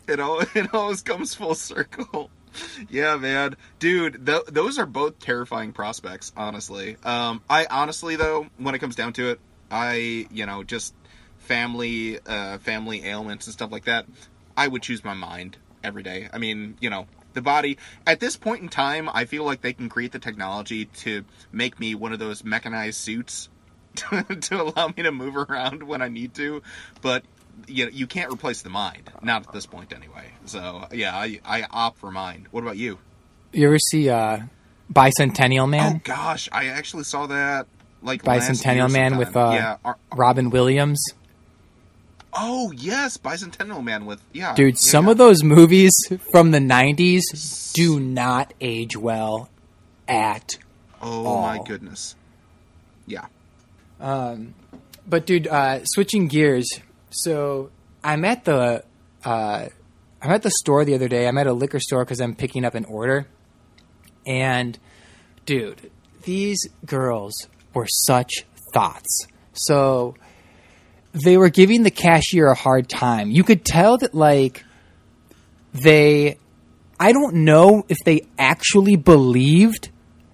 it 0.08 0.21
all 0.21 0.39
it 0.55 0.73
always 0.73 1.01
comes 1.01 1.34
full 1.34 1.55
circle. 1.55 2.29
Yeah, 2.89 3.17
man, 3.17 3.58
dude, 3.79 4.25
th- 4.25 4.45
those 4.47 4.79
are 4.79 4.86
both 4.86 5.19
terrifying 5.19 5.73
prospects. 5.73 6.31
Honestly, 6.38 6.95
um, 7.03 7.41
I 7.49 7.67
honestly 7.69 8.15
though, 8.15 8.47
when 8.58 8.73
it 8.73 8.79
comes 8.79 8.95
down 8.95 9.12
to 9.13 9.31
it, 9.31 9.41
I 9.69 10.27
you 10.31 10.45
know 10.45 10.63
just 10.63 10.93
family, 11.39 12.19
uh, 12.25 12.60
family 12.60 13.03
ailments 13.03 13.47
and 13.47 13.53
stuff 13.53 13.71
like 13.73 13.84
that. 13.84 14.05
I 14.55 14.69
would 14.69 14.81
choose 14.81 15.03
my 15.03 15.13
mind 15.13 15.58
every 15.86 16.04
day. 16.04 16.30
I 16.34 16.38
mean, 16.38 16.78
you 16.80 16.89
know, 16.89 17.08
the 17.34 17.41
body 17.41 17.78
at 18.08 18.19
this 18.19 18.36
point 18.36 18.62
in 18.62 18.69
time, 18.69 19.10
I 19.13 19.26
feel 19.26 19.43
like 19.43 19.62
they 19.62 19.74
can 19.74 19.89
create 19.89 20.12
the 20.12 20.19
technology 20.19 20.86
to 20.86 21.24
make 21.52 21.80
me 21.80 21.95
one 21.95 22.13
of 22.13 22.19
those 22.19 22.43
mechanized 22.43 22.98
suits 22.98 23.50
to 23.95 24.62
allow 24.62 24.88
me 24.88 25.04
to 25.04 25.12
move 25.12 25.38
around 25.38 25.84
when 25.84 26.01
I 26.01 26.07
need 26.07 26.34
to, 26.36 26.62
but 27.01 27.24
you 27.68 27.86
know, 27.86 27.91
you 27.91 28.07
can't 28.07 28.32
replace 28.32 28.62
the 28.62 28.70
mind. 28.70 29.12
Not 29.22 29.47
at 29.47 29.53
this 29.53 29.66
point, 29.66 29.93
anyway. 29.93 30.32
So 30.45 30.88
yeah, 30.91 31.16
I 31.16 31.39
I 31.45 31.66
opt 31.70 31.99
for 31.99 32.12
mind. 32.12 32.47
What 32.51 32.62
about 32.62 32.78
you? 32.78 32.99
You 33.53 33.68
ever 33.68 33.80
see 33.80 34.09
uh, 34.09 34.39
Bicentennial 34.91 35.70
Man? 35.70 35.95
Oh 35.95 36.01
gosh, 36.03 36.49
I 36.51 36.68
actually 36.68 37.03
saw 37.03 37.28
that 37.28 37.68
like 38.01 38.24
Bicentennial 38.24 38.91
Man 38.91 39.18
with 39.18 39.36
uh, 39.36 39.78
yeah. 39.86 39.93
Robin 40.14 40.49
Williams. 40.49 40.99
Oh 42.38 42.71
yes, 42.71 43.17
Bicentennial 43.17 43.83
Man 43.83 44.05
with 44.05 44.21
yeah. 44.33 44.53
Dude, 44.55 44.73
yeah, 44.75 44.79
some 44.79 45.05
yeah. 45.05 45.11
of 45.11 45.17
those 45.17 45.43
movies 45.43 45.93
from 46.31 46.51
the 46.51 46.59
90s 46.59 47.71
do 47.73 47.99
not 47.99 48.53
age 48.59 48.97
well 48.97 49.49
at 50.07 50.57
Oh 51.01 51.41
my 51.41 51.59
goodness. 51.63 52.15
Yeah. 53.05 53.25
Um, 53.99 54.55
But 55.07 55.25
dude, 55.25 55.47
uh, 55.47 55.86
switching 55.86 56.27
gears. 56.27 56.67
So 57.11 57.69
I'm 58.03 58.25
at 58.25 58.43
the 58.45 58.83
uh, 59.23 59.67
I'm 60.21 60.31
at 60.31 60.41
the 60.43 60.51
store 60.51 60.83
the 60.83 60.95
other 60.95 61.07
day. 61.07 61.27
I'm 61.27 61.38
at 61.38 61.47
a 61.47 61.53
liquor 61.53 61.79
store 61.79 62.03
because 62.03 62.19
I'm 62.19 62.36
picking 62.36 62.65
up 62.65 62.75
an 62.75 62.86
order, 62.86 63.27
and 64.25 64.77
dude, 65.45 65.91
these 66.23 66.67
girls 66.86 67.47
were 67.73 67.88
such 67.88 68.45
thots. 68.73 69.27
So 69.53 70.15
they 71.24 71.38
were 71.38 71.49
giving 71.49 71.84
the 71.84 71.91
cashier 71.91 72.47
a 72.47 72.55
hard 72.55 72.89
time. 72.89 73.32
You 73.32 73.43
could 73.43 73.63
tell 73.63 73.97
that 73.99 74.13
like 74.13 74.63
they 75.74 76.38
I 76.99 77.11
don't 77.11 77.38
know 77.45 77.86
if 77.89 77.97
they 78.05 78.28
actually 78.38 78.95
believed 78.95 79.89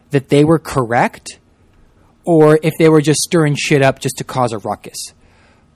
that 0.10 0.30
they 0.30 0.44
were 0.44 0.60
correct 0.60 1.40
or 2.26 2.60
if 2.62 2.74
they 2.78 2.90
were 2.90 3.02
just 3.02 3.22
stirring 3.22 3.56
shit 3.56 3.82
up 3.82 4.00
just 4.00 4.18
to 4.18 4.24
cause 4.24 4.52
a 4.54 4.58
ruckus. 4.60 5.14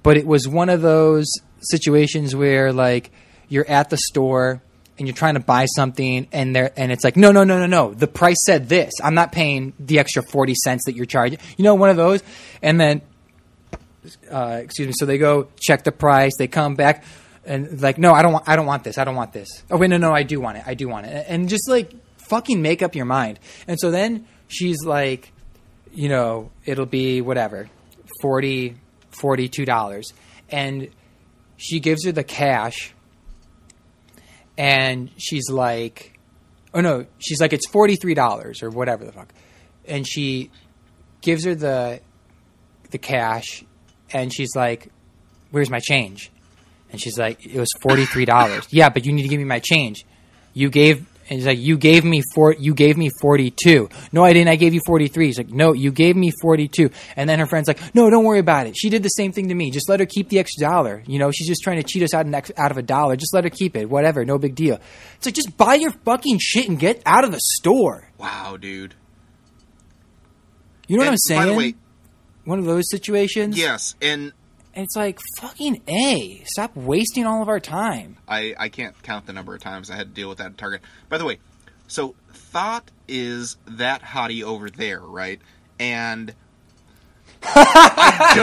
But 0.03 0.17
it 0.17 0.27
was 0.27 0.47
one 0.47 0.69
of 0.69 0.81
those 0.81 1.25
situations 1.59 2.35
where 2.35 2.73
like 2.73 3.11
you're 3.47 3.67
at 3.69 3.89
the 3.89 3.97
store 3.97 4.61
and 4.97 5.07
you're 5.07 5.15
trying 5.15 5.33
to 5.35 5.39
buy 5.39 5.65
something 5.65 6.27
and 6.31 6.55
there 6.55 6.71
and 6.77 6.91
it's 6.91 7.03
like 7.03 7.17
no 7.17 7.31
no 7.31 7.43
no 7.43 7.59
no 7.59 7.65
no 7.65 7.93
the 7.93 8.07
price 8.07 8.37
said 8.45 8.69
this 8.69 8.93
i'm 9.03 9.13
not 9.13 9.31
paying 9.31 9.73
the 9.79 9.99
extra 9.99 10.23
40 10.23 10.53
cents 10.55 10.85
that 10.85 10.95
you're 10.95 11.05
charging 11.05 11.39
you 11.57 11.63
know 11.63 11.75
one 11.75 11.89
of 11.89 11.97
those 11.97 12.23
and 12.61 12.79
then 12.79 13.01
uh, 14.31 14.59
excuse 14.61 14.87
me 14.87 14.93
so 14.97 15.05
they 15.05 15.17
go 15.17 15.47
check 15.59 15.83
the 15.83 15.91
price 15.91 16.33
they 16.37 16.47
come 16.47 16.75
back 16.75 17.03
and 17.45 17.81
like 17.81 17.97
no 17.97 18.13
i 18.13 18.21
don't 18.21 18.33
want 18.33 18.47
i 18.49 18.55
don't 18.55 18.65
want 18.65 18.83
this 18.83 18.97
i 18.97 19.03
don't 19.03 19.15
want 19.15 19.33
this. 19.33 19.63
Oh 19.69 19.77
wait 19.77 19.89
no 19.89 19.97
no 19.97 20.11
i 20.11 20.23
do 20.23 20.39
want 20.39 20.57
it 20.57 20.63
i 20.65 20.73
do 20.73 20.87
want 20.87 21.05
it. 21.05 21.25
And 21.27 21.47
just 21.47 21.69
like 21.69 21.93
fucking 22.17 22.61
make 22.61 22.81
up 22.81 22.95
your 22.95 23.05
mind. 23.05 23.39
And 23.67 23.79
so 23.79 23.91
then 23.91 24.27
she's 24.47 24.83
like 24.83 25.31
you 25.93 26.09
know 26.09 26.51
it'll 26.65 26.85
be 26.85 27.21
whatever 27.21 27.69
40 28.21 28.77
42 29.11 29.65
dollars. 29.65 30.13
And 30.49 30.89
she 31.57 31.79
gives 31.79 32.05
her 32.05 32.11
the 32.11 32.23
cash 32.23 32.93
and 34.57 35.11
she's 35.17 35.49
like 35.49 36.19
oh 36.73 36.81
no 36.81 37.05
she's 37.19 37.39
like 37.39 37.53
it's 37.53 37.67
$43 37.69 38.63
or 38.63 38.69
whatever 38.69 39.05
the 39.05 39.11
fuck. 39.11 39.33
And 39.87 40.07
she 40.07 40.49
gives 41.21 41.45
her 41.45 41.55
the 41.55 42.01
the 42.89 42.97
cash 42.97 43.63
and 44.13 44.33
she's 44.33 44.55
like 44.55 44.89
where's 45.51 45.69
my 45.69 45.79
change? 45.79 46.31
And 46.91 46.99
she's 47.01 47.17
like 47.17 47.45
it 47.45 47.59
was 47.59 47.69
$43 47.81 48.67
yeah 48.69 48.89
but 48.89 49.05
you 49.05 49.13
need 49.13 49.23
to 49.23 49.29
give 49.29 49.39
me 49.39 49.45
my 49.45 49.59
change. 49.59 50.05
You 50.53 50.69
gave 50.69 51.05
and 51.27 51.39
he's 51.39 51.45
like 51.47 51.57
you 51.57 51.75
gave 51.77 52.05
me 52.05 52.21
four 52.35 52.53
you 52.53 52.75
gave 52.75 52.97
me 52.97 53.09
42 53.19 53.89
no 54.11 54.23
i 54.23 54.31
didn't. 54.31 54.47
I 54.47 54.57
gave 54.57 54.75
you 54.75 54.81
43 54.85 55.25
he's 55.25 55.37
like 55.39 55.49
no 55.49 55.73
you 55.73 55.91
gave 55.91 56.15
me 56.15 56.31
42 56.39 56.91
and 57.15 57.27
then 57.27 57.39
her 57.39 57.47
friend's 57.47 57.67
like 57.67 57.79
no 57.95 58.11
don't 58.11 58.23
worry 58.23 58.37
about 58.39 58.67
it. 58.67 58.77
She 58.77 58.89
did 58.91 59.01
the 59.01 59.09
same 59.09 59.31
thing 59.31 59.49
to 59.49 59.55
me. 59.55 59.71
Just 59.71 59.89
let 59.89 59.99
her 59.99 60.05
keep 60.05 60.29
the 60.29 60.37
extra 60.39 60.69
dollar. 60.69 61.03
You 61.07 61.17
know 61.17 61.31
she's 61.31 61.47
just 61.47 61.63
trying 61.63 61.77
to 61.77 61.83
cheat 61.83 62.03
us 62.03 62.13
out, 62.13 62.25
an 62.27 62.35
ex- 62.35 62.51
out 62.57 62.69
of 62.71 62.77
a 62.77 62.83
dollar. 62.83 63.15
Just 63.15 63.33
let 63.33 63.43
her 63.43 63.49
keep 63.49 63.75
it. 63.75 63.89
Whatever. 63.89 64.23
No 64.23 64.37
big 64.37 64.53
deal. 64.53 64.79
It's 65.17 65.25
like 65.25 65.35
just 65.35 65.57
buy 65.57 65.75
your 65.75 65.91
fucking 65.91 66.37
shit 66.39 66.69
and 66.69 66.77
get 66.79 67.01
out 67.07 67.23
of 67.23 67.31
the 67.31 67.39
store. 67.41 68.07
Wow, 68.19 68.57
dude. 68.57 68.93
you 70.87 70.97
know 70.97 71.03
what 71.03 71.09
i'm 71.11 71.17
saying 71.17 71.41
By 71.41 71.45
the 71.47 71.53
way, 71.55 71.75
one 72.45 72.59
of 72.59 72.65
those 72.65 72.89
situations 72.89 73.57
yes, 73.57 73.95
and 74.01 74.31
and 74.73 74.83
it's 74.83 74.95
like 74.95 75.19
fucking 75.39 75.81
a 75.87 76.41
stop 76.45 76.75
wasting 76.75 77.25
all 77.25 77.41
of 77.41 77.49
our 77.49 77.59
time 77.59 78.17
I, 78.27 78.55
I 78.57 78.69
can't 78.69 79.01
count 79.03 79.25
the 79.25 79.33
number 79.33 79.53
of 79.53 79.61
times 79.61 79.89
I 79.89 79.95
had 79.95 80.07
to 80.09 80.13
deal 80.13 80.29
with 80.29 80.37
that 80.39 80.47
at 80.47 80.57
Target. 80.57 80.81
By 81.09 81.17
the 81.17 81.25
way, 81.25 81.39
so 81.87 82.15
Thot 82.33 82.89
is 83.07 83.57
that 83.67 84.01
hottie 84.01 84.43
over 84.43 84.69
there, 84.69 84.99
right? 85.01 85.39
And 85.79 86.33
I 87.43 88.33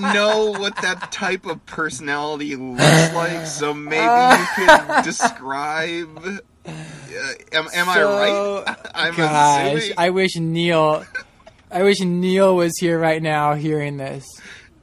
don't 0.00 0.12
know 0.14 0.58
what 0.60 0.76
that 0.82 1.12
type 1.12 1.46
of 1.46 1.64
personality 1.66 2.56
looks 2.56 3.12
like, 3.14 3.46
so 3.46 3.72
maybe 3.74 4.40
you 4.40 4.46
could 4.56 5.04
describe. 5.04 6.42
Uh, 6.66 6.70
am 7.52 7.68
am 7.74 7.88
I 7.88 8.02
right? 8.02 8.76
I'm 8.94 9.14
Gosh, 9.14 9.74
assuming. 9.74 9.94
I 9.98 10.10
wish 10.10 10.36
Neil, 10.36 11.04
I 11.70 11.82
wish 11.82 12.00
Neil 12.00 12.54
was 12.54 12.72
here 12.78 12.98
right 12.98 13.20
now 13.22 13.54
hearing 13.54 13.96
this. 13.96 14.24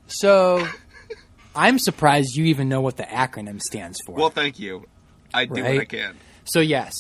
So, 0.08 0.68
I'm 1.56 1.80
surprised 1.80 2.36
you 2.36 2.46
even 2.46 2.70
know 2.70 2.82
what 2.82 2.98
the 2.98 3.04
acronym 3.04 3.62
stands 3.62 3.98
for. 4.06 4.14
well, 4.16 4.30
thank 4.30 4.60
you. 4.60 4.86
I 5.34 5.46
do 5.46 5.62
what 5.64 5.66
I 5.66 5.86
can. 5.86 6.18
so 6.44 6.60
yes, 6.60 6.94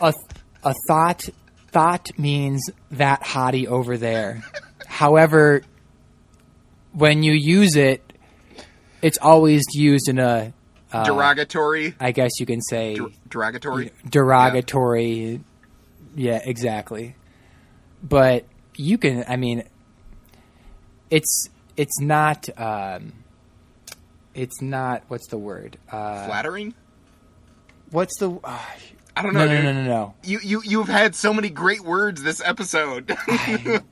a 0.00 0.12
a 0.64 0.74
thot 0.88 1.28
thot 1.70 2.08
means 2.18 2.68
that 2.90 3.22
hottie 3.22 3.66
over 3.66 3.96
there. 3.96 4.42
However, 4.86 5.62
when 6.92 7.22
you 7.22 7.32
use 7.32 7.76
it, 7.76 8.02
it's 9.00 9.18
always 9.18 9.62
used 9.74 10.08
in 10.08 10.18
a, 10.18 10.52
uh, 10.92 11.04
Derogatory. 11.04 11.94
I 11.98 12.12
guess 12.12 12.32
you 12.40 12.46
can 12.46 12.60
say 12.60 12.96
Der- 12.96 13.08
derogatory. 13.28 13.90
derogatory. 14.08 15.40
Yeah. 16.14 16.40
exactly. 16.44 17.14
But 18.02 18.44
you 18.76 18.98
can. 18.98 19.24
I 19.28 19.36
mean, 19.36 19.64
it's 21.10 21.48
it's 21.76 22.00
not. 22.00 22.48
Um, 22.58 23.12
it's 24.34 24.60
not. 24.62 25.04
What's 25.08 25.28
the 25.28 25.38
word? 25.38 25.76
Uh, 25.90 26.26
Flattering. 26.26 26.74
what's 27.90 28.18
the? 28.18 28.30
Uh, 28.42 28.58
I 29.14 29.22
don't 29.22 29.34
know. 29.34 29.40
no, 29.40 29.46
no, 29.46 29.56
dude. 29.56 29.64
no, 29.64 29.72
no, 29.72 29.84
no. 29.84 30.14
You 30.24 30.38
you 30.42 30.62
you've 30.64 30.88
had 30.88 31.14
so 31.14 31.34
many 31.34 31.50
great 31.50 31.82
words 31.82 32.22
this 32.22 32.40
episode. 32.42 33.14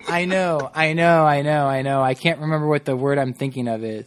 I 0.08 0.24
know, 0.26 0.70
I 0.74 0.94
know, 0.94 1.26
I 1.26 1.42
know, 1.42 1.66
I 1.66 1.82
know. 1.82 2.00
I 2.02 2.14
can't 2.14 2.40
remember 2.40 2.66
what 2.66 2.86
the 2.86 2.96
word 2.96 3.18
I'm 3.18 3.34
thinking 3.34 3.68
of 3.68 3.84
is. 3.84 4.06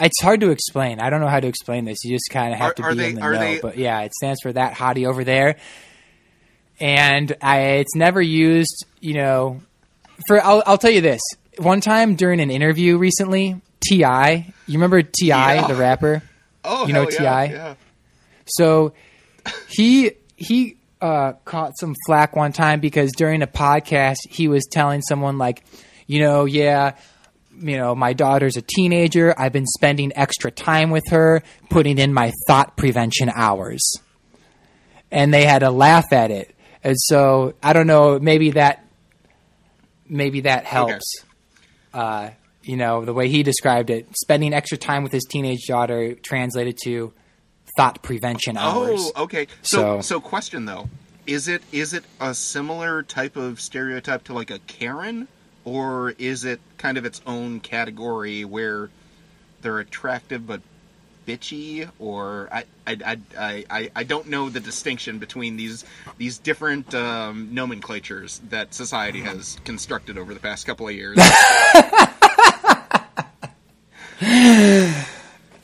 It's 0.00 0.20
hard 0.20 0.40
to 0.40 0.50
explain. 0.50 0.98
I 0.98 1.10
don't 1.10 1.20
know 1.20 1.28
how 1.28 1.38
to 1.38 1.46
explain 1.46 1.84
this. 1.84 2.02
You 2.02 2.10
just 2.16 2.28
kind 2.30 2.52
of 2.52 2.58
have 2.58 2.70
Are- 2.70 2.74
to 2.74 2.88
be 2.90 2.94
they- 2.96 3.08
in 3.10 3.14
the 3.14 3.20
know. 3.20 3.38
they- 3.38 3.60
But 3.60 3.78
yeah, 3.78 4.00
it 4.00 4.12
stands 4.14 4.40
for 4.42 4.52
that 4.52 4.74
hottie 4.74 5.06
over 5.06 5.22
there. 5.22 5.56
And 6.80 7.36
I, 7.40 7.58
it's 7.76 7.94
never 7.94 8.20
used, 8.20 8.84
you 8.98 9.14
know. 9.14 9.60
For 10.26 10.42
I'll, 10.44 10.62
I'll 10.66 10.78
tell 10.78 10.90
you 10.90 11.00
this. 11.00 11.20
One 11.58 11.80
time 11.80 12.14
during 12.14 12.40
an 12.40 12.50
interview 12.50 12.96
recently, 12.96 13.60
T.I., 13.80 14.52
you 14.66 14.74
remember 14.74 15.02
T.I., 15.02 15.54
Yeah. 15.54 15.66
the 15.66 15.74
rapper? 15.74 16.22
oh, 16.64 16.86
You 16.86 16.92
know 16.94 17.02
hell 17.02 17.12
yeah, 17.12 17.18
T.I.? 17.18 17.44
Yeah. 17.46 17.74
So 18.46 18.92
he 19.68 20.12
he 20.36 20.76
uh, 21.00 21.32
caught 21.44 21.76
some 21.78 21.94
flack 22.06 22.36
one 22.36 22.52
time 22.52 22.80
because 22.80 23.10
during 23.16 23.42
a 23.42 23.46
podcast 23.46 24.16
he 24.28 24.48
was 24.48 24.64
telling 24.70 25.02
someone 25.02 25.36
like, 25.38 25.64
you 26.06 26.20
know, 26.20 26.44
yeah, 26.44 26.94
you 27.58 27.76
know, 27.76 27.94
my 27.94 28.12
daughter's 28.12 28.56
a 28.56 28.62
teenager. 28.62 29.34
I've 29.38 29.52
been 29.52 29.66
spending 29.66 30.12
extra 30.16 30.50
time 30.50 30.90
with 30.90 31.04
her, 31.10 31.42
putting 31.70 31.98
in 31.98 32.14
my 32.14 32.32
thot 32.46 32.76
prevention 32.76 33.30
hours, 33.34 33.82
and 35.10 35.32
they 35.34 35.44
had 35.44 35.60
to 35.60 35.70
laugh 35.70 36.12
at 36.12 36.30
it. 36.30 36.54
And 36.84 36.96
so 36.98 37.54
I 37.62 37.72
don't 37.72 37.86
know, 37.86 38.18
maybe 38.18 38.52
that 38.52 38.81
maybe 40.12 40.42
that 40.42 40.64
helps. 40.64 41.24
Uh, 41.92 42.30
you 42.62 42.76
know, 42.76 43.04
the 43.04 43.12
way 43.12 43.28
he 43.28 43.42
described 43.42 43.90
it, 43.90 44.06
spending 44.16 44.54
extra 44.54 44.78
time 44.78 45.02
with 45.02 45.10
his 45.12 45.24
teenage 45.24 45.66
daughter 45.66 46.14
translated 46.14 46.78
to 46.84 47.12
thot 47.76 48.02
prevention 48.02 48.56
hours. 48.56 49.10
Oh, 49.16 49.24
okay. 49.24 49.48
So, 49.62 49.78
So- 49.78 50.00
so 50.02 50.20
question 50.20 50.66
though, 50.66 50.88
is 51.26 51.48
it 51.48 51.62
is 51.72 51.92
it 51.92 52.04
a 52.20 52.34
similar 52.34 53.02
type 53.02 53.36
of 53.36 53.60
stereotype 53.60 54.24
to 54.24 54.32
like 54.32 54.50
a 54.50 54.58
Karen, 54.60 55.26
or 55.64 56.10
is 56.18 56.44
it 56.44 56.60
kind 56.78 56.98
of 56.98 57.04
its 57.04 57.20
own 57.26 57.60
category 57.60 58.44
where 58.44 58.90
they're 59.62 59.78
attractive 59.78 60.46
but 60.46 60.60
bitchy, 61.26 61.88
or 61.98 62.48
I 62.52 62.64
I, 62.86 62.96
I, 63.04 63.18
I, 63.38 63.64
I- 63.70 63.90
I 63.96 64.02
don't 64.04 64.28
know 64.28 64.48
the 64.48 64.60
distinction 64.60 65.18
between 65.18 65.56
these 65.56 65.84
these 66.18 66.38
different 66.38 66.94
um, 66.94 67.54
nomenclatures 67.54 68.40
that 68.50 68.74
society 68.74 69.20
has 69.20 69.58
constructed 69.64 70.18
over 70.18 70.34
the 70.34 70.40
past 70.40 70.66
couple 70.66 70.88
of 70.88 70.94
years. 70.94 71.18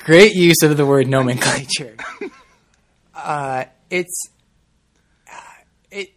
Great 0.04 0.34
use 0.34 0.62
of 0.62 0.76
the 0.76 0.86
word 0.86 1.06
nomenclature. 1.06 1.96
uh, 3.14 3.64
it's 3.90 4.30
uh, 5.30 5.36
it. 5.90 6.12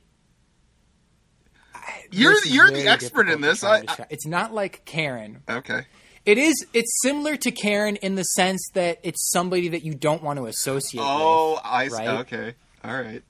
You're 2.11 2.33
this 2.33 2.51
you're 2.51 2.71
the 2.71 2.87
expert 2.87 3.29
in 3.29 3.41
this. 3.41 3.59
try 3.61 3.83
I, 3.87 4.05
it's 4.09 4.25
not 4.25 4.53
like 4.53 4.83
Karen. 4.85 5.43
Okay. 5.49 5.81
It 6.25 6.37
is. 6.37 6.65
It's 6.73 7.01
similar 7.01 7.35
to 7.37 7.51
Karen 7.51 7.95
in 7.97 8.15
the 8.15 8.23
sense 8.23 8.61
that 8.73 8.99
it's 9.03 9.31
somebody 9.31 9.69
that 9.69 9.83
you 9.83 9.95
don't 9.95 10.21
want 10.21 10.37
to 10.37 10.45
associate 10.45 11.01
with. 11.01 11.09
Oh, 11.09 11.59
I 11.63 11.87
see. 11.87 11.95
right? 11.95 12.07
Okay. 12.21 12.53
All 12.83 12.93
right. 12.93 13.23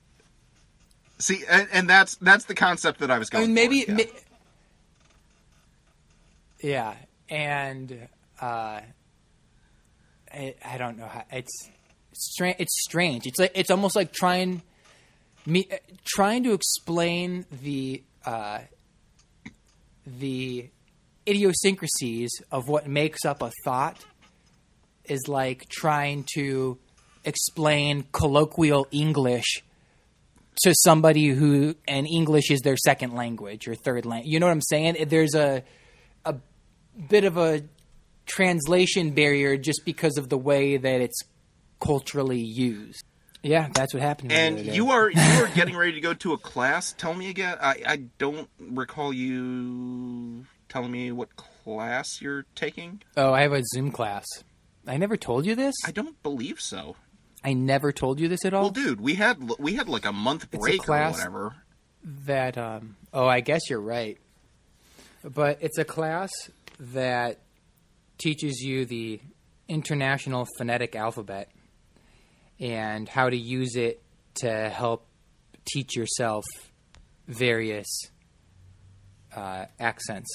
See, 1.18 1.44
and, 1.48 1.68
and 1.72 1.88
that's 1.88 2.16
that's 2.16 2.44
the 2.46 2.54
concept 2.54 3.00
that 3.00 3.10
I 3.10 3.18
was 3.18 3.28
I 3.32 3.38
going. 3.38 3.46
mean, 3.46 3.54
maybe. 3.54 3.84
for, 3.84 3.92
yeah. 3.92 3.96
ma- 3.96 4.20
yeah, 6.60 6.94
and 7.28 8.08
uh, 8.40 8.80
I, 10.32 10.54
I 10.64 10.78
don't 10.78 10.98
know 10.98 11.06
how 11.06 11.24
it's 11.32 11.70
strange. 12.12 12.56
It's 12.58 12.82
strange. 12.82 13.26
It's 13.26 13.38
like 13.38 13.52
it's 13.54 13.70
almost 13.70 13.96
like 13.96 14.12
trying 14.12 14.62
me 15.46 15.68
trying 16.04 16.44
to 16.44 16.52
explain 16.52 17.46
the 17.62 18.02
uh, 18.24 18.60
the 20.06 20.68
idiosyncrasies 21.26 22.30
of 22.50 22.68
what 22.68 22.86
makes 22.86 23.24
up 23.24 23.42
a 23.42 23.50
thot 23.64 24.04
is 25.04 25.28
like 25.28 25.68
trying 25.68 26.24
to 26.34 26.78
explain 27.24 28.04
colloquial 28.12 28.86
English 28.90 29.62
to 30.62 30.74
somebody 30.74 31.28
who 31.28 31.74
and 31.88 32.06
English 32.06 32.50
is 32.50 32.60
their 32.60 32.76
second 32.76 33.14
language 33.14 33.68
or 33.68 33.74
third 33.74 34.04
language. 34.04 34.30
You 34.30 34.40
know 34.40 34.46
what 34.46 34.52
I'm 34.52 34.62
saying? 34.62 35.06
There's 35.08 35.34
a 35.34 35.62
a 36.24 36.36
bit 37.08 37.24
of 37.24 37.36
a 37.36 37.62
translation 38.26 39.10
barrier 39.10 39.56
just 39.56 39.84
because 39.84 40.16
of 40.18 40.28
the 40.28 40.38
way 40.38 40.76
that 40.76 41.00
it's 41.00 41.20
culturally 41.80 42.40
used. 42.40 43.04
Yeah, 43.42 43.68
that's 43.74 43.92
what 43.92 44.02
happened. 44.02 44.30
to 44.30 44.36
me 44.36 44.62
the 44.62 44.68
And 44.68 44.76
you 44.76 44.90
are 44.90 45.10
you 45.10 45.20
are 45.20 45.48
getting 45.54 45.76
ready 45.76 45.92
to 45.92 46.00
go 46.00 46.14
to 46.14 46.32
a 46.32 46.38
class. 46.38 46.92
Tell 46.92 47.14
me 47.14 47.28
again. 47.28 47.56
I, 47.60 47.82
I 47.84 47.96
don't 48.18 48.48
recall 48.60 49.12
you 49.12 50.46
telling 50.72 50.90
me 50.90 51.12
what 51.12 51.36
class 51.36 52.20
you're 52.22 52.46
taking. 52.54 53.02
Oh, 53.16 53.32
I 53.32 53.42
have 53.42 53.52
a 53.52 53.62
Zoom 53.74 53.92
class. 53.92 54.24
I 54.86 54.96
never 54.96 55.16
told 55.16 55.44
you 55.46 55.54
this. 55.54 55.74
I 55.84 55.92
don't 55.92 56.20
believe 56.22 56.60
so. 56.60 56.96
I 57.44 57.52
never 57.52 57.92
told 57.92 58.18
you 58.20 58.28
this 58.28 58.44
at 58.44 58.54
all. 58.54 58.62
Well, 58.64 58.70
dude, 58.70 59.00
we 59.00 59.14
had 59.14 59.36
we 59.58 59.74
had 59.74 59.88
like 59.88 60.06
a 60.06 60.12
month 60.12 60.44
a 60.44 60.58
break 60.58 60.88
or 60.88 60.92
whatever. 61.10 61.54
that 62.04 62.56
um 62.58 62.96
oh 63.12 63.26
i 63.26 63.38
guess 63.40 63.60
you're 63.70 63.80
right 63.80 64.18
but 65.22 65.58
it's 65.60 65.78
a 65.78 65.84
class 65.84 66.30
that 66.80 67.38
teaches 68.18 68.60
you 68.60 68.84
the 68.84 69.20
international 69.68 70.46
phonetic 70.58 70.96
alphabet 70.96 71.48
and 72.58 73.08
how 73.08 73.28
to 73.30 73.36
use 73.36 73.76
it 73.76 74.02
to 74.34 74.68
help 74.68 75.06
teach 75.64 75.94
yourself 75.96 76.44
various 77.28 77.86
uh, 79.36 79.66
accents 79.78 80.28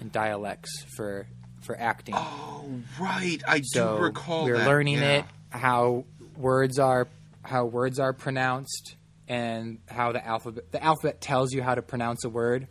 and 0.00 0.10
dialects 0.12 0.84
for 0.96 1.26
for 1.62 1.78
acting 1.80 2.14
Oh, 2.16 2.64
right. 3.00 3.42
I 3.48 3.60
so 3.62 3.96
do 3.98 4.02
recall 4.04 4.44
we're 4.44 4.58
that. 4.58 4.66
learning 4.68 4.98
yeah. 4.98 5.18
it 5.20 5.24
how 5.50 6.04
words 6.36 6.78
are 6.78 7.08
how 7.42 7.64
words 7.64 7.98
are 7.98 8.12
pronounced 8.12 8.96
and 9.28 9.78
how 9.88 10.12
the 10.12 10.24
alphabet 10.26 10.70
the 10.72 10.82
alphabet 10.82 11.20
tells 11.20 11.52
you 11.52 11.62
how 11.62 11.74
to 11.74 11.82
pronounce 11.82 12.24
a 12.24 12.28
word 12.28 12.66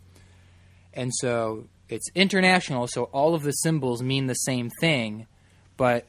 and 0.93 1.11
so 1.15 1.65
it's 1.89 2.07
international 2.13 2.87
so 2.87 3.03
all 3.05 3.33
of 3.35 3.41
the 3.43 3.51
symbols 3.51 4.03
mean 4.03 4.27
the 4.27 4.33
same 4.35 4.69
thing 4.79 5.25
but 5.77 6.05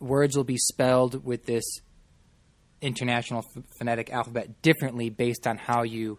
words 0.00 0.36
will 0.36 0.44
be 0.44 0.56
spelled 0.56 1.24
with 1.24 1.44
this 1.46 1.64
international 2.80 3.42
ph- 3.54 3.64
phonetic 3.78 4.10
alphabet 4.12 4.62
differently 4.62 5.10
based 5.10 5.46
on 5.46 5.56
how 5.56 5.82
you 5.82 6.18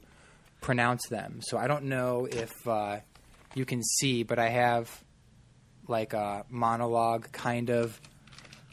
pronounce 0.62 1.08
them 1.10 1.40
so 1.42 1.58
i 1.58 1.68
don't 1.68 1.84
know 1.86 2.28
if 2.30 2.52
uh, 2.68 2.98
you 3.56 3.66
can 3.66 3.84
see 3.84 4.24
but 4.24 4.40
i 4.40 4.50
have 4.50 5.04
like 5.88 6.14
a 6.14 6.46
monologue 6.50 7.32
kind 7.32 7.70
of 7.70 8.00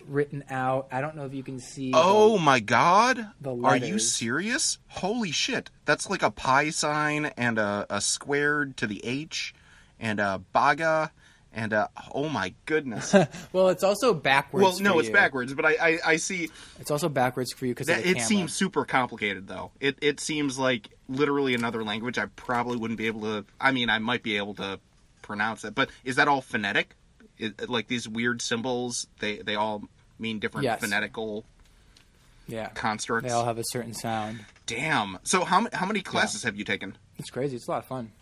written 0.09 0.45
out. 0.51 0.89
I 0.93 1.01
don't 1.01 1.17
know 1.17 1.25
if 1.25 1.35
you 1.35 1.43
can 1.43 1.59
see. 1.59 1.91
the- 1.91 1.99
Oh 2.01 2.39
my 2.39 2.61
god! 2.61 3.29
the 3.41 3.57
Are 3.57 3.77
you 3.77 3.99
serious? 3.99 4.79
Holy 4.89 5.33
shit! 5.33 5.71
That's 5.85 6.09
like 6.09 6.23
a 6.23 6.31
pi 6.31 6.71
sign 6.71 7.27
and 7.37 7.59
a, 7.59 7.87
a 7.91 8.01
squared 8.01 8.77
to 8.79 8.87
the 8.87 9.05
H 9.05 9.55
and 9.99 10.21
a 10.21 10.43
baga 10.53 11.11
and 11.53 11.73
a 11.73 11.91
oh 12.15 12.29
my 12.29 12.55
goodness. 12.67 13.15
well, 13.53 13.71
it's 13.71 13.83
also 13.83 14.15
backwards. 14.15 14.63
well, 14.63 14.79
no, 14.81 14.99
it's 14.99 15.09
you. 15.09 15.15
backwards, 15.15 15.55
but 15.55 15.65
I 15.65 15.77
I, 15.81 15.99
I 16.07 16.17
see 16.17 16.51
It's 16.79 16.91
also 16.91 17.09
backwards 17.09 17.53
for 17.53 17.67
you 17.67 17.75
because 17.75 17.89
it 17.89 18.21
seems 18.21 18.55
super 18.55 18.85
complicated 18.85 19.49
though. 19.49 19.73
It 19.81 19.99
it 20.03 20.21
seems 20.21 20.59
like 20.59 20.91
literally 21.09 21.55
another 21.55 21.83
language. 21.85 22.19
I 22.19 22.27
probably 22.27 22.77
wouldn't 22.77 22.99
be 22.99 23.07
able 23.07 23.21
to. 23.23 23.45
I 23.61 23.73
mean, 23.73 23.91
I 23.91 23.99
might 23.99 24.23
be 24.23 24.37
able 24.37 24.55
to 24.55 24.81
pronounce 25.23 25.65
it, 25.65 25.75
but 25.75 25.91
is 26.05 26.17
that 26.17 26.29
all 26.29 26.41
phonetic? 26.41 26.95
Like 27.69 27.89
these 27.89 28.09
weird 28.09 28.41
symbols, 28.43 29.07
they 29.21 29.39
they 29.39 29.55
all 29.57 29.83
mean 30.19 30.39
different 30.39 30.65
Yes. 30.65 30.81
phonetical 30.81 31.45
yeah. 32.49 32.69
constructs. 32.71 33.29
They 33.29 33.35
all 33.35 33.45
have 33.45 33.59
a 33.59 33.65
certain 33.67 33.93
sound. 33.93 34.45
Damn. 34.67 35.19
So 35.25 35.45
how 35.45 35.67
how 35.73 35.85
many 35.87 36.01
classes 36.01 36.45
have 36.45 36.57
you 36.57 36.65
taken? 36.65 36.97
It's 37.19 37.29
crazy. 37.31 37.57
It's 37.57 37.69
a 37.69 37.71
lot 37.71 37.79
of 37.79 37.87
fun. 37.87 38.13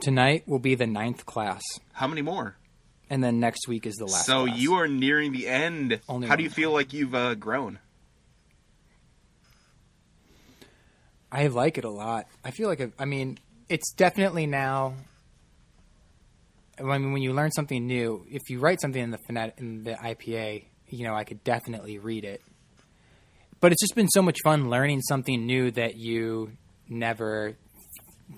Tonight 0.00 0.44
will 0.48 0.58
be 0.58 0.74
the 0.74 0.86
ninth 0.86 1.26
class, 1.26 1.62
How 1.92 2.06
many 2.06 2.22
more? 2.22 2.56
and 3.10 3.22
then 3.22 3.38
next 3.40 3.68
week 3.68 3.86
is 3.86 3.94
the 3.96 4.06
last. 4.06 4.24
so 4.24 4.46
class. 4.46 4.58
you 4.58 4.74
are 4.74 4.88
nearing 4.88 5.32
the 5.32 5.46
end. 5.46 6.00
Only 6.08 6.28
how 6.28 6.36
do 6.36 6.42
you 6.42 6.48
feel 6.50 6.72
like 6.72 6.92
you've 6.94 7.14
uh, 7.14 7.34
grown? 7.34 7.78
I 11.32 11.46
like 11.46 11.78
it 11.78 11.84
a 11.84 11.90
lot. 11.90 12.26
I 12.44 12.50
feel 12.50 12.68
like 12.68 12.82
I've, 12.82 12.92
I 12.98 13.06
mean, 13.06 13.38
it's 13.70 13.92
definitely 13.94 14.46
now. 14.46 14.94
I 16.78 16.82
mean, 16.82 17.12
when 17.12 17.22
you 17.22 17.32
learn 17.32 17.50
something 17.52 17.86
new, 17.86 18.26
if 18.30 18.50
you 18.50 18.60
write 18.60 18.80
something 18.82 19.02
in 19.02 19.10
the 19.10 19.18
phonet, 19.28 19.58
in 19.58 19.82
the 19.82 19.94
IPA, 19.94 20.64
you 20.88 21.04
know, 21.06 21.14
I 21.14 21.24
could 21.24 21.42
definitely 21.42 21.98
read 21.98 22.24
it. 22.24 22.42
But 23.60 23.72
it's 23.72 23.80
just 23.80 23.94
been 23.94 24.08
so 24.08 24.20
much 24.20 24.38
fun 24.44 24.68
learning 24.68 25.00
something 25.02 25.46
new 25.46 25.70
that 25.70 25.96
you 25.96 26.52
never 26.88 27.56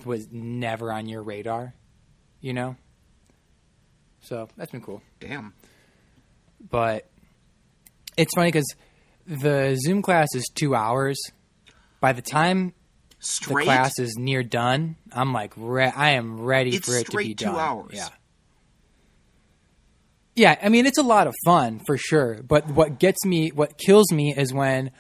was 0.04 0.28
never 0.30 0.92
on 0.92 1.08
your 1.08 1.22
radar, 1.22 1.74
you 2.40 2.52
know. 2.52 2.76
So 4.20 4.48
that's 4.56 4.70
been 4.70 4.80
cool 4.80 5.02
Damn. 5.20 5.52
but 6.70 7.06
it's 8.16 8.34
funny 8.34 8.48
because 8.48 8.74
the 9.26 9.76
Zoom 9.84 10.00
class 10.02 10.28
is 10.34 10.50
two 10.54 10.74
hours. 10.74 11.18
By 12.00 12.12
the 12.12 12.22
time 12.22 12.72
the 13.24 13.54
class 13.62 13.98
is 13.98 14.16
near 14.18 14.42
done, 14.42 14.96
I'm 15.12 15.32
like, 15.32 15.52
re- 15.56 15.92
I 15.94 16.10
am 16.12 16.40
ready 16.40 16.76
It's 16.76 16.86
for 16.88 16.96
it 16.96 17.06
to 17.06 17.10
be 17.10 17.10
straight 17.10 17.38
two 17.38 17.44
done. 17.46 17.56
hours. 17.56 17.90
Yeah. 17.94 18.08
Yeah, 20.36 20.58
I 20.60 20.68
mean 20.68 20.86
it's 20.86 20.98
a 20.98 21.02
lot 21.02 21.26
of 21.26 21.34
fun 21.44 21.80
for 21.86 21.96
sure. 21.96 22.42
But 22.42 22.66
what 22.68 22.98
gets 22.98 23.24
me, 23.24 23.50
what 23.50 23.78
kills 23.78 24.10
me, 24.12 24.34
is 24.36 24.52
when 24.52 24.90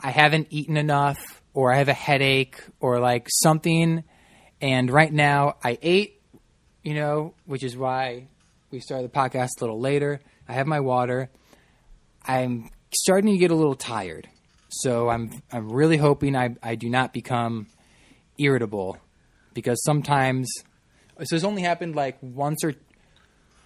I 0.00 0.10
haven't 0.10 0.48
eaten 0.50 0.76
enough, 0.76 1.42
or 1.52 1.72
I 1.72 1.76
have 1.78 1.88
a 1.88 1.92
headache, 1.94 2.60
or 2.80 2.98
like 2.98 3.28
something. 3.30 4.02
And 4.60 4.90
right 4.90 5.12
now, 5.12 5.56
I 5.62 5.78
ate, 5.80 6.20
you 6.82 6.94
know, 6.94 7.34
which 7.46 7.62
is 7.62 7.76
why 7.76 8.26
we 8.70 8.80
started 8.80 9.10
the 9.12 9.14
podcast 9.16 9.50
a 9.60 9.64
little 9.64 9.80
later. 9.80 10.20
I 10.48 10.54
have 10.54 10.66
my 10.66 10.80
water. 10.80 11.30
I'm 12.26 12.68
starting 12.92 13.32
to 13.32 13.38
get 13.38 13.50
a 13.52 13.54
little 13.54 13.76
tired, 13.76 14.28
so 14.80 15.08
I'm 15.08 15.30
I'm 15.52 15.70
really 15.70 15.96
hoping 15.96 16.36
I 16.36 16.56
I 16.62 16.74
do 16.74 16.88
not 16.88 17.12
become 17.12 17.66
irritable, 18.38 18.98
because 19.52 19.82
sometimes 19.84 20.48
so 21.22 21.36
it's 21.36 21.44
only 21.44 21.62
happened 21.62 21.94
like 21.94 22.18
once 22.20 22.64
or 22.64 22.74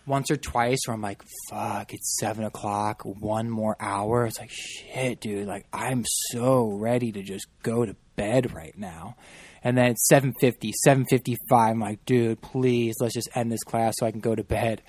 once 0.07 0.31
or 0.31 0.37
twice 0.37 0.79
where 0.87 0.95
I'm 0.95 1.03
like, 1.03 1.23
fuck, 1.51 1.93
it's 1.93 2.19
seven 2.19 2.45
o'clock, 2.45 3.03
one 3.05 3.51
more 3.51 3.77
hour. 3.79 4.27
It's 4.27 4.39
like, 4.39 4.51
shit, 4.51 5.21
dude, 5.21 5.47
like 5.47 5.67
I'm 5.73 6.05
so 6.31 6.67
ready 6.67 7.13
to 7.13 7.23
just 7.23 7.47
go 7.63 7.85
to 7.85 7.95
bed 8.17 8.55
right 8.55 8.77
now. 8.77 9.17
And 9.63 9.77
then 9.77 9.87
it's 9.87 10.09
7.50, 10.11 10.73
7.55. 10.87 11.37
I'm 11.51 11.81
like, 11.81 12.05
dude, 12.07 12.41
please, 12.41 12.95
let's 13.01 13.15
just 13.15 13.29
end 13.35 13.51
this 13.51 13.65
class 13.65 13.95
so 13.99 14.07
I 14.07 14.11
can 14.11 14.21
go 14.21 14.35
to 14.35 14.45
bed. 14.45 14.83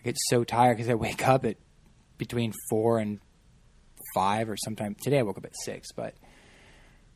I 0.00 0.02
get 0.02 0.16
so 0.28 0.42
tired 0.42 0.76
because 0.76 0.90
I 0.90 0.94
wake 0.94 1.26
up 1.26 1.44
at 1.44 1.56
between 2.18 2.52
4 2.70 2.98
and 2.98 3.20
5 4.16 4.48
or 4.48 4.56
sometime. 4.56 4.94
Today 4.94 5.18
I 5.18 5.22
woke 5.22 5.36
up 5.36 5.44
at 5.44 5.54
6, 5.54 5.92
but 5.92 6.14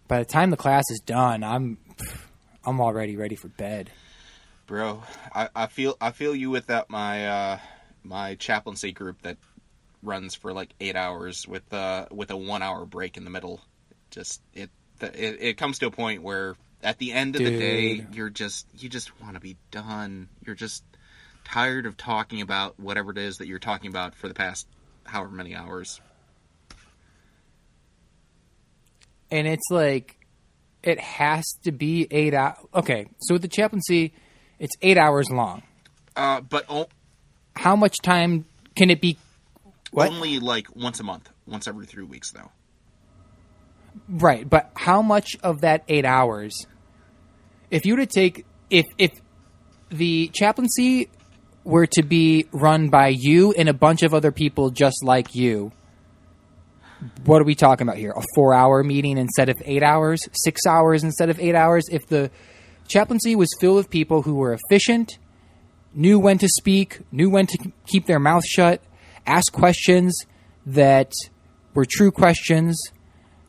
by 0.07 0.19
the 0.19 0.27
time 0.27 0.51
the 0.51 0.59
class 0.59 0.85
is 0.91 1.01
done, 1.01 1.43
I'm 1.43 1.79
I'm 2.65 2.79
already 2.79 3.17
ready 3.17 3.37
for 3.37 3.49
bed. 3.49 3.91
Bro, 4.67 5.03
I, 5.35 5.49
I 5.57 5.67
feel 5.69 5.97
I 5.99 6.11
feel 6.11 6.35
you 6.35 6.51
with 6.51 6.67
that 6.67 6.91
my 6.91 7.27
uh 7.27 7.59
my 8.05 8.35
chaplaincy 8.35 8.93
group 8.93 9.23
that 9.23 9.39
runs 10.03 10.35
for 10.35 10.53
like 10.53 10.75
eight 10.79 10.95
hours 10.95 11.49
with 11.49 11.73
uh 11.73 12.05
with 12.11 12.31
a 12.31 12.37
one 12.37 12.61
hour 12.61 12.85
break 12.85 13.17
in 13.17 13.25
the 13.25 13.31
middle. 13.31 13.63
Just 14.11 14.43
it 14.53 14.69
it, 15.01 15.39
it 15.41 15.57
comes 15.57 15.79
to 15.79 15.87
a 15.87 15.91
point 15.91 16.23
where 16.23 16.55
at 16.83 16.99
the 16.99 17.13
end 17.13 17.35
of 17.35 17.43
the 17.43 17.51
day 17.51 18.05
you're 18.13 18.29
just 18.29 18.67
you 18.79 18.91
just 18.91 19.19
want 19.23 19.37
to 19.37 19.41
be 19.41 19.57
done. 19.71 20.29
You're 20.45 20.55
just 20.55 20.85
tired 21.45 21.87
of 21.87 21.97
talking 21.97 22.43
about 22.43 22.79
whatever 22.79 23.11
it 23.11 23.17
is 23.17 23.39
that 23.39 23.47
you're 23.47 23.59
talking 23.59 23.89
about 23.89 24.15
for 24.15 24.29
the 24.29 24.35
past 24.35 24.67
however 25.05 25.35
many 25.35 25.55
hours. 25.55 25.99
And 29.31 29.47
it's 29.47 29.69
like 29.71 30.17
it 30.83 30.99
has 31.01 31.45
to 31.65 31.73
be 31.73 32.07
eight 32.11 32.35
hours. 32.35 32.57
Okay, 32.75 33.07
so 33.21 33.35
with 33.35 33.43
the 33.43 33.49
chaplaincy, 33.49 34.13
it's 34.59 34.75
eight 34.83 34.99
hours 34.99 35.29
long. 35.31 35.63
Uh, 36.17 36.41
but 36.41 36.65
o- 36.69 36.89
How 37.57 37.77
much 37.77 37.99
time 38.03 38.45
can 38.77 38.91
it 38.91 39.01
be? 39.01 39.19
What? 39.93 40.09
only 40.11 40.39
like 40.39 40.75
once 40.77 41.01
a 41.01 41.05
month, 41.05 41.29
once 41.47 41.67
every 41.67 41.87
three 41.87 42.05
weeks 42.05 42.31
though. 42.33 42.51
Right, 44.09 44.49
but 44.49 44.71
how 44.75 45.03
much 45.03 45.37
of 45.43 45.63
that 45.63 45.83
eight 45.89 46.05
hours? 46.05 46.67
If 47.71 47.85
you 47.87 47.95
were 47.95 48.01
to 48.01 48.07
take, 48.07 48.45
if 48.71 48.87
if 48.99 49.11
the 49.91 50.29
chaplaincy 50.33 51.09
were 51.65 51.87
to 51.87 52.03
be 52.03 52.47
run 52.53 52.89
by 52.89 53.09
you 53.09 53.53
and 53.53 53.69
a 53.69 53.75
bunch 53.75 54.03
of 54.03 54.15
other 54.15 54.31
people 54.33 54.71
just 54.71 55.05
like 55.05 55.35
you, 55.35 55.73
what 57.25 57.41
are 57.41 57.45
we 57.45 57.55
talking 57.55 57.87
about 57.87 57.99
here? 57.99 58.13
A 58.17 58.23
four-hour 58.35 58.83
meeting 58.85 59.19
instead 59.19 59.49
of 59.49 59.57
eight 59.65 59.83
hours? 59.83 60.29
Six 60.33 60.67
hours 60.67 61.03
instead 61.05 61.31
of 61.31 61.39
eight 61.41 61.55
hours? 61.55 61.85
If 61.91 62.07
the 62.09 62.31
chaplaincy 62.89 63.37
was 63.37 63.49
filled 63.61 63.77
with 63.77 63.91
people 63.91 64.23
who 64.23 64.35
were 64.35 64.53
efficient, 64.53 65.19
knew 65.95 66.19
when 66.19 66.39
to 66.39 66.49
speak, 66.49 67.01
knew 67.13 67.31
when 67.31 67.47
to 67.47 67.73
keep 67.87 68.07
their 68.07 68.19
mouth 68.21 68.45
shut, 68.45 68.83
ask 69.27 69.53
questions 69.53 70.25
that 70.67 71.13
were 71.75 71.87
true 71.89 72.11
questions, 72.11 72.81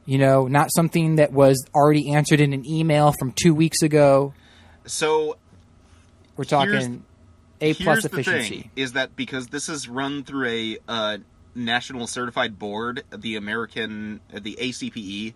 You 0.06 0.18
know, 0.18 0.48
not 0.48 0.72
something 0.74 1.18
that 1.18 1.32
was 1.32 1.64
already 1.76 2.14
answered 2.14 2.40
in 2.40 2.54
an 2.54 2.66
email 2.66 3.14
from 3.20 3.34
two 3.34 3.54
weeks 3.54 3.82
ago. 3.82 4.34
So 4.86 5.38
We're 6.36 6.44
talking 6.46 7.04
A 7.62 7.74
plus 7.76 8.06
efficiency. 8.06 8.72
is 8.76 8.94
that 8.94 9.16
because 9.16 9.48
this 9.48 9.70
is 9.70 9.88
run 9.88 10.24
through 10.24 10.48
a 10.48 10.78
uh, 10.88 11.18
national 11.56 12.08
certified 12.08 12.58
board, 12.58 13.04
the 13.16 13.36
American, 13.36 14.22
the 14.34 14.58
ACPE. 14.60 15.34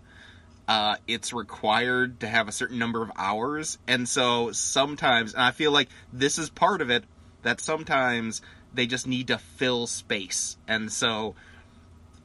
Uh, 0.67 0.95
it's 1.07 1.31
required 1.31 2.19
to 2.21 2.27
have 2.27 2.47
a 2.47 2.51
certain 2.51 2.79
number 2.79 3.03
of 3.03 3.11
hours, 3.15 3.77
and 3.87 4.09
so 4.09 4.51
sometimes, 4.51 5.33
and 5.33 5.43
I 5.43 5.51
feel 5.51 5.71
like 5.71 5.89
this 6.11 6.39
is 6.39 6.49
part 6.49 6.81
of 6.81 6.89
it, 6.89 7.03
that 7.43 7.61
sometimes 7.61 8.41
they 8.73 8.87
just 8.87 9.05
need 9.05 9.27
to 9.27 9.37
fill 9.37 9.85
space, 9.85 10.57
and 10.67 10.91
so 10.91 11.35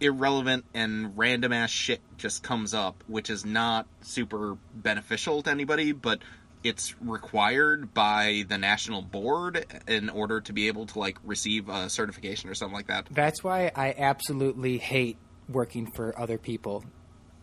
irrelevant 0.01 0.65
and 0.73 1.17
random 1.17 1.53
ass 1.53 1.71
shit 1.71 2.01
just 2.17 2.43
comes 2.43 2.73
up, 2.73 3.05
which 3.07 3.29
is 3.29 3.45
not 3.45 3.87
super 4.01 4.57
beneficial 4.75 5.43
to 5.43 5.51
anybody, 5.51 5.93
but 5.93 6.21
it's 6.63 6.95
required 7.01 7.95
by 7.95 8.45
the 8.49 8.59
national 8.59 9.03
board 9.03 9.65
in 9.89 10.11
order 10.11 10.41
to 10.43 10.53
be 10.53 10.69
able 10.69 10.87
to 10.87 10.99
like 10.99 11.19
receive 11.25 11.69
a 11.69 11.89
certification 11.89 12.51
or 12.51 12.55
something 12.55 12.77
like 12.77 12.89
that. 12.89 13.07
That's 13.11 13.43
why 13.43 13.71
I 13.75 13.95
absolutely 13.97 14.79
hate 14.79 15.17
working 15.49 15.91
for 15.91 16.19
other 16.19 16.39
people 16.39 16.85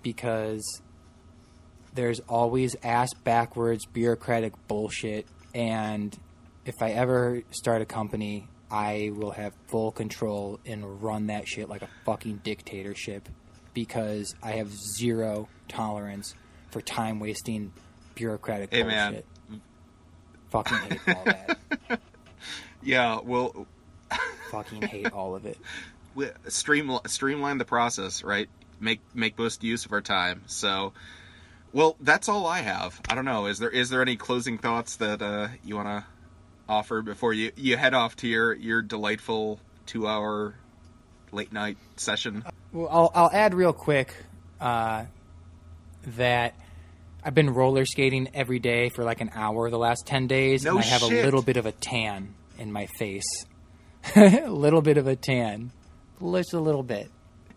because 0.04 0.82
there's 1.94 2.20
always 2.22 2.76
ass 2.84 3.14
backwards 3.24 3.86
bureaucratic 3.86 4.54
bullshit. 4.68 5.28
And 5.56 6.18
if 6.66 6.76
I 6.82 6.92
ever 6.92 7.42
start 7.50 7.82
a 7.82 7.86
company, 7.86 8.48
I 8.70 9.12
will 9.14 9.32
have 9.32 9.54
full 9.68 9.92
control 9.92 10.60
and 10.66 11.02
run 11.02 11.28
that 11.28 11.48
shit 11.48 11.70
like 11.70 11.82
a 11.82 11.90
fucking 12.06 12.42
dictatorship 12.44 13.28
because 13.74 14.36
I 14.44 14.52
have 14.54 14.72
zero 14.72 15.48
tolerance 15.68 16.36
for 16.72 16.82
time 16.82 17.20
wasting 17.20 17.72
bureaucratic 18.18 18.72
Hey, 18.74 18.84
man. 18.84 19.14
bullshit. 19.14 19.26
Fucking 20.50 20.78
hate 20.78 21.16
all 21.16 21.24
that. 21.26 21.58
Yeah, 22.84 23.20
well, 23.22 23.66
fucking 24.52 24.82
hate 24.84 25.12
all 25.12 25.36
of 25.36 25.46
it. 25.46 25.58
we- 26.16 26.30
stream 26.48 26.98
streamline 27.06 27.58
the 27.58 27.66
process, 27.66 28.24
right? 28.24 28.48
Make 28.80 29.02
make 29.14 29.38
most 29.38 29.64
use 29.64 29.86
of 29.86 29.92
our 29.92 30.00
time. 30.02 30.44
So, 30.46 30.94
well, 31.74 31.98
that's 32.00 32.30
all 32.30 32.46
I 32.46 32.60
have. 32.60 33.02
I 33.10 33.16
don't 33.16 33.26
know. 33.26 33.48
Is 33.48 33.60
there 33.60 33.70
is 33.72 33.90
there 33.90 34.02
any 34.02 34.16
closing 34.16 34.58
thoughts 34.58 34.96
that 34.98 35.22
uh, 35.22 35.50
you 35.66 35.76
want 35.76 35.88
to 35.88 36.06
offer 36.70 37.02
before 37.02 37.34
you 37.34 37.52
you 37.58 37.76
head 37.76 37.94
off 37.94 38.16
to 38.18 38.28
your 38.28 38.54
your 38.54 38.82
delightful 38.82 39.60
two 39.86 40.08
hour 40.08 40.54
late 41.34 41.52
night 41.52 41.78
session? 41.98 42.46
Well, 42.72 42.88
I'll, 42.90 43.12
I'll 43.16 43.32
add 43.34 43.54
real 43.54 43.74
quick 43.74 44.14
uh, 44.62 45.06
that 46.16 46.54
I've 47.24 47.34
been 47.36 47.50
roller 47.54 47.86
skating 47.86 48.30
every 48.34 48.60
day 48.60 48.90
for 48.90 49.04
like 49.04 49.22
an 49.22 49.32
hour 49.34 49.70
the 49.70 49.78
last 49.78 50.06
10 50.06 50.28
days, 50.28 50.64
No 50.64 50.72
and 50.78 50.80
I 50.80 50.84
have 50.84 51.02
shit. 51.02 51.12
a 51.22 51.26
little 51.26 51.42
bit 51.42 51.58
of 51.58 51.66
a 51.66 51.72
tan 51.72 52.34
in 52.58 52.72
my 52.72 52.86
face. 52.98 53.46
a 54.16 54.48
little 54.50 54.82
bit 54.82 54.98
of 54.98 55.08
a 55.08 55.16
tan. 55.16 55.72
Just 56.22 56.54
a 56.54 56.60
little 56.60 56.84
bit. 56.84 57.12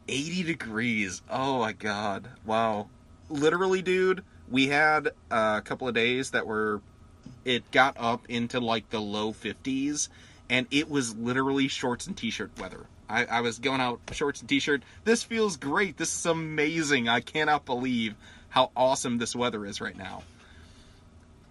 80 0.08 0.42
degrees. 0.42 1.22
Oh 1.30 1.60
my 1.60 1.72
god. 1.72 2.28
Wow. 2.44 2.88
Literally, 3.28 3.80
dude, 3.82 4.24
we 4.50 4.66
had 4.68 5.10
a 5.30 5.62
couple 5.64 5.86
of 5.86 5.94
days 5.94 6.30
that 6.32 6.46
were 6.46 6.80
it 7.44 7.70
got 7.70 7.96
up 7.98 8.22
into 8.28 8.60
like 8.60 8.90
the 8.90 9.00
low 9.00 9.32
50s 9.32 10.08
and 10.50 10.66
it 10.70 10.90
was 10.90 11.14
literally 11.16 11.68
shorts 11.68 12.06
and 12.06 12.16
t-shirt 12.16 12.50
weather. 12.58 12.86
I, 13.08 13.24
I 13.24 13.40
was 13.40 13.58
going 13.58 13.80
out 13.80 14.00
shorts 14.12 14.40
and 14.40 14.48
t-shirt. 14.48 14.82
This 15.04 15.22
feels 15.22 15.56
great. 15.56 15.96
This 15.96 16.12
is 16.18 16.26
amazing. 16.26 17.08
I 17.08 17.20
cannot 17.20 17.64
believe 17.64 18.14
how 18.50 18.70
awesome 18.76 19.18
this 19.18 19.34
weather 19.34 19.64
is 19.64 19.80
right 19.80 19.96
now. 19.96 20.22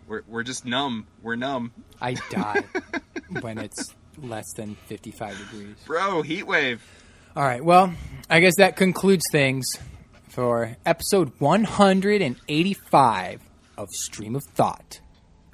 We're, 0.07 0.21
we're 0.27 0.43
just 0.43 0.65
numb. 0.65 1.07
We're 1.21 1.35
numb. 1.35 1.71
I 1.99 2.13
die 2.29 2.63
when 3.41 3.57
it's 3.57 3.93
less 4.21 4.51
than 4.55 4.75
55 4.87 5.37
degrees. 5.37 5.75
Bro, 5.85 6.23
heat 6.23 6.45
wave. 6.45 6.83
All 7.35 7.43
right, 7.43 7.63
well, 7.63 7.93
I 8.29 8.39
guess 8.39 8.55
that 8.57 8.75
concludes 8.75 9.23
things 9.31 9.65
for 10.27 10.75
episode 10.85 11.31
185 11.39 13.41
of 13.77 13.87
Stream 13.91 14.35
of 14.35 14.43
Thought. 14.55 14.99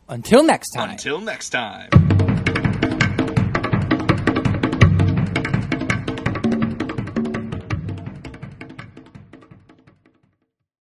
Until 0.07 0.43
next 0.43 0.71
time. 0.71 0.91
Until 0.91 1.19
next 1.19 1.49
time. 1.49 1.89